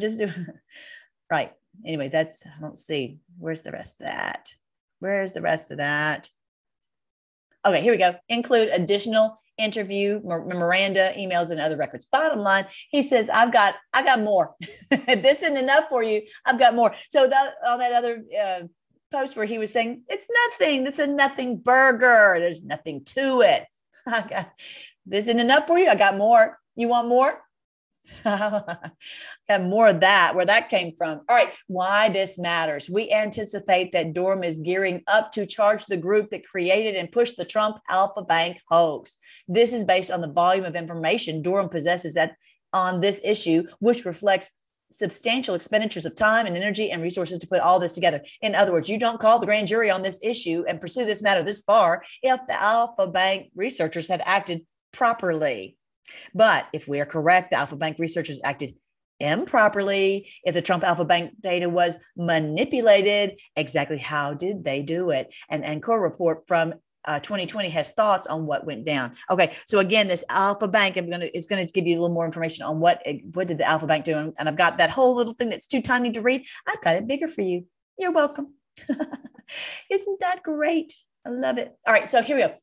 Just 0.00 0.18
do 0.18 0.28
right 1.30 1.52
anyway, 1.84 2.08
that's, 2.08 2.46
I 2.46 2.60
don't 2.60 2.78
see, 2.78 3.18
where's 3.38 3.62
the 3.62 3.72
rest 3.72 4.00
of 4.00 4.06
that? 4.06 4.48
Where's 5.00 5.32
the 5.32 5.42
rest 5.42 5.70
of 5.70 5.78
that? 5.78 6.28
Okay, 7.64 7.82
here 7.82 7.92
we 7.92 7.98
go. 7.98 8.14
Include 8.28 8.68
additional 8.68 9.38
interview 9.58 10.20
memoranda 10.24 11.12
emails 11.16 11.50
and 11.50 11.60
other 11.60 11.76
records. 11.76 12.04
Bottom 12.06 12.40
line 12.40 12.64
he 12.90 13.02
says 13.02 13.28
i've 13.28 13.52
got 13.52 13.74
i 13.92 14.02
got 14.02 14.20
more. 14.20 14.54
This 14.90 15.42
isn't 15.42 15.56
enough 15.56 15.84
for 15.88 16.02
you. 16.02 16.22
I've 16.44 16.58
got 16.58 16.74
more. 16.74 16.94
So 17.10 17.26
that 17.26 17.54
on 17.66 17.78
that 17.78 17.92
other 17.92 18.22
uh, 18.42 18.60
post 19.12 19.36
where 19.36 19.46
he 19.46 19.58
was 19.58 19.72
saying 19.72 20.02
it's 20.08 20.26
nothing. 20.48 20.86
It's 20.86 20.98
a 20.98 21.06
nothing 21.06 21.58
burger. 21.58 22.36
There's 22.38 22.62
nothing 22.62 23.04
to 23.04 23.42
it. 23.42 23.66
I 24.06 24.22
got 24.26 24.52
this 25.06 25.26
isn't 25.26 25.40
enough 25.40 25.66
for 25.66 25.78
you. 25.78 25.88
I 25.88 25.94
got 25.94 26.16
more. 26.16 26.58
You 26.74 26.88
want 26.88 27.08
more 27.08 27.42
Got 28.24 29.62
more 29.62 29.88
of 29.88 30.00
that, 30.00 30.34
where 30.34 30.46
that 30.46 30.68
came 30.68 30.94
from. 30.96 31.20
All 31.28 31.36
right, 31.36 31.52
why 31.68 32.08
this 32.08 32.38
matters. 32.38 32.90
We 32.90 33.10
anticipate 33.12 33.92
that 33.92 34.12
Durham 34.12 34.42
is 34.44 34.58
gearing 34.58 35.02
up 35.06 35.30
to 35.32 35.46
charge 35.46 35.86
the 35.86 35.96
group 35.96 36.30
that 36.30 36.46
created 36.46 36.96
and 36.96 37.12
pushed 37.12 37.36
the 37.36 37.44
Trump 37.44 37.76
Alfa 37.88 38.22
Bank 38.22 38.58
hoax. 38.68 39.18
This 39.46 39.72
is 39.72 39.84
based 39.84 40.10
on 40.10 40.20
the 40.20 40.32
volume 40.32 40.64
of 40.64 40.76
information 40.76 41.42
Durham 41.42 41.68
possesses 41.68 42.14
that 42.14 42.32
on 42.72 43.00
this 43.00 43.20
issue, 43.24 43.64
which 43.80 44.04
reflects 44.04 44.50
substantial 44.90 45.54
expenditures 45.54 46.04
of 46.04 46.14
time 46.14 46.46
and 46.46 46.56
energy 46.56 46.90
and 46.90 47.02
resources 47.02 47.38
to 47.38 47.46
put 47.46 47.60
all 47.60 47.80
this 47.80 47.94
together. 47.94 48.20
In 48.40 48.54
other 48.54 48.72
words, 48.72 48.88
you 48.88 48.98
don't 48.98 49.20
call 49.20 49.38
the 49.38 49.46
grand 49.46 49.66
jury 49.66 49.90
on 49.90 50.02
this 50.02 50.20
issue 50.22 50.64
and 50.68 50.80
pursue 50.80 51.04
this 51.04 51.22
matter 51.22 51.42
this 51.42 51.62
far 51.62 52.02
if 52.22 52.40
the 52.46 52.60
Alfa 52.60 53.06
Bank 53.06 53.50
researchers 53.54 54.08
had 54.08 54.22
acted 54.24 54.66
properly. 54.92 55.76
But 56.34 56.66
if 56.72 56.88
we 56.88 57.00
are 57.00 57.06
correct, 57.06 57.50
the 57.50 57.58
Alfa 57.58 57.76
Bank 57.76 57.98
researchers 57.98 58.40
acted 58.42 58.72
improperly. 59.20 60.28
If 60.44 60.54
the 60.54 60.62
Trump 60.62 60.84
Alfa 60.84 61.04
Bank 61.04 61.32
data 61.40 61.68
was 61.68 61.98
manipulated, 62.16 63.38
exactly 63.56 63.98
how 63.98 64.34
did 64.34 64.64
they 64.64 64.82
do 64.82 65.10
it? 65.10 65.34
And 65.48 65.64
Encore 65.64 66.02
report 66.02 66.46
from 66.46 66.74
uh, 67.04 67.18
2020 67.20 67.68
has 67.70 67.92
thoughts 67.92 68.26
on 68.26 68.46
what 68.46 68.64
went 68.64 68.84
down. 68.84 69.12
Okay, 69.30 69.54
so 69.66 69.78
again, 69.78 70.06
this 70.06 70.24
Alfa 70.28 70.68
Bank, 70.68 70.96
I'm 70.96 71.10
gonna 71.10 71.28
is 71.34 71.46
gonna 71.46 71.64
give 71.64 71.86
you 71.86 71.94
a 71.94 72.00
little 72.00 72.14
more 72.14 72.26
information 72.26 72.64
on 72.64 72.78
what 72.78 73.02
what 73.32 73.48
did 73.48 73.58
the 73.58 73.68
Alfa 73.68 73.86
Bank 73.86 74.04
do, 74.04 74.32
and 74.38 74.48
I've 74.48 74.56
got 74.56 74.78
that 74.78 74.90
whole 74.90 75.16
little 75.16 75.34
thing 75.34 75.50
that's 75.50 75.66
too 75.66 75.82
tiny 75.82 76.12
to 76.12 76.22
read. 76.22 76.44
I've 76.68 76.80
got 76.82 76.96
it 76.96 77.08
bigger 77.08 77.26
for 77.26 77.42
you. 77.42 77.66
You're 77.98 78.12
welcome. 78.12 78.54
Isn't 79.90 80.20
that 80.20 80.42
great? 80.42 80.92
I 81.26 81.30
love 81.30 81.58
it. 81.58 81.74
All 81.86 81.92
right, 81.92 82.08
so 82.08 82.22
here 82.22 82.36
we 82.36 82.42
go. 82.42 82.54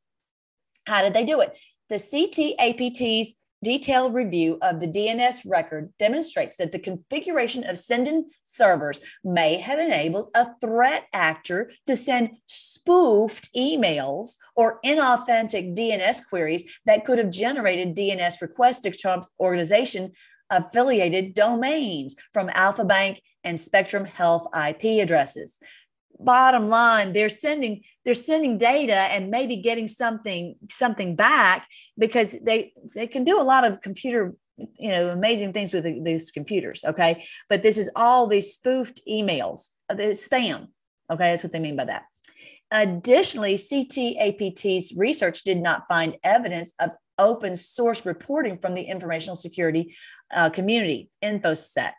How 0.88 1.02
did 1.02 1.14
they 1.14 1.26
do 1.26 1.42
it? 1.42 1.58
The 1.90 1.96
CTAPT's 1.96 3.36
detailed 3.64 4.14
review 4.14 4.58
of 4.62 4.80
the 4.80 4.88
DNS 4.88 5.42
record 5.46 5.92
demonstrates 5.98 6.56
that 6.58 6.72
the 6.72 6.80
configuration 6.80 7.64
of 7.66 7.78
sending 7.78 8.30
servers 8.44 9.02
may 9.24 9.58
have 9.58 9.80
enabled 9.80 10.30
a 10.36 10.48
threat 10.62 11.08
actor 11.14 11.72
to 11.86 11.96
send 11.96 12.30
spoofed 12.48 13.50
emails 13.56 14.38
or 14.56 14.80
inauthentic 14.86 15.76
DNS 15.76 16.22
queries 16.30 16.80
that 16.86 17.06
could 17.06 17.18
have 17.18 17.32
generated 17.32 17.96
DNS 17.96 18.40
requests 18.42 18.82
to 18.82 18.92
Trump's 18.92 19.32
organization 19.40 20.12
affiliated 20.52 21.34
domains 21.34 22.16
from 22.34 22.50
Alfa 22.54 22.86
Bank 22.86 23.22
and 23.44 23.60
Spectrum 23.60 24.06
Health 24.06 24.46
IP 24.56 25.02
addresses 25.02 25.60
bottom 26.20 26.68
line 26.68 27.14
they're 27.14 27.30
sending 27.30 27.82
they're 28.04 28.14
sending 28.14 28.58
data 28.58 28.94
and 28.94 29.30
maybe 29.30 29.56
getting 29.56 29.88
something 29.88 30.56
something 30.70 31.16
back 31.16 31.68
because 31.98 32.38
they 32.44 32.74
they 32.96 33.08
can 33.08 33.24
do 33.24 33.40
a 33.40 33.44
lot 33.44 33.64
of 33.64 33.82
computer 33.82 34.36
you 34.78 34.90
know 34.90 35.10
amazing 35.10 35.54
things 35.54 35.74
with 35.74 35.86
these 36.04 36.32
computers 36.32 36.84
okay? 36.86 37.26
But 37.48 37.64
this 37.64 37.78
is 37.78 37.90
all 37.96 38.28
these 38.28 38.54
spoofed 38.54 39.02
emails 39.08 39.72
uh, 39.90 39.96
the 39.96 40.04
spam 40.12 40.68
okay? 41.10 41.32
That's 41.32 41.44
what 41.44 41.54
they 41.54 41.60
mean 41.60 41.78
by 41.78 41.86
that. 41.86 42.04
Additionally 42.72 43.56
ctapt's 43.56 44.96
research 44.96 45.44
did 45.44 45.58
not 45.60 45.88
find 45.88 46.18
evidence 46.24 46.74
of 46.80 46.92
open 47.18 47.56
source 47.56 48.06
reporting 48.06 48.58
from 48.58 48.76
the 48.76 48.84
informational 48.84 49.36
security 49.36 49.96
uh, 50.34 50.50
community 50.50 51.10
infosec 51.24 51.94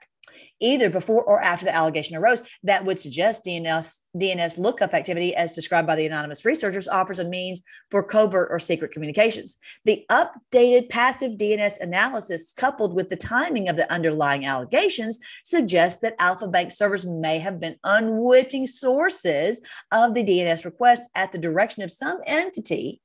either 0.60 0.90
before 0.90 1.22
or 1.24 1.40
after 1.40 1.64
the 1.64 1.74
allegation 1.74 2.16
arose 2.16 2.42
that 2.62 2.84
would 2.84 2.98
suggest 2.98 3.44
DNS 3.44 4.00
DNS 4.16 4.58
lookup 4.58 4.94
activity 4.94 5.34
as 5.34 5.52
described 5.52 5.86
by 5.86 5.96
the 5.96 6.06
anonymous 6.06 6.44
researchers 6.44 6.88
offers 6.88 7.18
a 7.18 7.24
means 7.24 7.62
for 7.90 8.02
covert 8.02 8.48
or 8.50 8.58
secret 8.58 8.92
communications. 8.92 9.56
The 9.84 10.04
updated 10.10 10.90
passive 10.90 11.32
DNS 11.32 11.80
analysis 11.80 12.52
coupled 12.52 12.94
with 12.94 13.08
the 13.08 13.16
timing 13.16 13.68
of 13.68 13.76
the 13.76 13.90
underlying 13.92 14.44
allegations 14.44 15.18
suggests 15.44 16.00
that 16.00 16.16
Alfa 16.18 16.48
Bank 16.48 16.70
servers 16.70 17.06
may 17.06 17.38
have 17.38 17.60
been 17.60 17.76
unwitting 17.84 18.66
sources 18.66 19.60
of 19.92 20.14
the 20.14 20.24
DNS 20.24 20.64
requests 20.64 21.08
at 21.14 21.32
the 21.32 21.38
direction 21.38 21.82
of 21.82 21.90
some 21.90 22.18
entity 22.26 23.00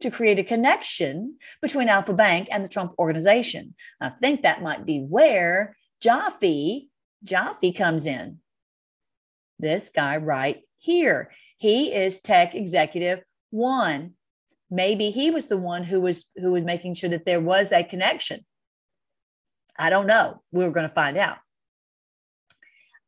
to 0.00 0.10
create 0.10 0.38
a 0.38 0.44
connection 0.44 1.36
between 1.62 1.88
Alfa 1.88 2.14
Bank 2.14 2.48
and 2.50 2.64
the 2.64 2.68
Trump 2.68 2.92
organization. 2.98 3.74
I 4.00 4.10
think 4.10 4.42
that 4.42 4.62
might 4.62 4.84
be 4.84 4.98
where 4.98 5.76
Jaffe, 6.04 6.90
Jaffe 7.24 7.72
comes 7.72 8.04
in. 8.04 8.40
This 9.58 9.88
guy 9.88 10.18
right 10.18 10.60
here. 10.76 11.32
He 11.56 11.94
is 11.94 12.20
tech 12.20 12.54
executive 12.54 13.22
one. 13.50 14.12
Maybe 14.70 15.10
he 15.10 15.30
was 15.30 15.46
the 15.46 15.56
one 15.56 15.82
who 15.82 16.02
was 16.02 16.26
who 16.36 16.52
was 16.52 16.62
making 16.62 16.94
sure 16.94 17.08
that 17.08 17.24
there 17.24 17.40
was 17.40 17.70
that 17.70 17.88
connection. 17.88 18.44
I 19.78 19.88
don't 19.88 20.06
know. 20.06 20.42
We 20.52 20.66
were 20.66 20.72
going 20.72 20.86
to 20.86 20.94
find 20.94 21.16
out. 21.16 21.38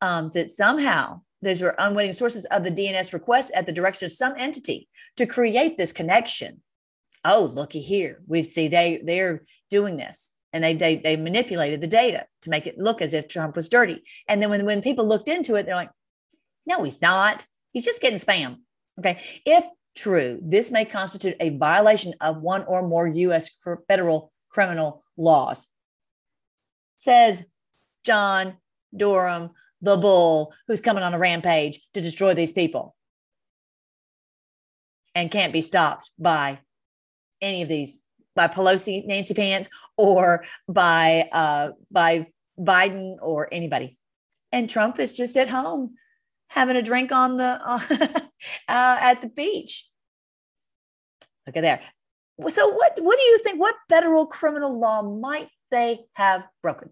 Um, 0.01 0.29
that 0.33 0.49
somehow 0.49 1.21
those 1.43 1.61
were 1.61 1.75
unwitting 1.77 2.13
sources 2.13 2.45
of 2.45 2.63
the 2.63 2.71
DNS 2.71 3.13
request 3.13 3.51
at 3.53 3.67
the 3.67 3.71
direction 3.71 4.07
of 4.07 4.11
some 4.11 4.33
entity 4.37 4.89
to 5.17 5.27
create 5.27 5.77
this 5.77 5.93
connection. 5.93 6.63
Oh, 7.23 7.51
looky 7.53 7.81
here. 7.81 8.23
We 8.25 8.41
see 8.41 8.67
they 8.67 9.01
they're 9.05 9.45
doing 9.69 9.97
this 9.97 10.33
and 10.57 10.63
they, 10.63 10.73
they 10.73 10.95
they 10.95 11.15
manipulated 11.15 11.81
the 11.81 11.87
data 11.87 12.25
to 12.41 12.49
make 12.49 12.65
it 12.65 12.79
look 12.79 12.99
as 12.99 13.13
if 13.13 13.27
Trump 13.27 13.55
was 13.55 13.69
dirty. 13.69 14.03
And 14.27 14.41
then 14.41 14.49
when 14.49 14.65
when 14.65 14.81
people 14.81 15.07
looked 15.07 15.29
into 15.29 15.55
it, 15.55 15.65
they're 15.65 15.75
like, 15.75 15.91
no, 16.65 16.83
he's 16.83 16.99
not. 16.99 17.45
He's 17.73 17.85
just 17.85 18.01
getting 18.01 18.17
spam. 18.17 18.57
Okay. 18.97 19.21
If 19.45 19.63
true, 19.95 20.39
this 20.41 20.71
may 20.71 20.83
constitute 20.83 21.35
a 21.39 21.49
violation 21.49 22.15
of 22.21 22.41
one 22.41 22.63
or 22.65 22.87
more 22.87 23.07
U.S. 23.07 23.51
federal 23.87 24.31
criminal 24.49 25.03
laws. 25.15 25.67
Says 26.97 27.43
John 28.03 28.57
Durham, 28.95 29.51
the 29.81 29.97
bull, 29.97 30.53
who's 30.67 30.81
coming 30.81 31.03
on 31.03 31.13
a 31.13 31.19
rampage 31.19 31.79
to 31.93 32.01
destroy 32.01 32.33
these 32.33 32.53
people 32.53 32.95
and 35.13 35.29
can't 35.29 35.53
be 35.53 35.61
stopped 35.61 36.09
by 36.17 36.59
any 37.41 37.61
of 37.61 37.67
these 37.67 38.03
by 38.37 38.47
Pelosi, 38.47 39.05
Nancy 39.05 39.33
Pants, 39.33 39.67
or 39.97 40.45
by 40.69 41.27
uh, 41.33 41.71
by 41.91 42.27
Biden 42.57 43.17
or 43.21 43.49
anybody. 43.51 43.97
And 44.53 44.69
Trump 44.69 44.99
is 44.99 45.11
just 45.11 45.35
at 45.35 45.49
home 45.49 45.95
having 46.49 46.77
a 46.77 46.81
drink 46.81 47.11
on 47.11 47.35
the 47.35 47.59
uh, 47.61 47.79
uh, 48.69 48.97
at 49.01 49.21
the 49.21 49.27
beach. 49.27 49.89
Look 51.45 51.57
at 51.57 51.61
there. 51.61 51.81
So 52.47 52.69
what 52.69 52.97
what 53.01 53.17
do 53.17 53.25
you 53.25 53.39
think? 53.43 53.59
What 53.59 53.75
federal 53.89 54.25
criminal 54.25 54.79
law 54.79 55.01
might 55.01 55.49
they 55.71 55.99
have 56.15 56.47
broken? 56.61 56.91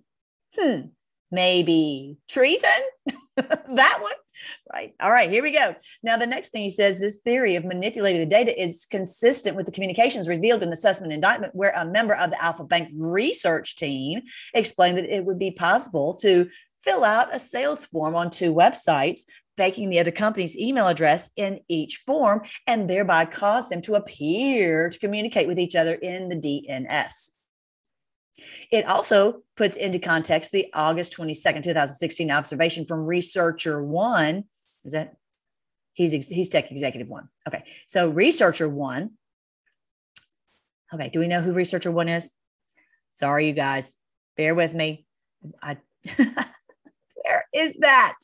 Hmm, 0.57 0.87
maybe 1.31 2.17
treason. 2.27 2.69
that 3.37 3.97
one, 4.01 4.13
right? 4.71 4.93
All 4.99 5.11
right, 5.11 5.29
here 5.29 5.43
we 5.43 5.51
go. 5.51 5.75
Now, 6.03 6.17
the 6.17 6.27
next 6.27 6.49
thing 6.49 6.63
he 6.63 6.69
says 6.69 6.99
this 6.99 7.17
theory 7.17 7.55
of 7.55 7.65
manipulating 7.65 8.19
the 8.19 8.25
data 8.25 8.59
is 8.59 8.85
consistent 8.85 9.55
with 9.55 9.65
the 9.65 9.71
communications 9.71 10.27
revealed 10.27 10.63
in 10.63 10.69
the 10.69 10.75
Sussmann 10.75 11.13
indictment, 11.13 11.55
where 11.55 11.71
a 11.71 11.85
member 11.85 12.15
of 12.15 12.31
the 12.31 12.43
Alfa 12.43 12.63
Bank 12.63 12.89
research 12.95 13.75
team 13.75 14.21
explained 14.53 14.97
that 14.97 15.15
it 15.15 15.25
would 15.25 15.39
be 15.39 15.51
possible 15.51 16.15
to 16.15 16.49
fill 16.81 17.03
out 17.03 17.33
a 17.33 17.39
sales 17.39 17.85
form 17.87 18.15
on 18.15 18.29
two 18.29 18.53
websites 18.53 19.21
faking 19.57 19.89
the 19.89 19.99
other 19.99 20.11
company's 20.11 20.57
email 20.57 20.87
address 20.87 21.31
in 21.35 21.59
each 21.67 22.01
form 22.05 22.41
and 22.67 22.89
thereby 22.89 23.25
cause 23.25 23.69
them 23.69 23.81
to 23.81 23.95
appear 23.95 24.89
to 24.89 24.99
communicate 24.99 25.47
with 25.47 25.59
each 25.59 25.75
other 25.75 25.93
in 25.95 26.29
the 26.29 26.35
DNS. 26.35 27.31
It 28.71 28.85
also 28.85 29.41
puts 29.55 29.75
into 29.75 29.99
context 29.99 30.51
the 30.51 30.67
August 30.73 31.17
22nd, 31.17 31.63
2016 31.63 32.31
observation 32.31 32.85
from 32.85 33.05
researcher 33.05 33.83
one. 33.83 34.45
Is 34.83 34.91
that 34.91 35.15
he's 35.93 36.11
he's 36.27 36.49
tech 36.49 36.71
executive 36.71 37.07
one? 37.07 37.29
Okay. 37.47 37.63
So 37.87 38.09
researcher 38.09 38.67
one. 38.69 39.11
Okay, 40.93 41.09
do 41.09 41.19
we 41.19 41.27
know 41.27 41.41
who 41.41 41.53
researcher 41.53 41.91
one 41.91 42.09
is? 42.09 42.33
Sorry, 43.13 43.47
you 43.47 43.53
guys. 43.53 43.95
Bear 44.37 44.53
with 44.53 44.73
me. 44.73 45.05
I 45.61 45.77
where 46.15 47.45
is 47.53 47.75
that? 47.79 48.15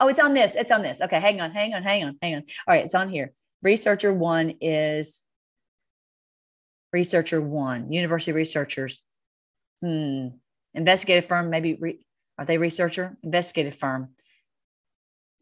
Oh, 0.00 0.08
it's 0.08 0.20
on 0.20 0.34
this. 0.34 0.56
It's 0.56 0.70
on 0.72 0.82
this. 0.82 1.00
Okay, 1.00 1.20
hang 1.20 1.40
on, 1.40 1.50
hang 1.52 1.74
on, 1.74 1.82
hang 1.82 2.04
on, 2.04 2.18
hang 2.20 2.36
on. 2.36 2.42
All 2.66 2.74
right, 2.74 2.84
it's 2.84 2.94
on 2.94 3.08
here. 3.08 3.32
Researcher 3.62 4.12
one 4.12 4.54
is 4.60 5.24
researcher 6.92 7.40
one, 7.40 7.92
university 7.92 8.32
researchers. 8.32 9.02
Hmm. 9.82 10.28
Investigative 10.74 11.26
firm, 11.26 11.50
maybe 11.50 11.74
re, 11.74 12.04
are 12.38 12.44
they 12.44 12.58
researcher? 12.58 13.16
Investigative 13.22 13.74
firm. 13.74 14.10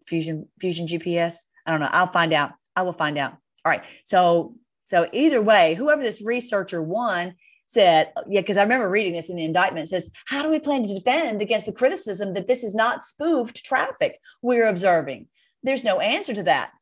Fusion, 0.06 0.48
Fusion 0.60 0.86
GPS. 0.86 1.46
I 1.66 1.70
don't 1.70 1.80
know. 1.80 1.88
I'll 1.90 2.10
find 2.10 2.32
out. 2.32 2.52
I 2.74 2.82
will 2.82 2.92
find 2.92 3.18
out. 3.18 3.32
All 3.64 3.70
right. 3.70 3.84
So, 4.04 4.56
so 4.82 5.06
either 5.12 5.40
way, 5.40 5.74
whoever 5.74 6.02
this 6.02 6.22
researcher 6.22 6.82
one 6.82 7.34
said, 7.66 8.12
yeah, 8.28 8.40
because 8.40 8.56
I 8.56 8.62
remember 8.62 8.90
reading 8.90 9.12
this 9.12 9.30
in 9.30 9.36
the 9.36 9.44
indictment. 9.44 9.88
Says, 9.88 10.10
How 10.26 10.42
do 10.42 10.50
we 10.50 10.58
plan 10.58 10.82
to 10.82 10.92
defend 10.92 11.40
against 11.40 11.66
the 11.66 11.72
criticism 11.72 12.34
that 12.34 12.48
this 12.48 12.64
is 12.64 12.74
not 12.74 13.02
spoofed 13.02 13.64
traffic 13.64 14.18
we're 14.42 14.68
observing? 14.68 15.28
There's 15.62 15.84
no 15.84 16.00
answer 16.00 16.34
to 16.34 16.42
that. 16.44 16.72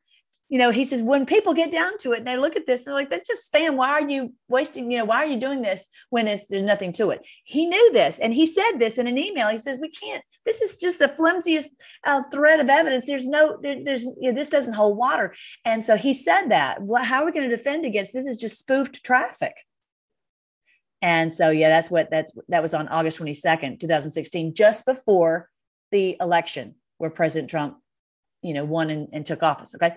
You 0.49 0.57
know, 0.57 0.71
he 0.71 0.83
says, 0.83 1.01
when 1.01 1.25
people 1.25 1.53
get 1.53 1.71
down 1.71 1.97
to 1.99 2.11
it 2.11 2.19
and 2.19 2.27
they 2.27 2.35
look 2.35 2.55
at 2.55 2.65
this, 2.65 2.83
they're 2.83 2.93
like, 2.93 3.09
that's 3.09 3.27
just 3.27 3.51
spam. 3.51 3.75
Why 3.75 3.91
are 3.91 4.09
you 4.09 4.33
wasting, 4.47 4.91
you 4.91 4.97
know, 4.97 5.05
why 5.05 5.17
are 5.17 5.27
you 5.27 5.39
doing 5.39 5.61
this 5.61 5.87
when 6.09 6.27
it's 6.27 6.47
there's 6.47 6.63
nothing 6.63 6.91
to 6.93 7.11
it? 7.11 7.23
He 7.43 7.67
knew 7.67 7.91
this 7.93 8.17
and 8.19 8.33
he 8.33 8.45
said 8.47 8.79
this 8.79 8.97
in 8.97 9.05
an 9.05 9.17
email. 9.17 9.47
He 9.49 9.59
says, 9.59 9.79
we 9.79 9.89
can't, 9.89 10.23
this 10.45 10.61
is 10.61 10.79
just 10.79 10.97
the 10.97 11.07
flimsiest 11.07 11.69
uh, 12.05 12.23
thread 12.31 12.59
of 12.59 12.69
evidence. 12.69 13.05
There's 13.05 13.27
no, 13.27 13.59
there, 13.61 13.77
there's, 13.83 14.05
you 14.19 14.31
know, 14.31 14.33
this 14.33 14.49
doesn't 14.49 14.73
hold 14.73 14.97
water. 14.97 15.33
And 15.65 15.83
so 15.83 15.95
he 15.95 16.13
said 16.15 16.49
that. 16.49 16.81
Well, 16.81 17.03
how 17.03 17.21
are 17.21 17.25
we 17.25 17.31
going 17.31 17.49
to 17.49 17.55
defend 17.55 17.85
against 17.85 18.13
this? 18.13 18.25
Is 18.25 18.37
just 18.37 18.57
spoofed 18.57 19.03
traffic. 19.03 19.53
And 21.01 21.31
so, 21.31 21.49
yeah, 21.49 21.69
that's 21.69 21.89
what 21.89 22.11
that's 22.11 22.33
that 22.49 22.61
was 22.61 22.73
on 22.73 22.87
August 22.89 23.19
22nd, 23.19 23.79
2016, 23.79 24.53
just 24.53 24.85
before 24.85 25.49
the 25.91 26.17
election 26.19 26.75
where 26.97 27.09
President 27.09 27.49
Trump, 27.49 27.77
you 28.41 28.53
know, 28.53 28.63
won 28.63 28.89
and, 28.89 29.07
and 29.11 29.25
took 29.25 29.43
office. 29.43 29.75
Okay. 29.75 29.95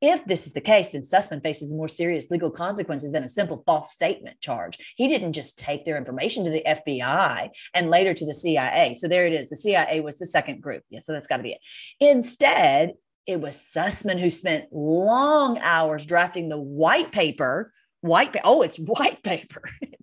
If 0.00 0.24
this 0.24 0.46
is 0.46 0.52
the 0.52 0.60
case, 0.60 0.88
then 0.88 1.02
Sussmann 1.02 1.42
faces 1.42 1.72
more 1.72 1.88
serious 1.88 2.30
legal 2.30 2.50
consequences 2.50 3.12
than 3.12 3.24
a 3.24 3.28
simple 3.28 3.62
false 3.66 3.92
statement 3.92 4.40
charge. 4.40 4.94
He 4.96 5.08
didn't 5.08 5.32
just 5.32 5.58
take 5.58 5.84
their 5.84 5.96
information 5.96 6.44
to 6.44 6.50
the 6.50 6.64
FBI 6.66 7.50
and 7.74 7.90
later 7.90 8.14
to 8.14 8.26
the 8.26 8.34
CIA. 8.34 8.94
So 8.96 9.08
there 9.08 9.26
it 9.26 9.32
is. 9.32 9.48
The 9.48 9.56
CIA 9.56 10.00
was 10.00 10.18
the 10.18 10.26
second 10.26 10.60
group. 10.60 10.82
Yeah, 10.90 11.00
so 11.00 11.12
that's 11.12 11.26
got 11.26 11.38
to 11.38 11.42
be 11.42 11.52
it. 11.52 11.60
Instead, 12.00 12.94
it 13.26 13.40
was 13.40 13.56
Sussmann 13.56 14.20
who 14.20 14.30
spent 14.30 14.72
long 14.72 15.58
hours 15.58 16.06
drafting 16.06 16.48
the 16.48 16.60
white 16.60 17.12
paper 17.12 17.72
white 18.02 18.32
pa- 18.32 18.40
oh 18.44 18.62
it's 18.62 18.76
white 18.76 19.22
paper 19.22 19.62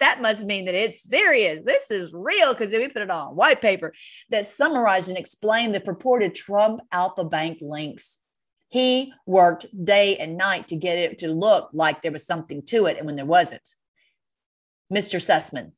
that 0.00 0.20
must 0.20 0.44
mean 0.44 0.64
that 0.64 0.74
it's 0.74 1.02
serious 1.02 1.62
this 1.64 1.90
is 1.90 2.12
real 2.12 2.52
because 2.52 2.72
we 2.72 2.88
put 2.88 3.02
it 3.02 3.10
on 3.10 3.36
white 3.36 3.60
paper 3.60 3.92
that 4.30 4.46
summarized 4.46 5.08
and 5.08 5.18
explained 5.18 5.74
the 5.74 5.80
purported 5.80 6.34
trump 6.34 6.80
alfa 6.92 7.24
bank 7.24 7.58
links 7.60 8.20
he 8.68 9.12
worked 9.26 9.66
day 9.84 10.16
and 10.16 10.36
night 10.36 10.68
to 10.68 10.76
get 10.76 10.98
it 10.98 11.18
to 11.18 11.28
look 11.28 11.68
like 11.72 12.02
there 12.02 12.12
was 12.12 12.26
something 12.26 12.62
to 12.62 12.86
it 12.86 12.96
and 12.96 13.06
when 13.06 13.16
there 13.16 13.26
wasn't 13.26 13.68
mr 14.92 15.20
sussmann 15.20 15.72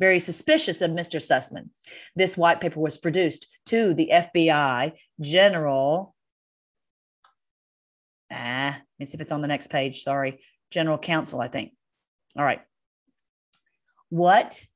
very 0.00 0.18
suspicious 0.18 0.80
of 0.80 0.90
mr 0.90 1.20
sussmann 1.20 1.68
this 2.16 2.36
white 2.36 2.60
paper 2.60 2.80
was 2.80 2.96
produced 2.96 3.46
to 3.66 3.94
the 3.94 4.10
fbi 4.12 4.92
general 5.20 6.14
ah 8.32 8.74
let 8.76 8.84
me 8.98 9.06
see 9.06 9.16
if 9.16 9.20
it's 9.20 9.32
on 9.32 9.40
the 9.42 9.48
next 9.48 9.70
page 9.70 10.02
sorry 10.02 10.40
general 10.72 10.98
counsel, 10.98 11.40
I 11.40 11.48
think. 11.48 11.72
All 12.36 12.44
right. 12.44 12.62
What? 14.12 14.66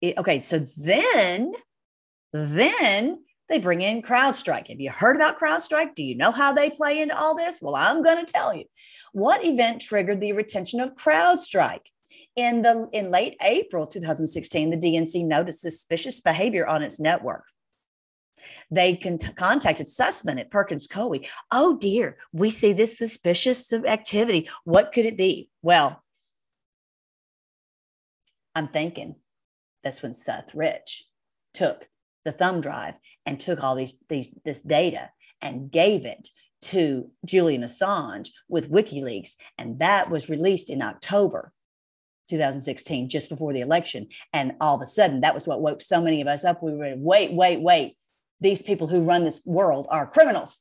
It, 0.00 0.16
okay, 0.16 0.42
so 0.42 0.60
then, 0.84 1.52
then 2.32 3.24
they 3.48 3.58
bring 3.58 3.82
in 3.82 4.00
CrowdStrike. 4.00 4.68
Have 4.68 4.78
you 4.78 4.92
heard 4.92 5.16
about 5.16 5.40
CrowdStrike? 5.40 5.96
Do 5.96 6.04
you 6.04 6.14
know 6.14 6.30
how 6.30 6.52
they 6.52 6.70
play 6.70 7.00
into 7.00 7.18
all 7.18 7.36
this? 7.36 7.58
Well, 7.60 7.74
I'm 7.74 8.00
going 8.00 8.24
to 8.24 8.32
tell 8.32 8.54
you. 8.54 8.62
What 9.12 9.44
event 9.44 9.80
triggered 9.80 10.20
the 10.20 10.34
retention 10.34 10.78
of 10.78 10.94
CrowdStrike? 10.94 11.86
In 12.36 12.62
the 12.62 12.88
in 12.92 13.10
late 13.10 13.34
April 13.42 13.88
2016, 13.88 14.70
the 14.70 14.78
DNC 14.78 15.26
noticed 15.26 15.60
suspicious 15.60 16.20
behavior 16.20 16.64
on 16.64 16.84
its 16.84 17.00
network. 17.00 17.42
They 18.70 18.94
con- 18.98 19.18
contacted 19.18 19.86
Sussmann 19.88 20.38
at 20.38 20.52
Perkins 20.52 20.86
Coie. 20.86 21.26
Oh 21.50 21.76
dear, 21.76 22.18
we 22.32 22.50
see 22.50 22.72
this 22.72 22.96
suspicious 22.96 23.72
activity. 23.72 24.48
What 24.62 24.92
could 24.92 25.06
it 25.06 25.16
be? 25.16 25.50
Well, 25.60 26.01
I'm 28.54 28.68
thinking 28.68 29.16
that's 29.82 30.02
when 30.02 30.14
Seth 30.14 30.54
Rich 30.54 31.04
took 31.54 31.88
the 32.24 32.32
thumb 32.32 32.60
drive 32.60 32.94
and 33.26 33.38
took 33.38 33.62
all 33.62 33.74
these, 33.74 34.02
these 34.08 34.28
this 34.44 34.60
data 34.60 35.10
and 35.40 35.70
gave 35.70 36.04
it 36.04 36.28
to 36.62 37.10
Julian 37.24 37.62
Assange 37.62 38.28
with 38.48 38.70
WikiLeaks. 38.70 39.34
And 39.58 39.80
that 39.80 40.10
was 40.10 40.28
released 40.28 40.70
in 40.70 40.82
October 40.82 41.52
2016, 42.28 43.08
just 43.08 43.28
before 43.28 43.52
the 43.52 43.60
election. 43.60 44.06
And 44.32 44.52
all 44.60 44.76
of 44.76 44.82
a 44.82 44.86
sudden, 44.86 45.22
that 45.22 45.34
was 45.34 45.46
what 45.46 45.60
woke 45.60 45.80
so 45.80 46.00
many 46.00 46.20
of 46.20 46.28
us 46.28 46.44
up. 46.44 46.62
We 46.62 46.74
were, 46.74 46.94
wait, 46.96 47.32
wait, 47.32 47.60
wait 47.60 47.96
these 48.42 48.60
people 48.60 48.88
who 48.88 49.04
run 49.04 49.24
this 49.24 49.42
world 49.46 49.86
are 49.88 50.06
criminals 50.06 50.60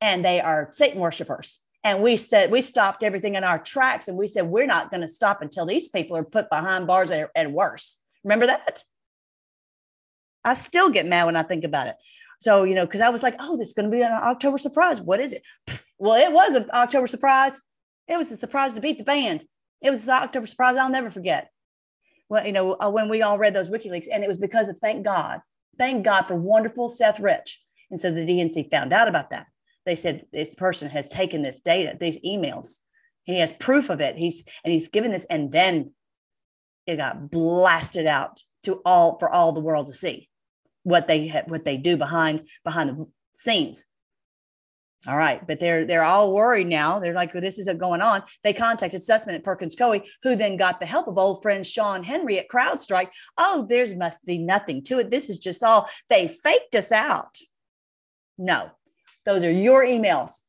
and 0.00 0.24
they 0.24 0.40
are 0.40 0.68
Satan 0.72 1.00
worshipers. 1.00 1.60
And 1.84 2.02
we 2.02 2.16
said, 2.16 2.50
we 2.50 2.60
stopped 2.60 3.02
everything 3.02 3.34
in 3.34 3.44
our 3.44 3.58
tracks 3.58 4.08
and 4.08 4.18
we 4.18 4.26
said, 4.26 4.46
we're 4.46 4.66
not 4.66 4.90
going 4.90 5.00
to 5.00 5.08
stop 5.08 5.42
until 5.42 5.64
these 5.64 5.88
people 5.88 6.16
are 6.16 6.24
put 6.24 6.50
behind 6.50 6.86
bars 6.86 7.10
and, 7.10 7.28
and 7.34 7.54
worse. 7.54 8.00
Remember 8.24 8.46
that? 8.46 8.82
I 10.44 10.54
still 10.54 10.90
get 10.90 11.06
mad 11.06 11.24
when 11.26 11.36
I 11.36 11.42
think 11.42 11.64
about 11.64 11.86
it. 11.86 11.96
So, 12.40 12.64
you 12.64 12.74
know, 12.74 12.84
because 12.84 13.00
I 13.00 13.10
was 13.10 13.22
like, 13.22 13.36
oh, 13.38 13.56
this 13.56 13.68
is 13.68 13.74
going 13.74 13.90
to 13.90 13.96
be 13.96 14.02
an 14.02 14.12
October 14.12 14.58
surprise. 14.58 15.00
What 15.00 15.20
is 15.20 15.32
it? 15.32 15.42
Well, 15.98 16.14
it 16.14 16.32
was 16.32 16.54
an 16.54 16.68
October 16.72 17.06
surprise. 17.06 17.60
It 18.06 18.16
was 18.16 18.30
a 18.30 18.36
surprise 18.36 18.72
to 18.74 18.80
beat 18.80 18.98
the 18.98 19.04
band. 19.04 19.44
It 19.82 19.90
was 19.90 20.06
an 20.06 20.14
October 20.14 20.46
surprise 20.46 20.76
I'll 20.76 20.90
never 20.90 21.10
forget. 21.10 21.50
Well, 22.28 22.46
you 22.46 22.52
know, 22.52 22.76
uh, 22.80 22.90
when 22.90 23.08
we 23.08 23.22
all 23.22 23.38
read 23.38 23.54
those 23.54 23.70
WikiLeaks, 23.70 24.06
and 24.12 24.22
it 24.22 24.28
was 24.28 24.38
because 24.38 24.68
of 24.68 24.78
thank 24.78 25.04
God 25.04 25.40
thank 25.78 26.04
God 26.04 26.26
for 26.26 26.34
wonderful 26.34 26.88
Seth 26.88 27.20
Rich. 27.20 27.62
And 27.90 27.98
so 27.98 28.12
the 28.12 28.20
DNC 28.20 28.70
found 28.70 28.92
out 28.92 29.08
about 29.08 29.30
that. 29.30 29.46
They 29.88 29.94
said 29.94 30.26
this 30.34 30.54
person 30.54 30.90
has 30.90 31.08
taken 31.08 31.40
this 31.40 31.60
data, 31.60 31.96
these 31.98 32.20
emails. 32.20 32.80
He 33.24 33.38
has 33.38 33.52
proof 33.52 33.88
of 33.88 34.02
it. 34.02 34.16
He's 34.16 34.44
and 34.62 34.70
he's 34.70 34.88
given 34.88 35.10
this, 35.10 35.24
and 35.30 35.50
then 35.50 35.92
it 36.86 36.96
got 36.96 37.30
blasted 37.30 38.06
out 38.06 38.42
to 38.64 38.82
all 38.84 39.18
for 39.18 39.30
all 39.30 39.52
the 39.52 39.62
world 39.62 39.86
to 39.86 39.94
see 39.94 40.28
what 40.82 41.08
they 41.08 41.28
what 41.46 41.64
they 41.64 41.78
do 41.78 41.96
behind 41.96 42.46
behind 42.64 42.90
the 42.90 43.06
scenes. 43.32 43.86
All 45.06 45.16
right, 45.16 45.46
but 45.46 45.58
they're 45.58 45.86
they're 45.86 46.02
all 46.02 46.34
worried 46.34 46.66
now. 46.66 46.98
They're 46.98 47.14
like, 47.14 47.32
well, 47.32 47.40
this 47.40 47.58
isn't 47.58 47.80
going 47.80 48.02
on. 48.02 48.20
They 48.44 48.52
contacted 48.52 49.00
Sussmann 49.00 49.36
at 49.36 49.42
Perkins 49.42 49.74
Coie, 49.74 50.06
who 50.22 50.36
then 50.36 50.58
got 50.58 50.80
the 50.80 50.86
help 50.86 51.08
of 51.08 51.16
old 51.16 51.40
friend 51.40 51.66
Shawn 51.66 52.02
Henry 52.02 52.38
at 52.38 52.50
CrowdStrike. 52.50 53.08
Oh, 53.38 53.64
there's 53.66 53.94
must 53.94 54.26
be 54.26 54.36
nothing 54.36 54.82
to 54.82 54.98
it. 54.98 55.10
This 55.10 55.30
is 55.30 55.38
just 55.38 55.62
all 55.62 55.88
they 56.10 56.28
faked 56.28 56.76
us 56.76 56.92
out. 56.92 57.38
No, 58.36 58.70
those 59.28 59.44
are 59.44 59.52
your 59.52 59.84
emails. 59.84 60.40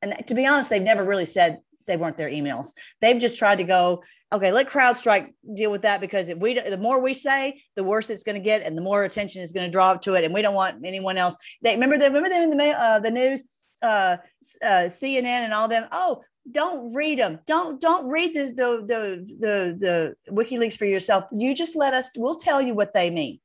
And 0.00 0.14
to 0.28 0.34
be 0.34 0.46
honest, 0.46 0.70
they've 0.70 0.80
never 0.80 1.04
really 1.04 1.24
said 1.24 1.58
they 1.88 1.96
weren't 1.96 2.16
their 2.16 2.30
emails. 2.30 2.72
They've 3.00 3.18
just 3.18 3.36
tried 3.36 3.58
to 3.58 3.64
go, 3.64 4.04
okay, 4.32 4.52
let 4.52 4.68
CrowdStrike 4.68 5.32
deal 5.56 5.72
with 5.72 5.82
that 5.82 6.00
because 6.00 6.28
if 6.28 6.38
we 6.38 6.54
the 6.54 6.78
more 6.78 7.02
we 7.02 7.14
say, 7.14 7.60
the 7.74 7.82
worse 7.82 8.10
it's 8.10 8.22
going 8.22 8.40
to 8.40 8.44
get, 8.44 8.62
and 8.62 8.78
the 8.78 8.82
more 8.82 9.02
attention 9.02 9.42
is 9.42 9.50
going 9.50 9.66
to 9.66 9.72
draw 9.72 9.94
to 9.94 10.14
it, 10.14 10.22
and 10.22 10.32
we 10.32 10.40
don't 10.40 10.54
want 10.54 10.86
anyone 10.86 11.18
else. 11.18 11.36
They 11.62 11.72
remember 11.72 11.98
them. 11.98 12.12
Remember 12.12 12.28
them 12.28 12.52
in 12.52 12.56
the 12.56 12.70
uh, 12.70 13.00
the 13.00 13.10
news 13.10 13.42
uh, 13.82 14.18
uh, 14.62 14.86
CNN 14.86 15.24
and 15.24 15.52
all 15.52 15.66
them. 15.66 15.88
Oh, 15.90 16.22
don't 16.52 16.94
read 16.94 17.18
them. 17.18 17.40
Don't 17.44 17.80
don't 17.80 18.08
read 18.08 18.36
the, 18.36 18.52
the 18.54 18.84
the 18.86 19.36
the 19.40 20.14
the 20.26 20.32
WikiLeaks 20.32 20.78
for 20.78 20.86
yourself. 20.86 21.24
You 21.36 21.56
just 21.56 21.74
let 21.74 21.92
us. 21.92 22.10
We'll 22.16 22.36
tell 22.36 22.62
you 22.62 22.74
what 22.74 22.94
they 22.94 23.10
mean. 23.10 23.40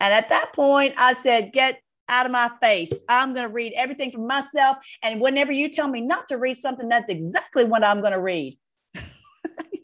And 0.00 0.12
at 0.12 0.28
that 0.30 0.52
point, 0.54 0.94
I 0.96 1.14
said, 1.14 1.52
"Get 1.52 1.80
out 2.08 2.26
of 2.26 2.32
my 2.32 2.50
face. 2.60 3.00
I'm 3.08 3.32
going 3.32 3.46
to 3.46 3.52
read 3.52 3.72
everything 3.76 4.10
for 4.10 4.20
myself. 4.20 4.78
And 5.02 5.20
whenever 5.20 5.52
you 5.52 5.68
tell 5.68 5.88
me 5.88 6.00
not 6.00 6.28
to 6.28 6.38
read 6.38 6.56
something, 6.56 6.88
that's 6.88 7.10
exactly 7.10 7.64
what 7.64 7.84
I'm 7.84 8.00
going 8.00 8.12
to 8.12 8.20
read." 8.20 8.58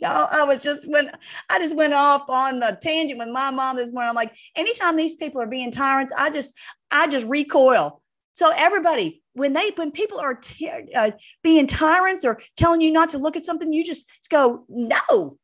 Y'all, 0.01 0.29
I 0.31 0.45
was 0.45 0.59
just 0.59 0.89
when 0.89 1.09
I 1.49 1.59
just 1.59 1.77
went 1.77 1.93
off 1.93 2.29
on 2.29 2.61
the 2.61 2.77
tangent 2.81 3.19
with 3.19 3.29
my 3.29 3.51
mom 3.51 3.77
this 3.77 3.93
morning. 3.93 4.09
I'm 4.09 4.17
like, 4.17 4.33
anytime 4.57 4.97
these 4.97 5.17
people 5.17 5.41
are 5.41 5.47
being 5.47 5.71
tyrants, 5.71 6.13
I 6.17 6.31
just 6.31 6.59
I 6.91 7.07
just 7.07 7.27
recoil 7.27 8.03
so 8.35 8.51
everybody, 8.57 9.23
when 9.35 9.53
they 9.53 9.73
when 9.77 9.91
people 9.91 10.19
are 10.19 10.35
t- 10.35 10.71
uh, 10.95 11.11
being 11.43 11.67
tyrants 11.67 12.25
or 12.25 12.41
telling 12.57 12.81
you 12.81 12.91
not 12.91 13.11
to 13.11 13.19
look 13.19 13.37
at 13.37 13.45
something, 13.45 13.73
you 13.73 13.85
just 13.85 14.09
go, 14.31 14.65
no. 14.69 15.39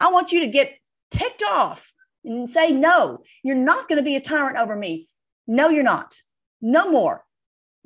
I 0.00 0.12
want 0.12 0.32
you 0.32 0.40
to 0.40 0.46
get 0.46 0.76
ticked 1.10 1.42
off 1.42 1.92
and 2.24 2.48
say, 2.48 2.70
no, 2.72 3.22
you're 3.42 3.56
not 3.56 3.88
going 3.88 3.98
to 3.98 4.04
be 4.04 4.16
a 4.16 4.20
tyrant 4.20 4.58
over 4.58 4.76
me. 4.76 5.08
No, 5.46 5.68
you're 5.68 5.82
not. 5.82 6.16
No 6.60 6.90
more. 6.90 7.24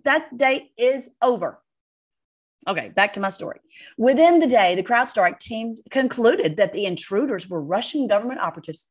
That 0.05 0.37
day 0.37 0.71
is 0.79 1.11
over. 1.23 1.61
Okay, 2.67 2.91
back 2.91 3.13
to 3.15 3.21
my 3.21 3.31
story. 3.31 3.61
Within 3.97 4.41
the 4.41 4.47
day, 4.47 4.75
the 4.75 4.83
CrowdStrike 4.83 5.39
team 5.39 5.77
concluded 5.91 6.57
that 6.57 6.73
the 6.73 6.87
intruders 6.87 7.49
were 7.49 7.63
Russian 7.63 8.07
government 8.09 8.41
operatives 8.41 8.89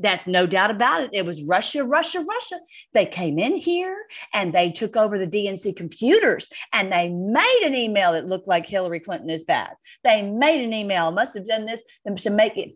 that's 0.00 0.26
no 0.26 0.46
doubt 0.46 0.70
about 0.70 1.02
it. 1.02 1.10
It 1.12 1.26
was 1.26 1.46
Russia, 1.46 1.84
Russia, 1.84 2.24
Russia. 2.26 2.58
They 2.94 3.06
came 3.06 3.38
in 3.38 3.54
here 3.56 3.96
and 4.34 4.52
they 4.52 4.70
took 4.70 4.96
over 4.96 5.18
the 5.18 5.26
DNC 5.26 5.76
computers 5.76 6.48
and 6.74 6.90
they 6.90 7.08
made 7.10 7.62
an 7.64 7.74
email 7.74 8.12
that 8.12 8.26
looked 8.26 8.48
like 8.48 8.66
Hillary 8.66 9.00
Clinton 9.00 9.30
is 9.30 9.44
bad. 9.44 9.74
They 10.02 10.22
made 10.22 10.64
an 10.64 10.72
email, 10.72 11.12
must 11.12 11.34
have 11.34 11.46
done 11.46 11.66
this 11.66 11.84
to 12.16 12.30
make 12.30 12.56
it, 12.56 12.72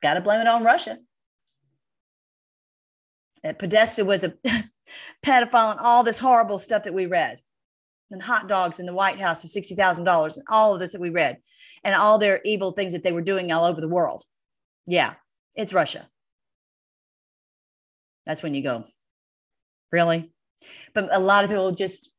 got 0.00 0.14
to 0.14 0.20
blame 0.20 0.40
it 0.40 0.46
on 0.46 0.64
Russia. 0.64 0.98
That 3.42 3.58
Podesta 3.58 4.04
was 4.04 4.24
a 4.24 4.34
pedophile 5.24 5.72
and 5.72 5.80
all 5.80 6.02
this 6.04 6.18
horrible 6.18 6.58
stuff 6.58 6.84
that 6.84 6.94
we 6.94 7.06
read, 7.06 7.40
and 8.10 8.22
hot 8.22 8.48
dogs 8.48 8.78
in 8.78 8.86
the 8.86 8.94
White 8.94 9.20
House 9.20 9.42
for 9.42 9.48
$60,000 9.48 10.36
and 10.36 10.46
all 10.48 10.74
of 10.74 10.80
this 10.80 10.92
that 10.92 11.00
we 11.00 11.10
read, 11.10 11.38
and 11.82 11.94
all 11.94 12.18
their 12.18 12.40
evil 12.44 12.72
things 12.72 12.92
that 12.92 13.02
they 13.02 13.12
were 13.12 13.22
doing 13.22 13.50
all 13.50 13.64
over 13.64 13.80
the 13.80 13.88
world. 13.88 14.24
Yeah, 14.86 15.14
it's 15.54 15.72
Russia 15.72 16.08
that's 18.24 18.42
when 18.42 18.54
you 18.54 18.62
go, 18.62 18.84
really? 19.90 20.30
But 20.94 21.08
a 21.12 21.18
lot 21.18 21.44
of 21.44 21.50
people 21.50 21.72
just 21.72 22.10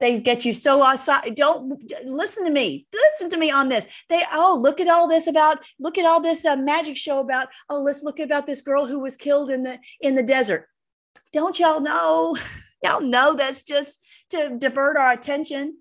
they 0.00 0.18
get 0.18 0.44
you 0.44 0.52
so 0.52 0.82
outside. 0.82 1.34
Don't 1.34 1.80
listen 2.04 2.44
to 2.44 2.50
me. 2.50 2.86
Listen 2.92 3.30
to 3.30 3.36
me 3.36 3.50
on 3.50 3.68
this. 3.68 4.04
They 4.08 4.22
oh 4.32 4.58
look 4.60 4.80
at 4.80 4.88
all 4.88 5.06
this 5.06 5.26
about 5.26 5.58
look 5.78 5.98
at 5.98 6.06
all 6.06 6.20
this 6.20 6.44
uh, 6.44 6.56
magic 6.56 6.96
show 6.96 7.20
about 7.20 7.48
oh 7.68 7.80
let's 7.80 8.02
look 8.02 8.18
about 8.18 8.46
this 8.46 8.62
girl 8.62 8.86
who 8.86 8.98
was 8.98 9.16
killed 9.16 9.50
in 9.50 9.62
the 9.62 9.78
in 10.00 10.14
the 10.14 10.22
desert. 10.22 10.68
Don't 11.32 11.58
y'all 11.58 11.80
know? 11.80 12.36
Y'all 12.82 13.02
know 13.02 13.34
that's 13.34 13.62
just 13.62 14.00
to 14.30 14.56
divert 14.58 14.96
our 14.96 15.12
attention. 15.12 15.76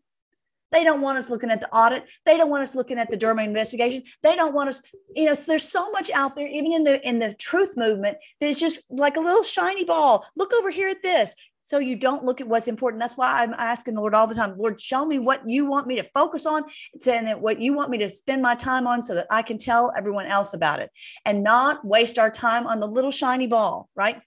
They 0.72 0.84
don't 0.84 1.01
want 1.01 1.17
us 1.17 1.30
looking 1.30 1.49
at 1.49 1.61
the 1.61 1.74
audit. 1.74 2.07
They 2.26 2.38
don't 2.38 2.49
want 2.49 2.63
us 2.63 2.76
looking 2.76 2.99
at 2.99 3.09
the 3.09 3.17
Durham 3.17 3.39
investigation. 3.39 4.03
They 4.22 4.36
don't 4.36 4.53
want 4.53 4.70
us, 4.70 4.82
you 5.15 5.26
know, 5.26 5.34
so 5.34 5.51
there's 5.51 5.63
so 5.63 5.89
much 5.91 6.11
out 6.11 6.36
there, 6.36 6.47
even 6.47 6.74
in 6.74 6.84
the 6.84 7.07
in 7.07 7.20
the 7.20 7.34
truth 7.36 7.76
movement, 7.76 8.17
that 8.39 8.47
is 8.47 8.59
just 8.59 8.84
like 8.91 9.17
a 9.17 9.22
little 9.22 9.43
shiny 9.43 9.84
ball. 9.84 10.26
Look 10.36 10.53
over 10.53 10.70
here 10.70 10.89
at 10.89 11.01
this. 11.01 11.36
So 11.62 11.80
you 11.80 11.95
don't 11.95 12.26
look 12.26 12.41
at 12.41 12.47
what's 12.47 12.68
important. 12.68 12.99
That's 13.01 13.18
why 13.18 13.43
I'm 13.43 13.53
asking 13.53 13.93
the 13.93 14.01
Lord 14.01 14.16
all 14.16 14.28
the 14.28 14.36
time, 14.36 14.55
Lord, 14.57 14.82
show 14.82 15.05
me 15.05 15.20
what 15.20 15.47
you 15.47 15.66
want 15.66 15.88
me 15.88 15.97
to 15.97 16.03
focus 16.03 16.45
on 16.45 16.64
and 17.05 17.41
what 17.41 17.62
you 17.62 17.74
want 17.74 17.91
me 17.91 17.97
to 17.99 18.10
spend 18.10 18.41
my 18.41 18.55
time 18.55 18.88
on 18.88 19.03
so 19.03 19.14
that 19.16 19.28
I 19.30 19.41
can 19.41 19.57
tell 19.57 19.91
everyone 19.95 20.26
else 20.26 20.53
about 20.53 20.80
it 20.80 20.89
and 21.26 21.43
not 21.43 21.86
waste 21.86 22.18
our 22.18 22.32
time 22.32 22.66
on 22.66 22.80
the 22.80 22.88
little 22.88 23.12
shiny 23.12 23.47
ball, 23.47 23.89
right? 23.95 24.22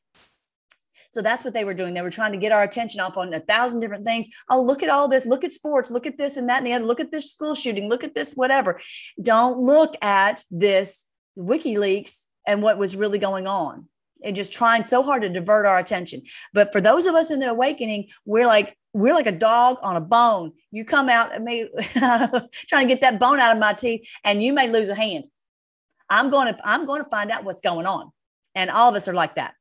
So 1.11 1.20
that's 1.20 1.45
what 1.45 1.53
they 1.53 1.64
were 1.64 1.74
doing. 1.74 1.93
They 1.93 2.01
were 2.01 2.11
trying 2.11 2.33
to 2.33 2.39
get 2.39 2.53
our 2.53 2.62
attention 2.62 3.01
off 3.01 3.18
on 3.18 3.35
a 3.35 3.41
thousand 3.41 3.80
different 3.80 4.07
things. 4.07 4.26
Oh, 4.49 4.62
look 4.62 4.83
at 4.83 4.89
all 4.89 5.09
this. 5.09 5.26
Look 5.26 5.45
at 5.45 5.53
sports. 5.53 5.91
Look 5.91 6.07
at 6.07 6.16
this 6.16 6.39
and 6.39 6.49
that 6.49 6.59
and 6.59 6.66
the 6.66 6.72
other. 6.72 6.87
Look 6.87 7.01
at 7.01 7.12
this 7.12 7.30
school 7.30 7.55
shooting. 7.55 7.91
Look 7.91 8.03
at 8.03 8.14
this, 8.14 8.33
whatever. 8.33 8.80
Don't 9.20 9.59
look 9.59 9.95
at 10.03 10.43
this 10.51 11.07
WikiLeaks 11.39 12.24
and 12.47 12.62
what 12.62 12.78
was 12.78 12.97
really 12.97 13.18
going 13.18 13.47
on. 13.47 13.89
And 14.24 14.36
just 14.36 14.52
trying 14.52 14.84
so 14.84 15.02
hard 15.02 15.22
to 15.22 15.28
divert 15.28 15.66
our 15.66 15.78
attention. 15.78 16.22
But 16.52 16.72
for 16.72 16.80
those 16.80 17.06
of 17.06 17.14
us 17.14 17.30
in 17.30 17.38
the 17.38 17.50
awakening, 17.50 18.08
we're 18.24 18.46
like, 18.46 18.76
we're 18.92 19.14
like 19.14 19.26
a 19.26 19.32
dog 19.32 19.78
on 19.82 19.96
a 19.96 20.00
bone. 20.00 20.52
You 20.70 20.84
come 20.84 21.08
out 21.08 21.34
and 21.34 21.44
me 21.44 21.68
trying 22.68 22.88
to 22.88 22.94
get 22.94 23.00
that 23.00 23.18
bone 23.18 23.38
out 23.38 23.54
of 23.54 23.60
my 23.60 23.72
teeth, 23.72 24.08
and 24.24 24.42
you 24.42 24.52
may 24.52 24.68
lose 24.68 24.88
a 24.88 24.94
hand. 24.94 25.24
I'm 26.10 26.30
going 26.30 26.52
to 26.52 26.68
I'm 26.68 26.86
going 26.86 27.02
to 27.02 27.08
find 27.08 27.30
out 27.30 27.44
what's 27.44 27.60
going 27.60 27.86
on. 27.86 28.12
And 28.54 28.70
all 28.70 28.90
of 28.90 28.94
us 28.94 29.08
are 29.08 29.14
like 29.14 29.36
that. 29.36 29.54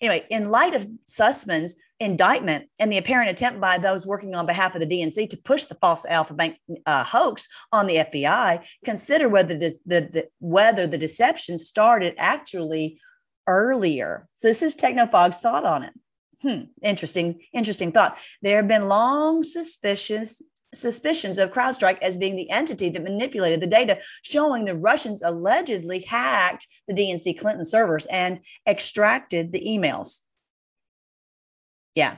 Anyway, 0.00 0.26
in 0.30 0.48
light 0.48 0.74
of 0.74 0.86
Sussmann's 1.04 1.76
indictment 2.00 2.68
and 2.78 2.92
the 2.92 2.98
apparent 2.98 3.30
attempt 3.30 3.60
by 3.60 3.78
those 3.78 4.06
working 4.06 4.34
on 4.34 4.46
behalf 4.46 4.74
of 4.74 4.80
the 4.80 4.86
DNC 4.86 5.28
to 5.30 5.36
push 5.38 5.64
the 5.64 5.74
false 5.76 6.04
Alfa 6.06 6.34
Bank 6.34 6.56
uh, 6.84 7.04
hoax 7.04 7.48
on 7.72 7.86
the 7.86 7.96
FBI, 7.96 8.64
consider 8.84 9.28
whether 9.28 9.56
the, 9.56 9.78
the, 9.86 10.00
the, 10.12 10.28
whether 10.40 10.86
the 10.86 10.98
deception 10.98 11.58
started 11.58 12.14
actually 12.18 13.00
earlier. 13.46 14.28
So 14.34 14.48
this 14.48 14.62
is 14.62 14.74
Technofog's 14.74 15.38
thought 15.38 15.64
on 15.64 15.82
it. 15.84 15.92
Hmm, 16.42 16.64
interesting, 16.82 17.40
interesting 17.52 17.92
thought. 17.92 18.18
There 18.42 18.56
have 18.56 18.68
been 18.68 18.88
long 18.88 19.42
suspicions 19.42 20.42
suspicions 20.74 21.38
of 21.38 21.52
CrowdStrike 21.52 22.02
as 22.02 22.18
being 22.18 22.36
the 22.36 22.50
entity 22.50 22.90
that 22.90 23.02
manipulated 23.02 23.60
the 23.60 23.66
data, 23.66 23.98
showing 24.22 24.64
the 24.64 24.76
Russians 24.76 25.22
allegedly 25.22 26.00
hacked 26.00 26.66
the 26.86 26.94
DNC 26.94 27.38
Clinton 27.38 27.64
servers 27.64 28.06
and 28.06 28.40
extracted 28.68 29.52
the 29.52 29.64
emails. 29.66 30.20
Yeah. 31.94 32.16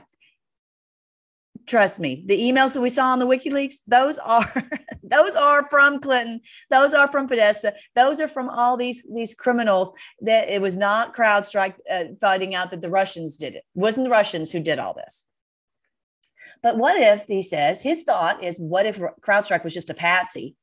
Trust 1.69 1.99
me, 1.99 2.23
the 2.25 2.35
emails 2.35 2.73
that 2.73 2.81
we 2.81 2.89
saw 2.89 3.11
on 3.11 3.19
the 3.19 3.27
WikiLeaks, 3.27 3.75
those 3.85 4.17
are 4.17 4.43
those 5.03 5.35
are 5.35 5.63
from 5.69 5.99
Clinton, 5.99 6.41
those 6.71 6.95
are 6.95 7.07
from 7.07 7.27
Podesta, 7.27 7.75
those 7.93 8.19
are 8.19 8.27
from 8.27 8.49
all 8.49 8.75
these 8.75 9.05
these 9.13 9.35
criminals. 9.35 9.93
That 10.21 10.49
it 10.49 10.63
was 10.63 10.75
not 10.75 11.15
CrowdStrike 11.15 11.75
uh, 11.91 12.05
finding 12.19 12.55
out 12.55 12.71
that 12.71 12.81
the 12.81 12.89
Russians 12.89 13.37
did 13.37 13.53
it. 13.53 13.57
it 13.57 13.63
wasn't 13.75 14.05
the 14.05 14.11
Russians 14.11 14.51
who 14.51 14.59
did 14.59 14.79
all 14.79 14.95
this. 14.95 15.25
But 16.63 16.79
what 16.79 16.97
if, 16.97 17.25
he 17.27 17.43
says, 17.43 17.83
his 17.83 18.01
thought 18.01 18.43
is, 18.43 18.59
what 18.59 18.87
if 18.87 18.99
CrowdStrike 19.21 19.63
was 19.63 19.75
just 19.75 19.91
a 19.91 19.93
patsy 19.93 20.55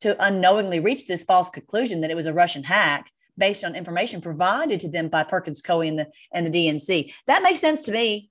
to 0.00 0.16
unknowingly 0.24 0.80
reach 0.80 1.06
this 1.06 1.24
false 1.24 1.50
conclusion 1.50 2.00
that 2.00 2.10
it 2.10 2.16
was 2.16 2.26
a 2.26 2.32
Russian 2.32 2.64
hack 2.64 3.10
based 3.36 3.64
on 3.64 3.76
information 3.76 4.22
provided 4.22 4.80
to 4.80 4.88
them 4.88 5.08
by 5.08 5.24
Perkins 5.24 5.60
Coie 5.60 5.88
and 5.88 5.98
the, 5.98 6.06
and 6.32 6.46
the 6.46 6.50
DNC? 6.50 7.12
That 7.26 7.42
makes 7.42 7.60
sense 7.60 7.84
to 7.84 7.92
me. 7.92 8.30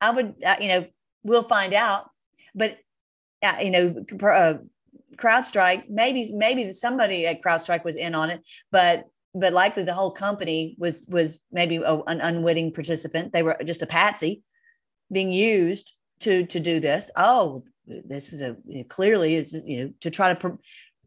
I 0.00 0.10
would, 0.10 0.34
uh, 0.44 0.56
you 0.58 0.68
know, 0.68 0.86
we'll 1.22 1.48
find 1.48 1.74
out. 1.74 2.10
But, 2.54 2.78
uh, 3.42 3.56
you 3.62 3.70
know, 3.70 4.04
uh, 4.28 4.54
CrowdStrike, 5.16 5.88
maybe, 5.88 6.30
maybe 6.32 6.72
somebody 6.72 7.26
at 7.26 7.42
CrowdStrike 7.42 7.84
was 7.84 7.96
in 7.96 8.14
on 8.14 8.30
it, 8.30 8.40
but 8.70 9.06
but 9.34 9.52
likely 9.52 9.84
the 9.84 9.94
whole 9.94 10.10
company 10.10 10.74
was 10.78 11.06
was 11.08 11.40
maybe 11.52 11.76
a, 11.76 11.96
an 12.06 12.20
unwitting 12.20 12.72
participant. 12.72 13.32
They 13.32 13.42
were 13.42 13.56
just 13.64 13.82
a 13.82 13.86
patsy 13.86 14.42
being 15.12 15.32
used 15.32 15.94
to 16.20 16.44
to 16.46 16.60
do 16.60 16.80
this. 16.80 17.10
Oh, 17.16 17.64
this 17.86 18.32
is 18.32 18.42
a 18.42 18.56
clearly 18.84 19.34
is 19.34 19.60
you 19.66 19.84
know 19.84 19.92
to 20.00 20.10
try 20.10 20.32
to 20.32 20.38
per, 20.38 20.58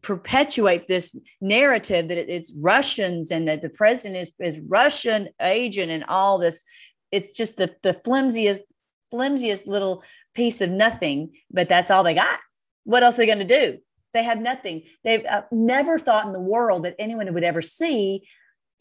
perpetuate 0.02 0.88
this 0.88 1.18
narrative 1.42 2.08
that 2.08 2.18
it, 2.18 2.30
it's 2.30 2.54
Russians 2.58 3.32
and 3.32 3.48
that 3.48 3.62
the 3.62 3.70
president 3.70 4.22
is 4.22 4.34
is 4.40 4.60
Russian 4.68 5.30
agent 5.42 5.92
and 5.92 6.04
all 6.08 6.38
this. 6.38 6.64
It's 7.12 7.36
just 7.36 7.58
the 7.58 7.74
the 7.84 8.00
flimsiest 8.06 8.62
flimsiest 9.12 9.68
little 9.68 10.04
piece 10.34 10.62
of 10.62 10.70
nothing, 10.70 11.32
but 11.52 11.70
that's 11.70 11.92
all 11.92 12.04
they 12.04 12.14
got. 12.14 12.40
What 12.84 13.04
else 13.04 13.16
are 13.16 13.18
they 13.18 13.26
going 13.28 13.40
to 13.40 13.46
do? 13.46 13.78
They 14.14 14.24
have 14.24 14.40
nothing. 14.40 14.84
They've 15.04 15.26
uh, 15.26 15.44
never 15.52 16.00
thought 16.00 16.26
in 16.26 16.34
the 16.34 16.42
world 16.42 16.84
that 16.84 16.96
anyone 17.00 17.32
would 17.34 17.44
ever 17.44 17.62
see 17.62 18.24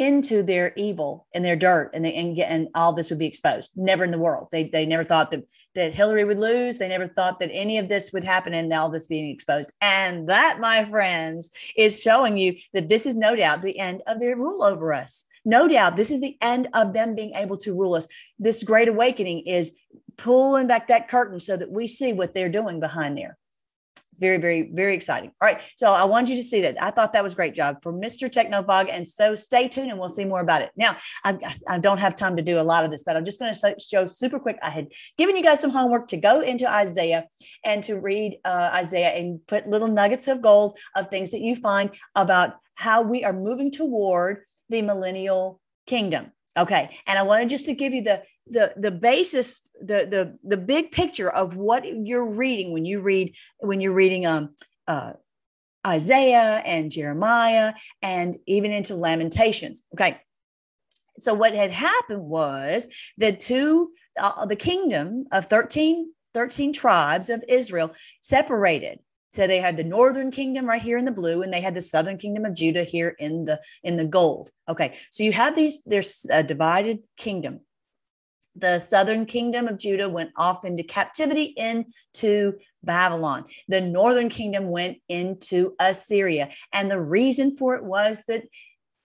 into 0.00 0.42
their 0.42 0.72
evil 0.76 1.26
and 1.34 1.44
their 1.44 1.56
dirt 1.56 1.90
and 1.92 2.02
they 2.02 2.14
and, 2.14 2.34
get, 2.34 2.50
and 2.50 2.68
all 2.74 2.94
this 2.94 3.10
would 3.10 3.18
be 3.18 3.26
exposed 3.26 3.70
never 3.76 4.02
in 4.02 4.10
the 4.10 4.18
world 4.18 4.48
they, 4.50 4.64
they 4.64 4.86
never 4.86 5.04
thought 5.04 5.30
that 5.30 5.44
that 5.74 5.94
hillary 5.94 6.24
would 6.24 6.38
lose 6.38 6.78
they 6.78 6.88
never 6.88 7.06
thought 7.06 7.38
that 7.38 7.50
any 7.52 7.76
of 7.76 7.90
this 7.90 8.10
would 8.10 8.24
happen 8.24 8.54
and 8.54 8.72
all 8.72 8.88
this 8.88 9.08
being 9.08 9.28
exposed 9.28 9.70
and 9.82 10.26
that 10.26 10.56
my 10.58 10.86
friends 10.86 11.50
is 11.76 12.00
showing 12.00 12.38
you 12.38 12.54
that 12.72 12.88
this 12.88 13.04
is 13.04 13.14
no 13.14 13.36
doubt 13.36 13.60
the 13.60 13.78
end 13.78 14.00
of 14.06 14.18
their 14.20 14.36
rule 14.36 14.62
over 14.62 14.94
us 14.94 15.26
no 15.50 15.68
doubt 15.68 15.96
this 15.96 16.10
is 16.10 16.20
the 16.20 16.36
end 16.40 16.68
of 16.74 16.94
them 16.94 17.14
being 17.14 17.34
able 17.34 17.56
to 17.56 17.74
rule 17.74 17.94
us 17.94 18.06
this 18.38 18.62
great 18.62 18.88
awakening 18.88 19.40
is 19.46 19.72
pulling 20.16 20.66
back 20.66 20.88
that 20.88 21.08
curtain 21.08 21.40
so 21.40 21.56
that 21.56 21.70
we 21.70 21.86
see 21.86 22.12
what 22.12 22.34
they're 22.34 22.48
doing 22.48 22.78
behind 22.78 23.16
there 23.16 23.36
It's 24.10 24.20
very, 24.20 24.38
very, 24.38 24.70
very 24.72 24.94
exciting. 24.94 25.30
All 25.40 25.48
right. 25.48 25.62
So 25.76 25.92
I 25.92 26.04
want 26.04 26.28
you 26.28 26.36
to 26.36 26.42
see 26.42 26.60
that. 26.62 26.76
I 26.82 26.90
thought 26.90 27.12
that 27.14 27.22
was 27.22 27.34
great 27.34 27.54
job 27.54 27.78
for 27.82 27.92
Mr. 27.92 28.28
Technofog. 28.28 28.88
And 28.90 29.06
so 29.06 29.34
stay 29.34 29.66
tuned 29.66 29.90
and 29.90 29.98
we'll 29.98 30.08
see 30.08 30.24
more 30.24 30.40
about 30.40 30.62
it. 30.62 30.70
Now, 30.76 30.96
I, 31.24 31.38
I 31.68 31.78
don't 31.78 31.98
have 31.98 32.14
time 32.16 32.36
to 32.36 32.42
do 32.42 32.58
a 32.60 32.66
lot 32.72 32.84
of 32.84 32.90
this, 32.90 33.02
but 33.02 33.16
I'm 33.16 33.24
just 33.24 33.40
going 33.40 33.54
to 33.54 33.74
show 33.78 34.06
super 34.06 34.38
quick. 34.38 34.58
I 34.62 34.70
had 34.70 34.88
given 35.16 35.36
you 35.36 35.42
guys 35.42 35.60
some 35.60 35.70
homework 35.70 36.06
to 36.08 36.16
go 36.16 36.40
into 36.40 36.70
Isaiah 36.70 37.26
and 37.64 37.82
to 37.84 37.98
read 37.98 38.38
uh, 38.44 38.70
Isaiah 38.74 39.12
and 39.18 39.40
put 39.46 39.68
little 39.68 39.88
nuggets 39.88 40.28
of 40.28 40.42
gold 40.42 40.78
of 40.96 41.08
things 41.08 41.30
that 41.30 41.40
you 41.40 41.54
find 41.56 41.90
about 42.14 42.54
how 42.76 43.02
we 43.02 43.24
are 43.24 43.32
moving 43.32 43.70
toward 43.70 44.44
the 44.70 44.82
millennial 44.82 45.60
kingdom. 45.86 46.32
Okay. 46.56 46.96
And 47.06 47.18
I 47.18 47.22
wanted 47.22 47.48
just 47.48 47.66
to 47.66 47.74
give 47.74 47.92
you 47.92 48.02
the 48.02 48.22
the 48.46 48.72
the 48.76 48.90
basis, 48.90 49.62
the 49.80 50.06
the 50.10 50.38
the 50.42 50.56
big 50.56 50.90
picture 50.90 51.30
of 51.30 51.56
what 51.56 51.84
you're 51.84 52.28
reading 52.28 52.72
when 52.72 52.84
you 52.84 53.00
read 53.00 53.34
when 53.58 53.80
you're 53.80 53.92
reading 53.92 54.26
um 54.26 54.54
uh 54.88 55.12
Isaiah 55.86 56.62
and 56.64 56.90
Jeremiah 56.90 57.74
and 58.02 58.36
even 58.46 58.70
into 58.70 58.94
Lamentations. 58.94 59.84
Okay. 59.94 60.18
So 61.18 61.34
what 61.34 61.54
had 61.54 61.70
happened 61.70 62.22
was 62.22 62.86
the 63.18 63.32
two 63.32 63.90
uh, 64.20 64.46
the 64.46 64.56
kingdom 64.56 65.26
of 65.32 65.46
13 65.46 66.12
13 66.34 66.72
tribes 66.72 67.30
of 67.30 67.44
Israel 67.48 67.92
separated 68.20 69.00
so 69.30 69.46
they 69.46 69.58
had 69.58 69.76
the 69.76 69.84
northern 69.84 70.30
kingdom 70.30 70.66
right 70.66 70.82
here 70.82 70.98
in 70.98 71.04
the 71.04 71.12
blue, 71.12 71.42
and 71.42 71.52
they 71.52 71.60
had 71.60 71.74
the 71.74 71.82
southern 71.82 72.18
kingdom 72.18 72.44
of 72.44 72.54
Judah 72.54 72.84
here 72.84 73.14
in 73.18 73.44
the 73.44 73.60
in 73.82 73.96
the 73.96 74.04
gold. 74.04 74.50
Okay, 74.68 74.96
so 75.10 75.22
you 75.22 75.32
have 75.32 75.56
these. 75.56 75.82
There's 75.84 76.26
a 76.30 76.38
uh, 76.38 76.42
divided 76.42 76.98
kingdom. 77.16 77.60
The 78.56 78.80
southern 78.80 79.26
kingdom 79.26 79.68
of 79.68 79.78
Judah 79.78 80.08
went 80.08 80.32
off 80.36 80.64
into 80.64 80.82
captivity 80.82 81.54
into 81.56 82.58
Babylon. 82.82 83.44
The 83.68 83.80
northern 83.80 84.28
kingdom 84.28 84.70
went 84.70 84.98
into 85.08 85.74
Assyria, 85.78 86.50
and 86.72 86.90
the 86.90 87.00
reason 87.00 87.56
for 87.56 87.76
it 87.76 87.84
was 87.84 88.22
that 88.26 88.42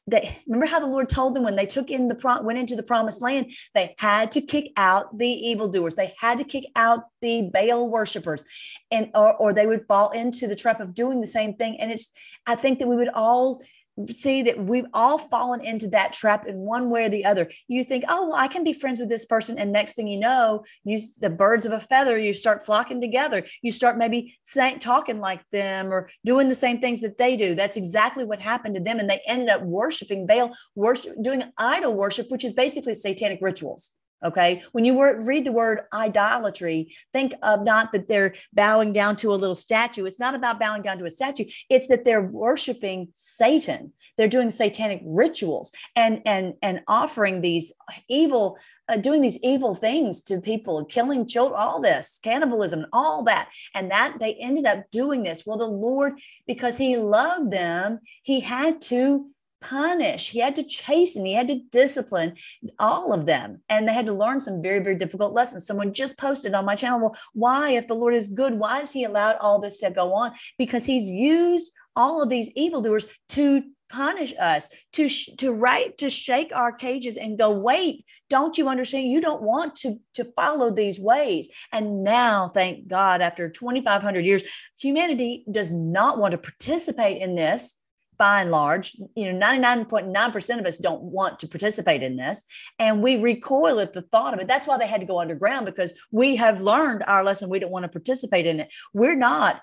they 0.08 0.38
remember 0.48 0.68
how 0.68 0.80
the 0.80 0.88
Lord 0.88 1.10
told 1.10 1.36
them 1.36 1.44
when 1.44 1.56
they 1.56 1.66
took 1.66 1.90
in 1.90 2.08
the 2.08 2.40
went 2.44 2.60
into 2.60 2.76
the 2.76 2.84
promised 2.84 3.22
land, 3.22 3.52
they 3.74 3.96
had 3.98 4.32
to 4.34 4.42
kick 4.42 4.72
out 4.78 5.18
the 5.18 5.28
evildoers. 5.28 5.96
They 5.96 6.14
had 6.20 6.38
to 6.38 6.44
kick 6.44 6.66
out 6.76 7.06
the 7.22 7.50
Baal 7.54 7.90
worshipers, 7.90 8.44
and 8.92 9.10
or, 9.16 9.36
or 9.36 9.54
they 9.54 9.68
would 9.68 9.88
fall 9.88 10.12
into 10.12 10.48
the 10.48 10.56
trap 10.56 10.80
of 10.80 10.94
doing 10.94 11.22
the 11.22 11.28
same 11.28 11.56
thing. 11.56 11.80
And 11.80 11.92
it's 11.92 12.12
I 12.48 12.56
think 12.56 12.80
that 12.80 12.88
we 12.88 12.96
would 12.96 13.10
all 13.14 13.64
see 14.10 14.44
that 14.44 14.60
we've 14.60 14.86
all 14.94 15.18
fallen 15.18 15.64
into 15.64 15.88
that 15.90 16.14
trap 16.14 16.46
in 16.46 16.58
one 16.58 16.90
way 16.90 17.06
or 17.06 17.10
the 17.10 17.26
other. 17.26 17.50
You 17.68 17.84
think, 17.84 18.04
oh, 18.10 18.28
well, 18.28 18.36
I 18.36 18.48
can 18.48 18.64
be 18.64 18.74
friends 18.74 19.00
with 19.00 19.10
this 19.10 19.26
person. 19.26 19.58
And 19.58 19.72
next 19.72 19.94
thing 19.94 20.08
you 20.08 20.20
know, 20.20 20.64
you 20.84 21.00
the 21.22 21.30
birds 21.30 21.66
of 21.66 21.72
a 21.72 21.80
feather, 21.80 22.18
you 22.18 22.34
start 22.34 22.66
flocking 22.66 23.02
together. 23.02 23.46
You 23.62 23.72
start 23.72 23.98
maybe 23.98 24.38
talking 24.80 25.20
like 25.20 25.42
them 25.52 25.88
or 25.88 26.10
doing 26.26 26.50
the 26.50 26.56
same 26.56 26.80
things 26.80 27.02
that 27.02 27.18
they 27.18 27.38
do. 27.38 27.56
That's 27.56 27.78
exactly 27.78 28.26
what 28.26 28.40
happened 28.40 28.76
to 28.76 28.82
them. 28.82 29.00
And 29.00 29.10
they 29.10 29.22
ended 29.28 29.50
up 29.50 29.62
worshiping 29.64 30.28
Baal, 30.28 30.52
worship, 30.76 31.16
doing 31.22 31.44
idol 31.58 31.94
worship, 31.94 32.30
which 32.30 32.46
is 32.46 32.54
basically 32.54 32.96
satanic 32.96 33.40
rituals. 33.42 33.92
Okay. 34.26 34.64
When 34.72 34.86
you 34.86 35.00
read 35.24 35.46
the 35.46 35.52
word 35.52 35.82
idolatry, 35.94 36.96
think 37.14 37.34
of 37.44 37.64
not 37.64 37.92
that 37.92 38.10
they're 38.10 38.34
bowing 38.54 38.92
down 38.92 39.18
to 39.18 39.32
a 39.32 39.36
little 39.36 39.56
statue. 39.56 40.06
It's 40.06 40.20
not 40.20 40.34
about 40.34 40.60
bowing 40.60 40.82
down 40.82 40.98
to 40.98 41.06
a 41.06 41.12
statue. 41.12 41.46
It's 41.70 41.88
that 41.88 42.06
they're 42.06 42.24
worshiping 42.24 43.10
Satan. 43.14 43.94
They're 44.18 44.28
doing 44.28 44.50
satanic 44.50 45.02
rituals 45.06 45.72
and, 45.96 46.22
and, 46.26 46.56
and 46.64 46.82
offering 46.88 47.42
these 47.42 47.72
evil, 48.10 48.58
uh, 48.90 48.98
doing 48.98 49.22
these 49.22 49.38
evil 49.44 49.76
things 49.76 50.24
to 50.24 50.42
people, 50.42 50.84
killing 50.86 51.28
children, 51.28 51.60
all 51.62 51.80
this 51.80 52.20
cannibalism, 52.24 52.88
all 52.94 53.24
that. 53.26 53.50
And 53.76 53.92
that 53.92 54.18
they 54.20 54.34
ended 54.36 54.66
up 54.66 54.90
doing 54.90 55.22
this. 55.22 55.44
Well, 55.46 55.58
the 55.58 55.68
Lord, 55.68 56.14
because 56.48 56.78
he 56.78 56.98
loved 56.98 57.52
them, 57.52 58.00
he 58.24 58.40
had 58.40 58.82
to 58.82 59.30
punish, 59.70 60.30
he 60.30 60.40
had 60.40 60.56
to 60.56 60.64
chasten, 60.64 61.26
he 61.26 61.34
had 61.34 61.48
to 61.48 61.60
discipline 61.72 62.36
all 62.80 63.14
of 63.14 63.26
them. 63.26 63.62
And 63.70 63.88
they 63.88 63.94
had 63.94 64.06
to 64.06 64.14
learn 64.14 64.40
some 64.40 64.62
very, 64.62 64.80
very 64.80 64.96
difficult 64.96 65.34
lessons. 65.34 65.66
Someone 65.66 65.94
just 65.94 66.18
posted 66.18 66.54
on 66.54 66.66
my 66.66 66.76
channel, 66.76 67.00
well, 67.00 67.16
why, 67.34 67.72
if 67.72 67.88
the 67.88 67.96
Lord 67.96 68.14
is 68.14 68.28
good, 68.28 68.60
why 68.60 68.82
does 68.82 68.92
he 68.92 69.04
allow 69.04 69.36
all 69.42 69.60
this 69.60 69.80
to 69.80 69.90
go 69.90 70.14
on? 70.14 70.32
Because 70.58 70.86
he's 70.86 71.08
used 71.08 71.72
all 71.96 72.22
of 72.22 72.30
these 72.30 72.52
evildoers 72.56 73.06
to 73.30 73.64
punish 73.90 74.34
us 74.40 74.68
to 74.94 75.08
to 75.38 75.54
right 75.54 75.96
to 75.98 76.10
shake 76.10 76.52
our 76.56 76.72
cages 76.72 77.18
and 77.18 77.38
go 77.38 77.52
wait 77.52 78.04
don't 78.32 78.58
you 78.58 78.68
understand 78.68 79.08
you 79.12 79.22
don't 79.22 79.44
want 79.44 79.76
to 79.76 80.00
to 80.16 80.26
follow 80.36 80.72
these 80.72 81.00
ways 81.00 81.48
and 81.72 82.04
now 82.04 82.48
thank 82.48 82.88
god 82.88 83.22
after 83.22 83.48
2500 83.48 84.26
years 84.26 84.44
humanity 84.80 85.46
does 85.52 85.70
not 85.70 86.18
want 86.18 86.32
to 86.32 86.38
participate 86.40 87.22
in 87.22 87.36
this 87.36 87.80
by 88.18 88.42
and 88.42 88.52
large, 88.52 88.96
you 89.16 89.32
know, 89.32 89.40
99.9% 89.46 90.60
of 90.60 90.66
us 90.66 90.78
don't 90.78 91.04
want 91.04 91.40
to 91.40 91.48
participate 91.48 92.04
in 92.04 92.16
this. 92.16 92.44
And 92.80 93.02
we 93.02 93.18
recoil 93.18 93.80
at 93.80 93.94
the 93.94 94.02
thought 94.02 94.34
of 94.34 94.40
it. 94.40 94.48
That's 94.48 94.68
why 94.68 94.78
they 94.78 94.88
had 94.88 95.02
to 95.02 95.08
go 95.08 95.20
underground 95.20 95.66
because 95.66 95.94
we 96.12 96.36
have 96.36 96.62
learned 96.62 97.04
our 97.08 97.24
lesson. 97.24 97.50
We 97.50 97.60
don't 97.60 97.72
want 97.72 97.84
to 97.84 97.90
participate 97.90 98.46
in 98.46 98.62
it. 98.62 98.74
We're 98.94 99.16
not, 99.16 99.62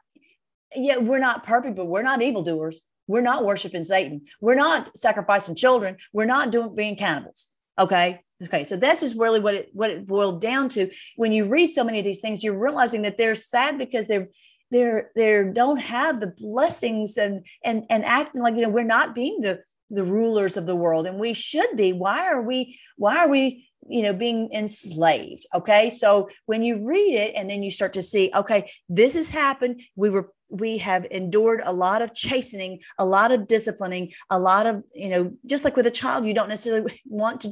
yeah, 0.75 0.99
we're 0.99 1.19
not 1.19 1.45
perfect, 1.45 1.77
but 1.77 1.87
we're 1.87 2.03
not 2.03 2.23
evildoers. 2.23 2.83
We're 3.07 3.23
not 3.23 3.45
worshiping 3.45 3.83
Satan. 3.83 4.23
We're 4.41 4.55
not 4.55 4.97
sacrificing 4.97 5.57
children. 5.57 5.97
We're 6.13 6.25
not 6.25 6.53
doing 6.53 6.75
being 6.75 6.97
cannibals. 6.97 7.51
Okay. 7.79 8.21
Okay, 8.45 8.65
so 8.65 8.77
this 8.77 9.05
is 9.05 9.15
really 9.15 9.39
what 9.39 9.55
it 9.55 9.69
what 9.73 9.91
it 9.91 10.07
boiled 10.07 10.41
down 10.41 10.69
to. 10.71 10.91
When 11.17 11.31
you 11.31 11.47
read 11.47 11.71
so 11.71 11.85
many 11.85 12.01
of 12.01 12.05
these 12.05 12.21
things, 12.21 12.43
you're 12.43 12.59
realizing 12.59 13.03
that 13.03 13.17
they're 13.17 13.37
sad 13.37 13.79
because 13.79 14.09
they're 14.09 14.29
they're 14.73 15.11
they 15.15 15.45
don't 15.53 15.81
have 15.81 16.19
the 16.19 16.35
blessings 16.39 17.17
and 17.17 17.47
and 17.65 17.85
and 17.91 18.05
acting 18.05 18.41
like 18.41 18.57
you 18.57 18.63
know 18.63 18.71
we're 18.71 18.85
not 18.85 19.15
being 19.15 19.41
the 19.41 19.63
the 19.91 20.05
rulers 20.05 20.57
of 20.57 20.67
the 20.67 20.75
world 20.75 21.07
and 21.07 21.21
we 21.21 21.35
should 21.35 21.77
be. 21.77 21.93
Why 21.93 22.27
are 22.27 22.43
we 22.43 22.79
why 22.97 23.19
are 23.19 23.29
we 23.29 23.69
you 23.89 24.03
know 24.03 24.15
being 24.15 24.51
enslaved? 24.53 25.47
Okay 25.55 25.91
so 25.91 26.29
when 26.47 26.63
you 26.63 26.85
read 26.85 27.15
it 27.15 27.35
and 27.37 27.49
then 27.49 27.63
you 27.63 27.71
start 27.71 27.93
to 27.93 28.03
see 28.03 28.33
okay 28.35 28.71
this 28.89 29.15
has 29.15 29.29
happened. 29.29 29.83
We 29.95 30.11
were 30.11 30.33
we 30.49 30.79
have 30.79 31.07
endured 31.11 31.61
a 31.65 31.73
lot 31.73 32.03
of 32.03 32.15
chastening 32.15 32.81
a 32.99 33.07
lot 33.07 33.33
of 33.33 33.47
disciplining 33.47 34.13
a 34.29 34.39
lot 34.39 34.67
of 34.67 34.83
you 34.95 35.09
know 35.09 35.33
just 35.49 35.65
like 35.65 35.77
with 35.77 35.87
a 35.87 35.91
child 35.91 36.27
you 36.27 36.35
don't 36.35 36.51
necessarily 36.51 37.01
want 37.07 37.41
to 37.41 37.51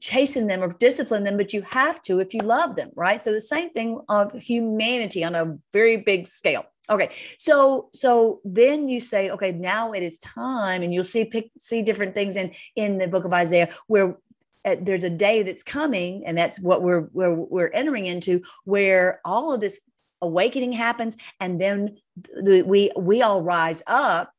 chasten 0.00 0.46
them 0.46 0.62
or 0.62 0.72
discipline 0.74 1.24
them, 1.24 1.36
but 1.36 1.52
you 1.52 1.62
have 1.62 2.02
to 2.02 2.20
if 2.20 2.34
you 2.34 2.40
love 2.40 2.76
them, 2.76 2.90
right? 2.94 3.22
So 3.22 3.32
the 3.32 3.40
same 3.40 3.70
thing 3.70 4.00
of 4.08 4.32
humanity 4.32 5.24
on 5.24 5.34
a 5.34 5.56
very 5.72 5.96
big 5.96 6.26
scale. 6.26 6.64
Okay, 6.90 7.10
so 7.38 7.88
so 7.92 8.40
then 8.44 8.88
you 8.88 9.00
say, 9.00 9.30
okay, 9.30 9.52
now 9.52 9.92
it 9.92 10.02
is 10.02 10.18
time, 10.18 10.82
and 10.82 10.92
you'll 10.92 11.04
see 11.04 11.24
pick, 11.24 11.50
see 11.58 11.82
different 11.82 12.14
things 12.14 12.36
in 12.36 12.52
in 12.74 12.98
the 12.98 13.06
book 13.06 13.24
of 13.24 13.32
Isaiah 13.32 13.68
where 13.86 14.16
uh, 14.64 14.76
there's 14.80 15.04
a 15.04 15.10
day 15.10 15.44
that's 15.44 15.62
coming, 15.62 16.24
and 16.26 16.36
that's 16.36 16.60
what 16.60 16.82
we're 16.82 17.08
we're 17.12 17.34
we're 17.34 17.70
entering 17.72 18.06
into, 18.06 18.42
where 18.64 19.20
all 19.24 19.54
of 19.54 19.60
this 19.60 19.80
awakening 20.20 20.72
happens, 20.72 21.16
and 21.38 21.60
then 21.60 21.96
the, 22.16 22.62
we 22.62 22.90
we 22.98 23.22
all 23.22 23.42
rise 23.42 23.82
up 23.86 24.31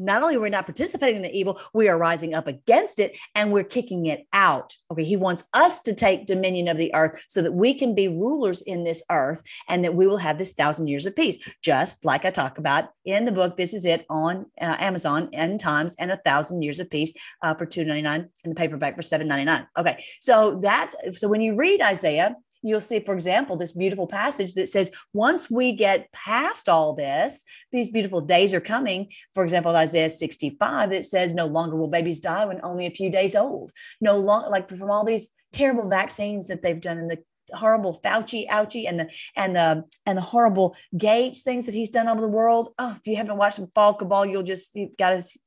not 0.00 0.22
only 0.22 0.36
we're 0.36 0.44
we 0.44 0.50
not 0.50 0.66
participating 0.66 1.16
in 1.16 1.22
the 1.22 1.38
evil, 1.38 1.60
we 1.74 1.88
are 1.88 1.98
rising 1.98 2.34
up 2.34 2.46
against 2.46 2.98
it 2.98 3.16
and 3.34 3.52
we're 3.52 3.62
kicking 3.62 4.06
it 4.06 4.26
out. 4.32 4.74
Okay. 4.90 5.04
He 5.04 5.16
wants 5.16 5.44
us 5.54 5.80
to 5.82 5.94
take 5.94 6.26
dominion 6.26 6.68
of 6.68 6.78
the 6.78 6.92
earth 6.94 7.24
so 7.28 7.42
that 7.42 7.52
we 7.52 7.74
can 7.74 7.94
be 7.94 8.08
rulers 8.08 8.62
in 8.62 8.84
this 8.84 9.02
earth 9.10 9.42
and 9.68 9.84
that 9.84 9.94
we 9.94 10.06
will 10.06 10.16
have 10.16 10.38
this 10.38 10.52
thousand 10.52 10.88
years 10.88 11.06
of 11.06 11.14
peace, 11.14 11.38
just 11.62 12.04
like 12.04 12.24
I 12.24 12.30
talk 12.30 12.58
about 12.58 12.88
in 13.04 13.24
the 13.24 13.32
book. 13.32 13.56
This 13.56 13.74
is 13.74 13.84
it 13.84 14.04
on 14.08 14.46
uh, 14.60 14.76
Amazon, 14.78 15.28
End 15.32 15.60
Times 15.60 15.94
and 15.98 16.10
a 16.10 16.16
thousand 16.16 16.62
years 16.62 16.78
of 16.78 16.90
peace 16.90 17.12
uh, 17.42 17.54
for 17.54 17.66
two 17.66 17.84
ninety 17.84 18.02
nine, 18.02 18.28
and 18.44 18.50
the 18.50 18.58
paperback 18.58 18.96
for 18.96 19.02
seven 19.02 19.28
ninety 19.28 19.44
nine. 19.44 19.66
Okay. 19.76 20.02
So 20.20 20.58
that's 20.62 20.96
so 21.12 21.28
when 21.28 21.40
you 21.40 21.54
read 21.54 21.80
Isaiah, 21.82 22.34
you'll 22.62 22.80
see, 22.80 23.00
for 23.00 23.14
example, 23.14 23.56
this 23.56 23.72
beautiful 23.72 24.06
passage 24.06 24.54
that 24.54 24.68
says, 24.68 24.90
once 25.12 25.50
we 25.50 25.72
get 25.72 26.10
past 26.12 26.68
all 26.68 26.94
this, 26.94 27.44
these 27.72 27.90
beautiful 27.90 28.20
days 28.20 28.54
are 28.54 28.60
coming. 28.60 29.08
For 29.34 29.42
example, 29.42 29.74
Isaiah 29.76 30.10
65, 30.10 30.90
that 30.90 31.04
says, 31.04 31.32
no 31.32 31.46
longer 31.46 31.76
will 31.76 31.88
babies 31.88 32.20
die 32.20 32.44
when 32.44 32.60
only 32.62 32.86
a 32.86 32.90
few 32.90 33.10
days 33.10 33.34
old. 33.34 33.72
No 34.00 34.18
longer, 34.18 34.48
like 34.48 34.68
from 34.68 34.90
all 34.90 35.04
these 35.04 35.30
terrible 35.52 35.88
vaccines 35.88 36.48
that 36.48 36.62
they've 36.62 36.80
done 36.80 36.98
and 36.98 37.10
the 37.10 37.18
horrible 37.52 37.98
Fauci, 38.04 38.48
ouchie, 38.48 38.88
and 38.88 39.00
the 39.00 39.10
and 39.36 39.54
the 39.56 39.84
and 40.06 40.16
the 40.16 40.22
horrible 40.22 40.76
Gates 40.96 41.42
things 41.42 41.66
that 41.66 41.74
he's 41.74 41.90
done 41.90 42.08
over 42.08 42.20
the 42.20 42.28
world. 42.28 42.68
Oh, 42.78 42.94
if 42.96 43.06
you 43.06 43.16
haven't 43.16 43.36
watched 43.36 43.56
some 43.56 43.70
Fall 43.74 43.94
Cabal, 43.94 44.26
you'll 44.26 44.42
just 44.42 44.74
you've 44.76 44.96
got 44.96 45.10
to 45.10 45.38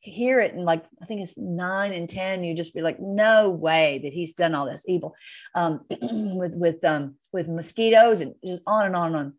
hear 0.00 0.40
it 0.40 0.54
and 0.54 0.64
like 0.64 0.84
I 1.02 1.06
think 1.06 1.22
it's 1.22 1.38
nine 1.38 1.92
and 1.92 2.08
ten, 2.08 2.44
you 2.44 2.54
just 2.54 2.74
be 2.74 2.82
like, 2.82 2.98
no 3.00 3.50
way 3.50 4.00
that 4.02 4.12
he's 4.12 4.34
done 4.34 4.54
all 4.54 4.66
this 4.66 4.88
evil 4.88 5.14
um, 5.54 5.80
with 6.00 6.54
with 6.54 6.84
um, 6.84 7.16
with 7.32 7.48
mosquitoes 7.48 8.20
and 8.20 8.34
just 8.44 8.62
on 8.66 8.86
and 8.86 8.96
on 8.96 9.06
and 9.08 9.16
on. 9.16 9.34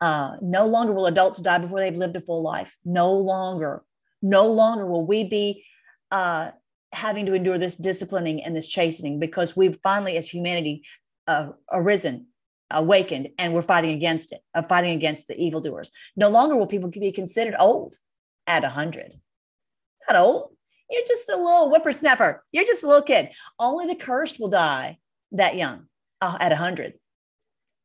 Uh, 0.00 0.36
no 0.42 0.66
longer 0.66 0.92
will 0.92 1.06
adults 1.06 1.40
die 1.40 1.58
before 1.58 1.80
they've 1.80 1.96
lived 1.96 2.16
a 2.16 2.20
full 2.20 2.42
life. 2.42 2.76
No 2.84 3.14
longer, 3.14 3.82
no 4.20 4.46
longer 4.52 4.86
will 4.86 5.06
we 5.06 5.24
be 5.24 5.64
uh, 6.10 6.50
having 6.92 7.26
to 7.26 7.34
endure 7.34 7.58
this 7.58 7.76
disciplining 7.76 8.42
and 8.44 8.54
this 8.54 8.68
chastening 8.68 9.18
because 9.18 9.56
we've 9.56 9.78
finally, 9.82 10.16
as 10.16 10.28
humanity, 10.28 10.82
uh, 11.26 11.48
arisen 11.72 12.26
awakened 12.70 13.28
and 13.38 13.54
we're 13.54 13.62
fighting 13.62 13.92
against 13.92 14.32
it, 14.32 14.40
uh, 14.54 14.62
fighting 14.62 14.90
against 14.90 15.28
the 15.28 15.36
evildoers. 15.36 15.90
No 16.16 16.28
longer 16.28 16.56
will 16.56 16.66
people 16.66 16.90
be 16.90 17.12
considered 17.12 17.54
old 17.58 17.94
at 18.46 18.62
100 18.62 19.12
not 20.08 20.20
old. 20.20 20.50
You're 20.90 21.02
just 21.06 21.28
a 21.28 21.36
little 21.36 21.70
whippersnapper. 21.70 22.44
You're 22.52 22.64
just 22.64 22.82
a 22.82 22.86
little 22.86 23.02
kid. 23.02 23.30
Only 23.58 23.86
the 23.86 23.94
cursed 23.94 24.38
will 24.38 24.48
die 24.48 24.98
that 25.32 25.56
young 25.56 25.86
uh, 26.20 26.36
at 26.40 26.50
100. 26.50 26.94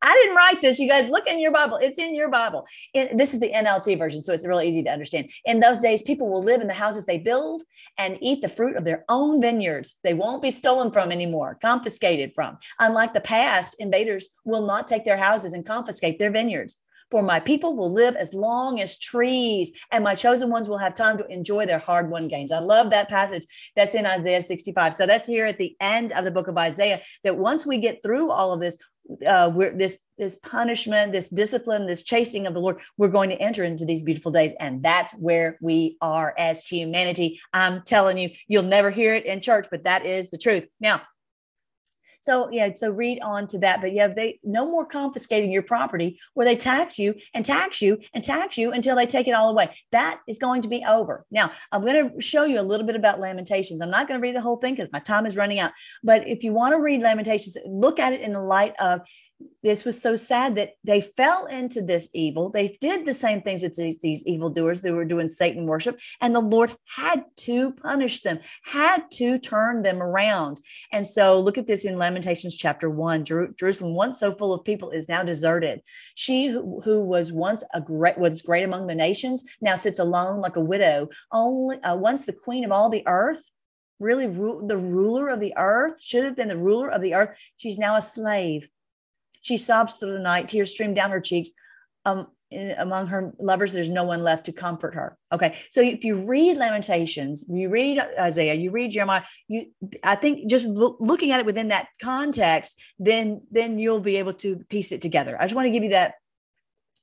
I 0.01 0.13
didn't 0.13 0.35
write 0.35 0.61
this. 0.61 0.79
You 0.79 0.87
guys 0.87 1.09
look 1.09 1.27
in 1.27 1.41
your 1.41 1.51
Bible. 1.51 1.77
It's 1.81 1.99
in 1.99 2.15
your 2.15 2.29
Bible. 2.29 2.65
This 2.93 3.33
is 3.33 3.41
the 3.41 3.51
NLT 3.51 3.97
version, 3.97 4.21
so 4.21 4.31
it's 4.31 4.47
really 4.47 4.65
easy 4.65 4.81
to 4.83 4.89
understand. 4.89 5.29
In 5.43 5.59
those 5.59 5.81
days, 5.81 6.01
people 6.01 6.29
will 6.29 6.41
live 6.41 6.61
in 6.61 6.67
the 6.67 6.73
houses 6.73 7.05
they 7.05 7.17
build 7.17 7.63
and 7.97 8.17
eat 8.21 8.41
the 8.41 8.47
fruit 8.47 8.77
of 8.77 8.85
their 8.85 9.03
own 9.09 9.41
vineyards. 9.41 9.99
They 10.05 10.13
won't 10.13 10.41
be 10.41 10.51
stolen 10.51 10.91
from 10.91 11.11
anymore, 11.11 11.57
confiscated 11.61 12.31
from. 12.33 12.57
Unlike 12.79 13.13
the 13.13 13.21
past, 13.21 13.75
invaders 13.79 14.29
will 14.45 14.65
not 14.65 14.87
take 14.87 15.03
their 15.03 15.17
houses 15.17 15.51
and 15.51 15.65
confiscate 15.65 16.17
their 16.17 16.31
vineyards. 16.31 16.79
For 17.11 17.23
my 17.23 17.39
people 17.39 17.75
will 17.75 17.91
live 17.91 18.15
as 18.15 18.33
long 18.33 18.79
as 18.79 18.97
trees, 18.97 19.71
and 19.91 20.03
my 20.03 20.15
chosen 20.15 20.49
ones 20.49 20.69
will 20.69 20.77
have 20.77 20.93
time 20.93 21.17
to 21.17 21.25
enjoy 21.27 21.65
their 21.65 21.79
hard 21.79 22.09
won 22.09 22.27
gains. 22.27 22.51
I 22.51 22.59
love 22.59 22.91
that 22.91 23.09
passage 23.09 23.45
that's 23.75 23.95
in 23.95 24.05
Isaiah 24.05 24.41
65. 24.41 24.93
So 24.93 25.05
that's 25.05 25.27
here 25.27 25.45
at 25.45 25.57
the 25.57 25.75
end 25.79 26.11
of 26.11 26.23
the 26.23 26.31
book 26.31 26.47
of 26.47 26.57
Isaiah. 26.57 27.01
That 27.23 27.37
once 27.37 27.65
we 27.65 27.77
get 27.77 28.03
through 28.03 28.31
all 28.31 28.53
of 28.53 28.59
this, 28.59 28.77
uh, 29.27 29.49
we're 29.53 29.75
this 29.75 29.97
this 30.19 30.37
punishment, 30.37 31.13
this 31.13 31.29
discipline, 31.29 31.87
this 31.87 32.03
chasing 32.03 32.45
of 32.45 32.53
the 32.53 32.59
Lord, 32.59 32.79
we're 32.97 33.07
going 33.07 33.29
to 33.29 33.41
enter 33.41 33.63
into 33.63 33.85
these 33.85 34.03
beautiful 34.03 34.31
days, 34.31 34.53
and 34.59 34.83
that's 34.83 35.13
where 35.13 35.57
we 35.61 35.97
are 36.01 36.35
as 36.37 36.67
humanity. 36.67 37.39
I'm 37.53 37.81
telling 37.83 38.17
you, 38.17 38.29
you'll 38.47 38.63
never 38.63 38.91
hear 38.91 39.15
it 39.15 39.25
in 39.25 39.41
church, 39.41 39.67
but 39.71 39.85
that 39.85 40.05
is 40.05 40.29
the 40.29 40.37
truth. 40.37 40.67
Now, 40.79 41.01
so 42.21 42.49
yeah, 42.51 42.69
so 42.75 42.89
read 42.89 43.19
on 43.21 43.47
to 43.47 43.59
that. 43.59 43.81
But 43.81 43.93
yeah, 43.93 44.07
they 44.07 44.39
no 44.43 44.65
more 44.65 44.85
confiscating 44.85 45.51
your 45.51 45.63
property 45.63 46.17
where 46.33 46.45
they 46.45 46.55
tax 46.55 46.99
you 46.99 47.15
and 47.33 47.45
tax 47.45 47.81
you 47.81 47.99
and 48.13 48.23
tax 48.23 48.57
you 48.57 48.71
until 48.71 48.95
they 48.95 49.05
take 49.05 49.27
it 49.27 49.33
all 49.33 49.49
away. 49.49 49.75
That 49.91 50.21
is 50.27 50.39
going 50.39 50.61
to 50.63 50.67
be 50.67 50.83
over. 50.87 51.25
Now 51.31 51.51
I'm 51.71 51.81
going 51.81 52.09
to 52.09 52.21
show 52.21 52.45
you 52.45 52.59
a 52.59 52.61
little 52.61 52.85
bit 52.85 52.95
about 52.95 53.19
Lamentations. 53.19 53.81
I'm 53.81 53.91
not 53.91 54.07
going 54.07 54.19
to 54.19 54.21
read 54.21 54.35
the 54.35 54.41
whole 54.41 54.57
thing 54.57 54.75
because 54.75 54.91
my 54.91 54.99
time 54.99 55.25
is 55.25 55.37
running 55.37 55.59
out. 55.59 55.71
But 56.03 56.27
if 56.27 56.43
you 56.43 56.53
want 56.53 56.73
to 56.73 56.81
read 56.81 57.01
Lamentations, 57.01 57.57
look 57.65 57.99
at 57.99 58.13
it 58.13 58.21
in 58.21 58.33
the 58.33 58.41
light 58.41 58.73
of 58.79 59.01
this 59.63 59.83
was 59.83 60.01
so 60.01 60.15
sad 60.15 60.55
that 60.55 60.73
they 60.83 61.01
fell 61.01 61.45
into 61.45 61.81
this 61.81 62.09
evil. 62.13 62.49
They 62.49 62.77
did 62.79 63.05
the 63.05 63.13
same 63.13 63.41
things 63.41 63.63
as 63.63 63.75
these, 63.75 63.99
these 63.99 64.25
evildoers. 64.25 64.81
They 64.81 64.91
were 64.91 65.05
doing 65.05 65.27
Satan 65.27 65.65
worship, 65.65 65.99
and 66.21 66.33
the 66.33 66.39
Lord 66.39 66.75
had 66.95 67.25
to 67.37 67.73
punish 67.73 68.21
them, 68.21 68.39
had 68.63 69.09
to 69.11 69.37
turn 69.37 69.81
them 69.81 70.01
around. 70.01 70.61
And 70.91 71.05
so, 71.05 71.39
look 71.39 71.57
at 71.57 71.67
this 71.67 71.85
in 71.85 71.97
Lamentations 71.97 72.55
chapter 72.55 72.89
one. 72.89 73.25
Jer- 73.25 73.53
Jerusalem, 73.57 73.95
once 73.95 74.19
so 74.19 74.31
full 74.31 74.53
of 74.53 74.63
people, 74.63 74.91
is 74.91 75.09
now 75.09 75.23
deserted. 75.23 75.81
She 76.15 76.47
who, 76.47 76.81
who, 76.81 77.03
was 77.03 77.31
once 77.31 77.63
a 77.73 77.81
great 77.81 78.17
was 78.17 78.41
great 78.41 78.63
among 78.63 78.87
the 78.87 78.95
nations 78.95 79.43
now 79.61 79.75
sits 79.75 79.99
alone 79.99 80.41
like 80.41 80.55
a 80.55 80.61
widow. 80.61 81.09
Only 81.31 81.81
uh, 81.81 81.95
once 81.95 82.25
the 82.25 82.33
queen 82.33 82.65
of 82.65 82.71
all 82.71 82.89
the 82.89 83.03
earth. 83.07 83.49
Really, 83.99 84.27
ru- 84.27 84.65
the 84.65 84.77
ruler 84.77 85.27
of 85.27 85.41
the 85.41 85.53
earth 85.57 86.01
should 86.01 86.23
have 86.23 86.37
been 86.37 86.47
the 86.47 86.57
ruler 86.57 86.87
of 86.89 87.01
the 87.01 87.15
earth. 87.15 87.37
She's 87.57 87.77
now 87.77 87.97
a 87.97 88.01
slave 88.01 88.69
she 89.49 89.57
sobs 89.57 89.97
through 89.97 90.13
the 90.13 90.19
night, 90.19 90.47
tears 90.47 90.71
stream 90.71 90.93
down 90.93 91.09
her 91.09 91.19
cheeks. 91.19 91.51
Um, 92.05 92.27
among 92.77 93.07
her 93.07 93.31
lovers, 93.39 93.73
there's 93.73 93.89
no 93.89 94.03
one 94.03 94.23
left 94.23 94.45
to 94.45 94.51
comfort 94.51 94.93
her. 94.95 95.17
Okay, 95.31 95.57
so 95.69 95.81
if 95.81 96.03
you 96.03 96.15
read 96.15 96.57
Lamentations, 96.57 97.45
you 97.47 97.69
read 97.69 97.99
Isaiah, 98.19 98.55
you 98.55 98.71
read 98.71 98.91
Jeremiah, 98.91 99.23
you 99.47 99.65
I 100.03 100.15
think 100.15 100.49
just 100.49 100.67
lo- 100.67 100.97
looking 100.99 101.31
at 101.31 101.39
it 101.39 101.45
within 101.45 101.67
that 101.69 101.87
context, 102.01 102.79
then 102.99 103.41
then 103.51 103.79
you'll 103.79 103.99
be 103.99 104.17
able 104.17 104.33
to 104.33 104.57
piece 104.69 104.91
it 104.91 105.01
together. 105.01 105.35
I 105.39 105.45
just 105.45 105.55
want 105.55 105.65
to 105.65 105.71
give 105.71 105.83
you 105.83 105.91
that 105.91 106.13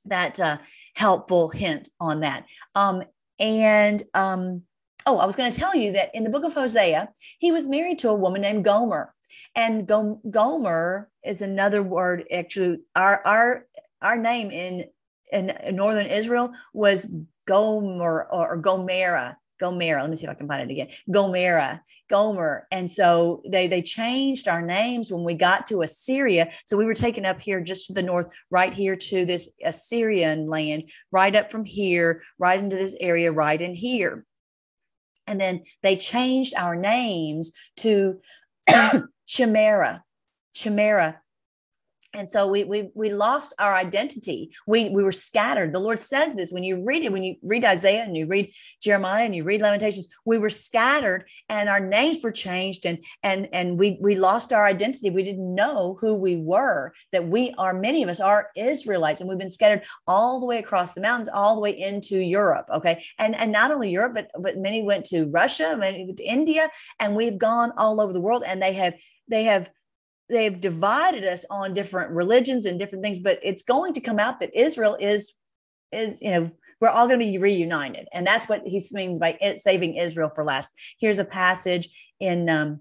that 0.05 0.39
uh, 0.39 0.57
helpful 0.95 1.49
hint 1.49 1.89
on 1.99 2.21
that. 2.21 2.45
Um, 2.75 3.03
and 3.39 4.01
um, 4.13 4.63
oh, 5.05 5.19
I 5.19 5.25
was 5.25 5.35
going 5.35 5.51
to 5.51 5.57
tell 5.57 5.75
you 5.75 5.93
that 5.93 6.11
in 6.13 6.23
the 6.23 6.29
book 6.29 6.43
of 6.43 6.53
Hosea, 6.53 7.09
he 7.39 7.51
was 7.51 7.67
married 7.67 7.99
to 7.99 8.09
a 8.09 8.15
woman 8.15 8.41
named 8.41 8.65
Gomer. 8.65 9.13
And 9.55 9.87
Gomer 9.87 11.09
is 11.23 11.41
another 11.41 11.83
word. 11.83 12.25
Actually, 12.31 12.79
our 12.95 13.21
our 13.25 13.65
our 14.01 14.17
name 14.17 14.51
in 14.51 14.85
in, 15.31 15.51
northern 15.75 16.07
Israel 16.07 16.51
was 16.73 17.13
Gomer 17.47 18.27
or, 18.31 18.61
Gomera. 18.61 19.35
Gomera. 19.59 20.01
Let 20.01 20.09
me 20.09 20.15
see 20.15 20.25
if 20.25 20.31
I 20.31 20.35
can 20.35 20.47
find 20.47 20.69
it 20.69 20.71
again. 20.71 20.89
Gomera, 21.09 21.81
Gomer. 22.09 22.67
And 22.71 22.87
so 22.87 23.41
they 23.49 23.67
they 23.67 23.81
changed 23.81 24.47
our 24.47 24.61
names 24.61 25.11
when 25.11 25.23
we 25.23 25.33
got 25.33 25.65
to 25.67 25.81
Assyria. 25.81 26.51
So 26.65 26.77
we 26.77 26.85
were 26.85 26.93
taken 26.93 27.25
up 27.25 27.41
here 27.41 27.59
just 27.59 27.87
to 27.87 27.93
the 27.93 28.03
north, 28.03 28.31
right 28.51 28.73
here 28.73 28.95
to 28.95 29.25
this 29.25 29.49
Assyrian 29.65 30.47
land, 30.47 30.91
right 31.11 31.35
up 31.35 31.49
from 31.49 31.65
here, 31.65 32.21
right 32.37 32.59
into 32.59 32.75
this 32.75 32.95
area, 32.99 33.31
right 33.31 33.59
in 33.59 33.73
here. 33.73 34.25
And 35.25 35.41
then 35.41 35.63
they 35.81 35.97
changed 35.97 36.53
our 36.55 36.75
names 36.75 37.51
to 37.77 38.19
chimera, 39.25 40.03
chimera. 40.53 41.21
And 42.17 42.27
so 42.27 42.47
we, 42.47 42.63
we 42.63 42.89
we 42.95 43.09
lost 43.09 43.53
our 43.59 43.75
identity. 43.75 44.51
We 44.65 44.89
we 44.89 45.03
were 45.03 45.11
scattered. 45.11 45.73
The 45.73 45.79
Lord 45.79 45.99
says 45.99 46.33
this 46.33 46.51
when 46.51 46.63
you 46.63 46.83
read 46.83 47.03
it, 47.03 47.11
when 47.11 47.23
you 47.23 47.35
read 47.43 47.63
Isaiah 47.63 48.03
and 48.03 48.17
you 48.17 48.25
read 48.25 48.51
Jeremiah 48.81 49.23
and 49.23 49.35
you 49.35 49.43
read 49.43 49.61
Lamentations, 49.61 50.07
we 50.25 50.37
were 50.37 50.49
scattered 50.49 51.25
and 51.47 51.69
our 51.69 51.79
names 51.79 52.23
were 52.23 52.31
changed 52.31 52.85
and 52.85 52.97
and 53.21 53.47
and 53.53 53.77
we 53.77 53.97
we 54.01 54.15
lost 54.15 54.51
our 54.51 54.65
identity. 54.65 55.09
We 55.09 55.23
didn't 55.23 55.53
know 55.53 55.97
who 56.01 56.15
we 56.15 56.37
were, 56.37 56.93
that 57.11 57.27
we 57.27 57.53
are 57.57 57.73
many 57.73 58.01
of 58.01 58.09
us 58.09 58.19
are 58.19 58.49
Israelites, 58.57 59.21
and 59.21 59.29
we've 59.29 59.37
been 59.37 59.49
scattered 59.49 59.83
all 60.07 60.39
the 60.39 60.47
way 60.47 60.57
across 60.57 60.93
the 60.93 61.01
mountains, 61.01 61.29
all 61.31 61.55
the 61.55 61.61
way 61.61 61.77
into 61.77 62.17
Europe. 62.17 62.65
Okay. 62.73 63.03
And 63.19 63.35
and 63.35 63.51
not 63.51 63.71
only 63.71 63.91
Europe, 63.91 64.13
but 64.15 64.31
but 64.39 64.57
many 64.57 64.81
went 64.81 65.05
to 65.05 65.25
Russia, 65.25 65.75
many 65.77 66.11
to 66.11 66.23
India, 66.23 66.69
and 66.99 67.15
we've 67.15 67.37
gone 67.37 67.71
all 67.77 68.01
over 68.01 68.11
the 68.11 68.21
world 68.21 68.43
and 68.45 68.61
they 68.61 68.73
have 68.73 68.95
they 69.29 69.43
have 69.43 69.69
they've 70.29 70.59
divided 70.59 71.23
us 71.23 71.45
on 71.49 71.73
different 71.73 72.11
religions 72.11 72.65
and 72.65 72.79
different 72.79 73.03
things 73.03 73.19
but 73.19 73.39
it's 73.43 73.63
going 73.63 73.93
to 73.93 74.01
come 74.01 74.19
out 74.19 74.39
that 74.39 74.55
israel 74.55 74.97
is 74.99 75.33
is 75.91 76.21
you 76.21 76.31
know 76.31 76.51
we're 76.79 76.89
all 76.89 77.07
going 77.07 77.19
to 77.19 77.25
be 77.25 77.37
reunited. 77.37 78.07
And 78.13 78.25
that's 78.25 78.47
what 78.47 78.61
he 78.65 78.81
means 78.91 79.19
by 79.19 79.37
it, 79.41 79.59
saving 79.59 79.95
israel 79.95 80.29
for 80.29 80.43
last. 80.43 80.71
Here's 80.99 81.17
a 81.17 81.25
passage 81.25 81.89
in 82.19 82.49
um 82.49 82.79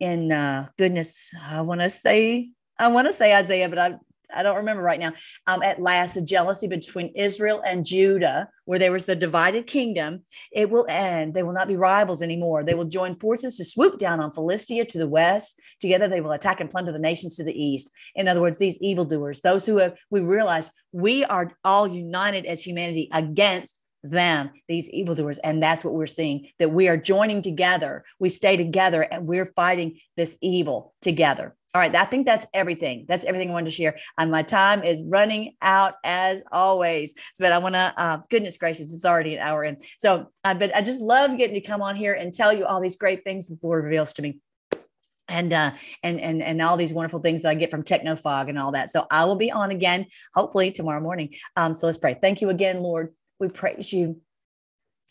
in 0.00 0.32
uh 0.32 0.68
goodness 0.78 1.32
i 1.44 1.60
want 1.60 1.80
to 1.80 1.90
say 1.90 2.48
i 2.78 2.86
want 2.86 3.06
to 3.08 3.12
say 3.12 3.34
isaiah 3.34 3.68
but 3.68 3.78
i 3.78 3.94
I 4.34 4.42
don't 4.42 4.56
remember 4.56 4.82
right 4.82 5.00
now. 5.00 5.12
Um, 5.46 5.62
at 5.62 5.80
last, 5.80 6.14
the 6.14 6.22
jealousy 6.22 6.68
between 6.68 7.12
Israel 7.14 7.62
and 7.64 7.84
Judah, 7.84 8.48
where 8.64 8.78
there 8.78 8.92
was 8.92 9.06
the 9.06 9.16
divided 9.16 9.66
kingdom, 9.66 10.22
it 10.52 10.70
will 10.70 10.86
end. 10.88 11.34
They 11.34 11.42
will 11.42 11.52
not 11.52 11.68
be 11.68 11.76
rivals 11.76 12.22
anymore. 12.22 12.64
They 12.64 12.74
will 12.74 12.84
join 12.84 13.18
forces 13.18 13.56
to 13.56 13.64
swoop 13.64 13.98
down 13.98 14.20
on 14.20 14.32
Philistia 14.32 14.84
to 14.84 14.98
the 14.98 15.08
west. 15.08 15.60
Together, 15.80 16.08
they 16.08 16.20
will 16.20 16.32
attack 16.32 16.60
and 16.60 16.70
plunder 16.70 16.92
the 16.92 16.98
nations 16.98 17.36
to 17.36 17.44
the 17.44 17.58
east. 17.58 17.90
In 18.14 18.28
other 18.28 18.40
words, 18.40 18.58
these 18.58 18.78
evildoers, 18.80 19.40
those 19.40 19.64
who 19.64 19.78
have, 19.78 19.94
we 20.10 20.20
realize 20.20 20.72
we 20.92 21.24
are 21.24 21.52
all 21.64 21.86
united 21.86 22.44
as 22.46 22.62
humanity 22.62 23.08
against 23.12 23.82
them, 24.02 24.50
these 24.68 24.88
evildoers. 24.90 25.38
And 25.38 25.62
that's 25.62 25.84
what 25.84 25.94
we're 25.94 26.06
seeing 26.06 26.48
that 26.58 26.72
we 26.72 26.88
are 26.88 26.96
joining 26.96 27.42
together. 27.42 28.04
We 28.18 28.28
stay 28.28 28.56
together 28.56 29.02
and 29.02 29.26
we're 29.26 29.52
fighting 29.56 29.98
this 30.16 30.36
evil 30.40 30.94
together. 31.00 31.54
All 31.74 31.82
right, 31.82 31.94
I 31.94 32.06
think 32.06 32.26
that's 32.26 32.46
everything. 32.54 33.04
That's 33.06 33.24
everything 33.24 33.50
I 33.50 33.52
wanted 33.52 33.66
to 33.66 33.72
share. 33.72 33.98
And 34.16 34.30
my 34.30 34.42
time 34.42 34.82
is 34.82 35.02
running 35.02 35.54
out 35.60 35.94
as 36.02 36.42
always. 36.50 37.14
But 37.38 37.52
I 37.52 37.58
want 37.58 37.74
to, 37.74 37.92
uh, 37.96 38.20
goodness 38.30 38.56
gracious, 38.56 38.92
it's 38.94 39.04
already 39.04 39.34
an 39.34 39.42
hour 39.42 39.64
in. 39.64 39.76
So, 39.98 40.30
uh, 40.44 40.54
but 40.54 40.74
I 40.74 40.80
just 40.80 41.00
love 41.00 41.36
getting 41.36 41.54
to 41.54 41.60
come 41.60 41.82
on 41.82 41.94
here 41.94 42.14
and 42.14 42.32
tell 42.32 42.54
you 42.54 42.64
all 42.64 42.80
these 42.80 42.96
great 42.96 43.22
things 43.22 43.48
that 43.48 43.60
the 43.60 43.66
Lord 43.66 43.84
reveals 43.84 44.14
to 44.14 44.22
me 44.22 44.40
and 45.28 45.52
uh 45.52 45.72
and 46.02 46.18
and 46.20 46.42
and 46.42 46.62
all 46.62 46.78
these 46.78 46.94
wonderful 46.94 47.20
things 47.20 47.42
that 47.42 47.50
I 47.50 47.54
get 47.54 47.70
from 47.70 47.82
Technofog 47.82 48.48
and 48.48 48.58
all 48.58 48.72
that. 48.72 48.90
So 48.90 49.06
I 49.10 49.26
will 49.26 49.36
be 49.36 49.50
on 49.50 49.70
again 49.70 50.06
hopefully 50.34 50.72
tomorrow 50.72 51.02
morning. 51.02 51.34
Um 51.56 51.74
so 51.74 51.86
let's 51.86 51.98
pray. 51.98 52.16
Thank 52.20 52.40
you 52.40 52.48
again, 52.48 52.82
Lord. 52.82 53.12
We 53.40 53.48
praise 53.48 53.92
you. 53.92 54.20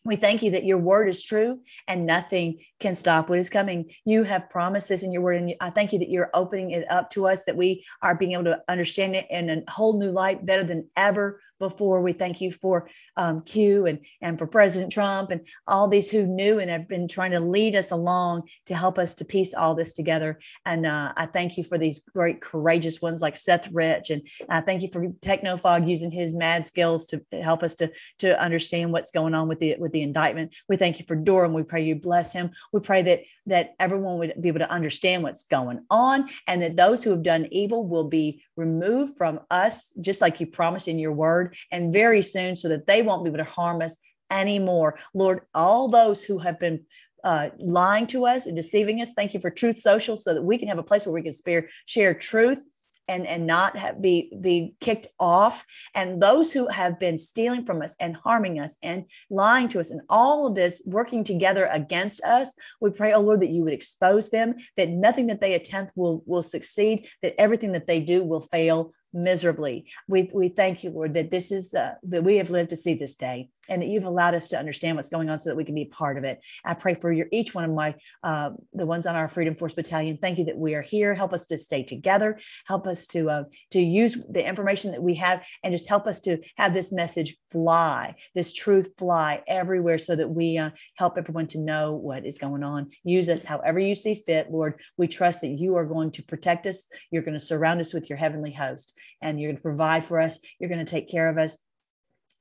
We 0.08 0.16
thank 0.16 0.42
you 0.42 0.52
that 0.52 0.64
your 0.64 0.78
word 0.78 1.10
is 1.10 1.22
true 1.22 1.60
and 1.88 2.06
nothing 2.06 2.60
can 2.80 2.96
stop 2.96 3.30
what 3.30 3.40
is 3.40 3.50
coming. 3.50 3.92
You 4.06 4.24
have 4.24 4.50
promised 4.50 4.88
this 4.88 5.04
in 5.04 5.12
your 5.12 5.22
word. 5.22 5.42
And 5.42 5.54
I 5.60 5.70
thank 5.70 5.92
you 5.92 6.00
that 6.00 6.10
you're 6.10 6.30
opening 6.34 6.72
it 6.72 6.90
up 6.90 7.10
to 7.12 7.28
us, 7.28 7.44
that 7.44 7.58
we 7.58 7.84
are 8.02 8.18
being 8.18 8.34
able 8.34 8.46
to 8.46 8.62
understand 8.68 9.16
it 9.16 9.26
in 9.30 9.50
a 9.50 9.72
whole 9.72 10.00
new 10.00 10.12
light 10.12 10.46
better 10.46 10.64
than 10.64 10.90
ever 10.96 11.40
before. 11.60 12.02
We 12.02 12.14
thank 12.14 12.40
you 12.40 12.52
for 12.52 12.88
um, 13.18 13.42
Q 13.42 13.88
and, 13.88 14.00
and 14.22 14.38
for 14.38 14.48
President 14.48 14.92
Trump 14.92 15.32
and 15.32 15.46
all 15.68 15.88
these 15.88 16.10
who 16.10 16.26
knew 16.26 16.60
and 16.60 16.70
have 16.70 16.88
been 16.88 17.08
trying 17.08 17.32
to 17.32 17.40
lead 17.40 17.76
us 17.76 17.92
along 17.92 18.44
to 18.68 18.76
help 18.76 18.98
us 18.98 19.16
to 19.16 19.26
piece 19.26 19.54
all 19.54 19.76
this 19.76 19.94
together. 19.94 20.40
And 20.66 20.86
uh, 20.86 21.14
I 21.18 21.26
thank 21.26 21.58
you 21.58 21.64
for 21.64 21.78
these 21.78 22.00
great, 22.00 22.42
courageous 22.42 23.02
ones 23.02 23.22
like 23.22 23.36
Seth 23.36 23.70
Rich. 23.72 24.12
And 24.12 24.22
I 24.50 24.62
thank 24.62 24.84
you 24.84 24.90
for 24.90 25.08
Technofog 25.22 25.88
using 25.88 26.12
his 26.12 26.36
mad 26.36 26.66
skills 26.66 27.06
to 27.08 27.22
help 27.32 27.64
us 27.64 27.76
to, 27.76 27.92
to 28.20 28.40
understand 28.40 28.92
what's 28.92 29.12
going 29.12 29.34
on 29.34 29.48
with 29.48 29.60
the, 29.60 29.76
with 29.80 29.92
the 29.92 29.97
the 29.98 30.04
indictment. 30.04 30.56
We 30.70 30.78
thank 30.78 31.00
you 31.00 31.06
for 31.08 31.16
Durham. 31.16 31.54
We 31.54 31.64
pray 31.64 31.84
you 31.84 31.96
bless 31.96 32.34
him. 32.34 32.52
We 32.72 32.80
pray 32.80 33.02
that 33.04 33.22
that 33.48 33.76
everyone 33.80 34.20
would 34.20 34.34
be 34.42 34.50
able 34.50 34.60
to 34.60 34.72
understand 34.72 35.24
what's 35.24 35.44
going 35.44 35.80
on 35.90 36.28
and 36.48 36.62
that 36.62 36.78
those 36.78 37.04
who 37.04 37.12
have 37.12 37.24
done 37.24 37.48
evil 37.52 37.88
will 37.88 38.04
be 38.04 38.44
removed 38.56 39.18
from 39.18 39.40
us, 39.50 39.94
just 40.02 40.22
like 40.22 40.40
you 40.40 40.48
promised 40.48 40.88
in 40.88 41.00
your 41.00 41.14
word, 41.14 41.56
and 41.72 41.94
very 41.94 42.22
soon, 42.22 42.56
so 42.56 42.70
that 42.70 42.88
they 42.88 43.02
won't 43.02 43.24
be 43.24 43.30
able 43.30 43.38
to 43.38 43.44
harm 43.50 43.82
us 43.82 43.98
anymore. 44.30 45.00
Lord, 45.14 45.42
all 45.54 45.88
those 45.88 46.24
who 46.24 46.38
have 46.40 46.60
been 46.60 46.84
uh, 47.24 47.50
lying 47.58 48.08
to 48.08 48.26
us 48.26 48.46
and 48.46 48.56
deceiving 48.56 49.02
us. 49.02 49.14
Thank 49.14 49.34
you 49.34 49.40
for 49.40 49.50
Truth 49.50 49.78
Social 49.78 50.16
so 50.16 50.34
that 50.34 50.44
we 50.44 50.58
can 50.58 50.68
have 50.68 50.78
a 50.78 50.84
place 50.84 51.06
where 51.06 51.14
we 51.14 51.24
can 51.24 51.34
spare, 51.34 51.68
share 51.86 52.14
truth 52.14 52.64
and 53.08 53.26
and 53.28 53.48
not 53.48 53.78
have, 53.78 54.02
be 54.02 54.32
be 54.42 54.74
kicked 54.80 55.08
off. 55.20 55.66
And 55.96 56.22
those 56.22 56.54
who 56.54 56.68
have 56.70 57.00
been 57.00 57.18
stealing 57.18 57.66
from 57.66 57.82
us 57.82 57.96
and 58.00 58.16
harming 58.16 58.60
us 58.60 58.78
and 58.84 59.06
lying 59.30 59.68
to 59.70 59.80
us 59.80 59.92
and 59.92 60.02
all 60.10 60.48
of 60.48 60.56
this 60.56 60.84
working 60.86 61.24
together 61.24 61.70
against 61.72 62.22
us 62.24 62.54
we 62.82 62.90
pray 62.92 63.14
oh 63.14 63.22
lord 63.22 63.42
that 63.42 63.50
you 63.50 63.64
would 63.64 63.74
expose 63.74 64.30
them 64.30 64.56
that 64.76 64.90
nothing 64.90 65.28
that 65.28 65.42
they 65.42 65.54
attempt 65.54 65.92
will 65.96 66.24
will 66.26 66.44
succeed 66.44 67.08
that 67.22 67.34
everything 67.40 67.72
that 67.72 67.88
they 67.88 68.00
do 68.00 68.24
will 68.24 68.40
fail 68.40 68.94
miserably. 69.14 69.86
We, 70.08 70.30
we 70.34 70.50
thank 70.50 70.84
you, 70.84 70.92
Lord, 70.92 71.14
that 71.16 71.32
this 71.32 71.52
is 71.52 71.72
the, 71.72 71.98
that 72.04 72.24
we 72.24 72.38
have 72.38 72.50
lived 72.50 72.70
to 72.70 72.76
see 72.76 72.94
this 72.94 73.16
day 73.16 73.50
and 73.70 73.82
that 73.82 73.88
you've 73.88 74.06
allowed 74.06 74.34
us 74.34 74.48
to 74.50 74.58
understand 74.58 74.96
what's 74.96 75.10
going 75.10 75.30
on 75.30 75.40
so 75.40 75.50
that 75.50 75.56
we 75.56 75.66
can 75.66 75.76
be 75.76 75.86
part 75.86 76.18
of 76.18 76.24
it. 76.24 76.44
I 76.64 76.74
pray 76.74 76.94
for 76.94 77.12
your, 77.12 77.28
each 77.32 77.54
one 77.54 77.66
of 77.66 77.72
my, 77.72 77.96
uh, 78.24 78.52
the 78.74 78.86
ones 78.86 79.06
on 79.06 79.16
our 79.16 79.28
Freedom 79.28 79.56
Force 79.56 79.74
Battalion. 79.74 80.18
Thank 80.18 80.38
you 80.38 80.46
that 80.46 80.58
we 80.58 80.76
are 80.76 80.82
here. 80.82 81.14
Help 81.14 81.34
us 81.34 81.46
to 81.48 81.58
stay 81.58 81.84
together. 81.84 82.40
Help 82.66 82.88
us 82.88 83.08
to, 83.08 83.30
uh, 83.30 83.44
to 83.72 83.82
use 83.82 84.18
the 84.30 84.48
information 84.48 84.92
that 84.92 85.04
we 85.04 85.16
have 85.16 85.46
and 85.64 85.74
just 85.74 85.90
help 85.90 86.08
us 86.08 86.22
to 86.22 86.38
have 86.56 86.74
this 86.74 86.94
message 86.94 87.36
fly, 87.52 88.16
this 88.36 88.54
truth 88.54 88.90
fly 88.98 89.44
everywhere 89.48 89.98
so 89.98 90.16
that 90.16 90.30
we 90.30 90.58
uh, 90.58 90.70
help 90.96 91.18
everyone 91.18 91.48
to 91.48 91.60
know 91.60 91.94
what 91.94 92.26
is 92.26 92.38
going 92.38 92.64
on. 92.64 92.90
Use 93.04 93.30
us 93.30 93.44
however 93.44 93.80
you 93.80 93.96
see 93.96 94.16
fit, 94.16 94.52
Lord. 94.52 94.80
We 94.98 95.08
trust 95.08 95.42
that 95.42 95.60
you 95.60 95.76
are 95.76 95.86
going 95.86 96.12
to 96.12 96.24
protect 96.24 96.68
us. 96.68 96.88
You're 97.12 97.24
going 97.24 97.34
to 97.34 97.40
surround 97.40 97.82
us 97.82 97.94
with 97.94 98.10
your 98.10 98.18
heavenly 98.18 98.52
host 98.52 98.97
and 99.22 99.40
you're 99.40 99.50
going 99.50 99.58
to 99.58 99.62
provide 99.62 100.04
for 100.04 100.20
us. 100.20 100.40
You're 100.60 100.70
going 100.70 100.86
to 100.86 100.92
take 100.92 101.10
care 101.10 101.30
of 101.30 101.38
us 101.38 101.58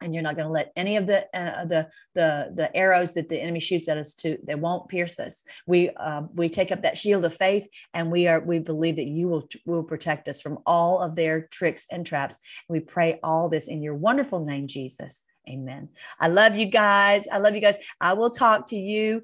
and 0.01 0.15
you're 0.15 0.23
not 0.23 0.37
going 0.37 0.47
to 0.47 0.53
let 0.53 0.73
any 0.77 0.97
of 0.97 1.07
the 1.07 1.27
uh, 1.35 1.65
the 1.65 1.89
the 2.15 2.53
the 2.55 2.77
arrows 2.77 3.15
that 3.15 3.29
the 3.29 3.41
enemy 3.41 3.61
shoots 3.61 3.89
at 3.89 3.97
us 3.97 4.15
to 4.15 4.37
they 4.45 4.55
won't 4.55 4.89
pierce 4.89 5.19
us. 5.19 5.45
We 5.67 5.91
um, 5.91 6.31
we 6.35 6.49
take 6.49 6.71
up 6.71 6.83
that 6.83 6.99
shield 6.99 7.25
of 7.25 7.35
faith 7.35 7.67
and 7.95 8.11
we 8.11 8.29
are 8.29 8.41
we 8.41 8.59
believe 8.59 8.97
that 8.97 9.09
you 9.09 9.29
will 9.29 9.49
will 9.65 9.85
protect 9.85 10.29
us 10.29 10.43
from 10.43 10.59
all 10.67 11.01
of 11.01 11.15
their 11.15 11.49
tricks 11.49 11.87
and 11.91 12.07
traps. 12.07 12.39
We 12.69 12.81
pray 12.81 13.19
all 13.23 13.49
this 13.49 13.69
in 13.69 13.83
your 13.83 13.95
wonderful 13.95 14.45
name 14.45 14.67
jesus. 14.67 15.25
Amen. 15.49 15.91
I 16.19 16.29
love 16.29 16.57
you 16.57 16.67
guys. 16.67 17.29
I 17.29 17.39
love 17.39 17.55
you 17.55 17.61
guys. 17.61 17.77
I 18.01 18.15
will 18.15 18.31
talk 18.31 18.67
to 18.69 18.77
you 18.77 19.23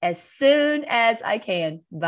as 0.00 0.22
soon 0.22 0.84
as 0.88 1.20
i 1.22 1.38
can. 1.38 1.80
Bye 1.92 1.98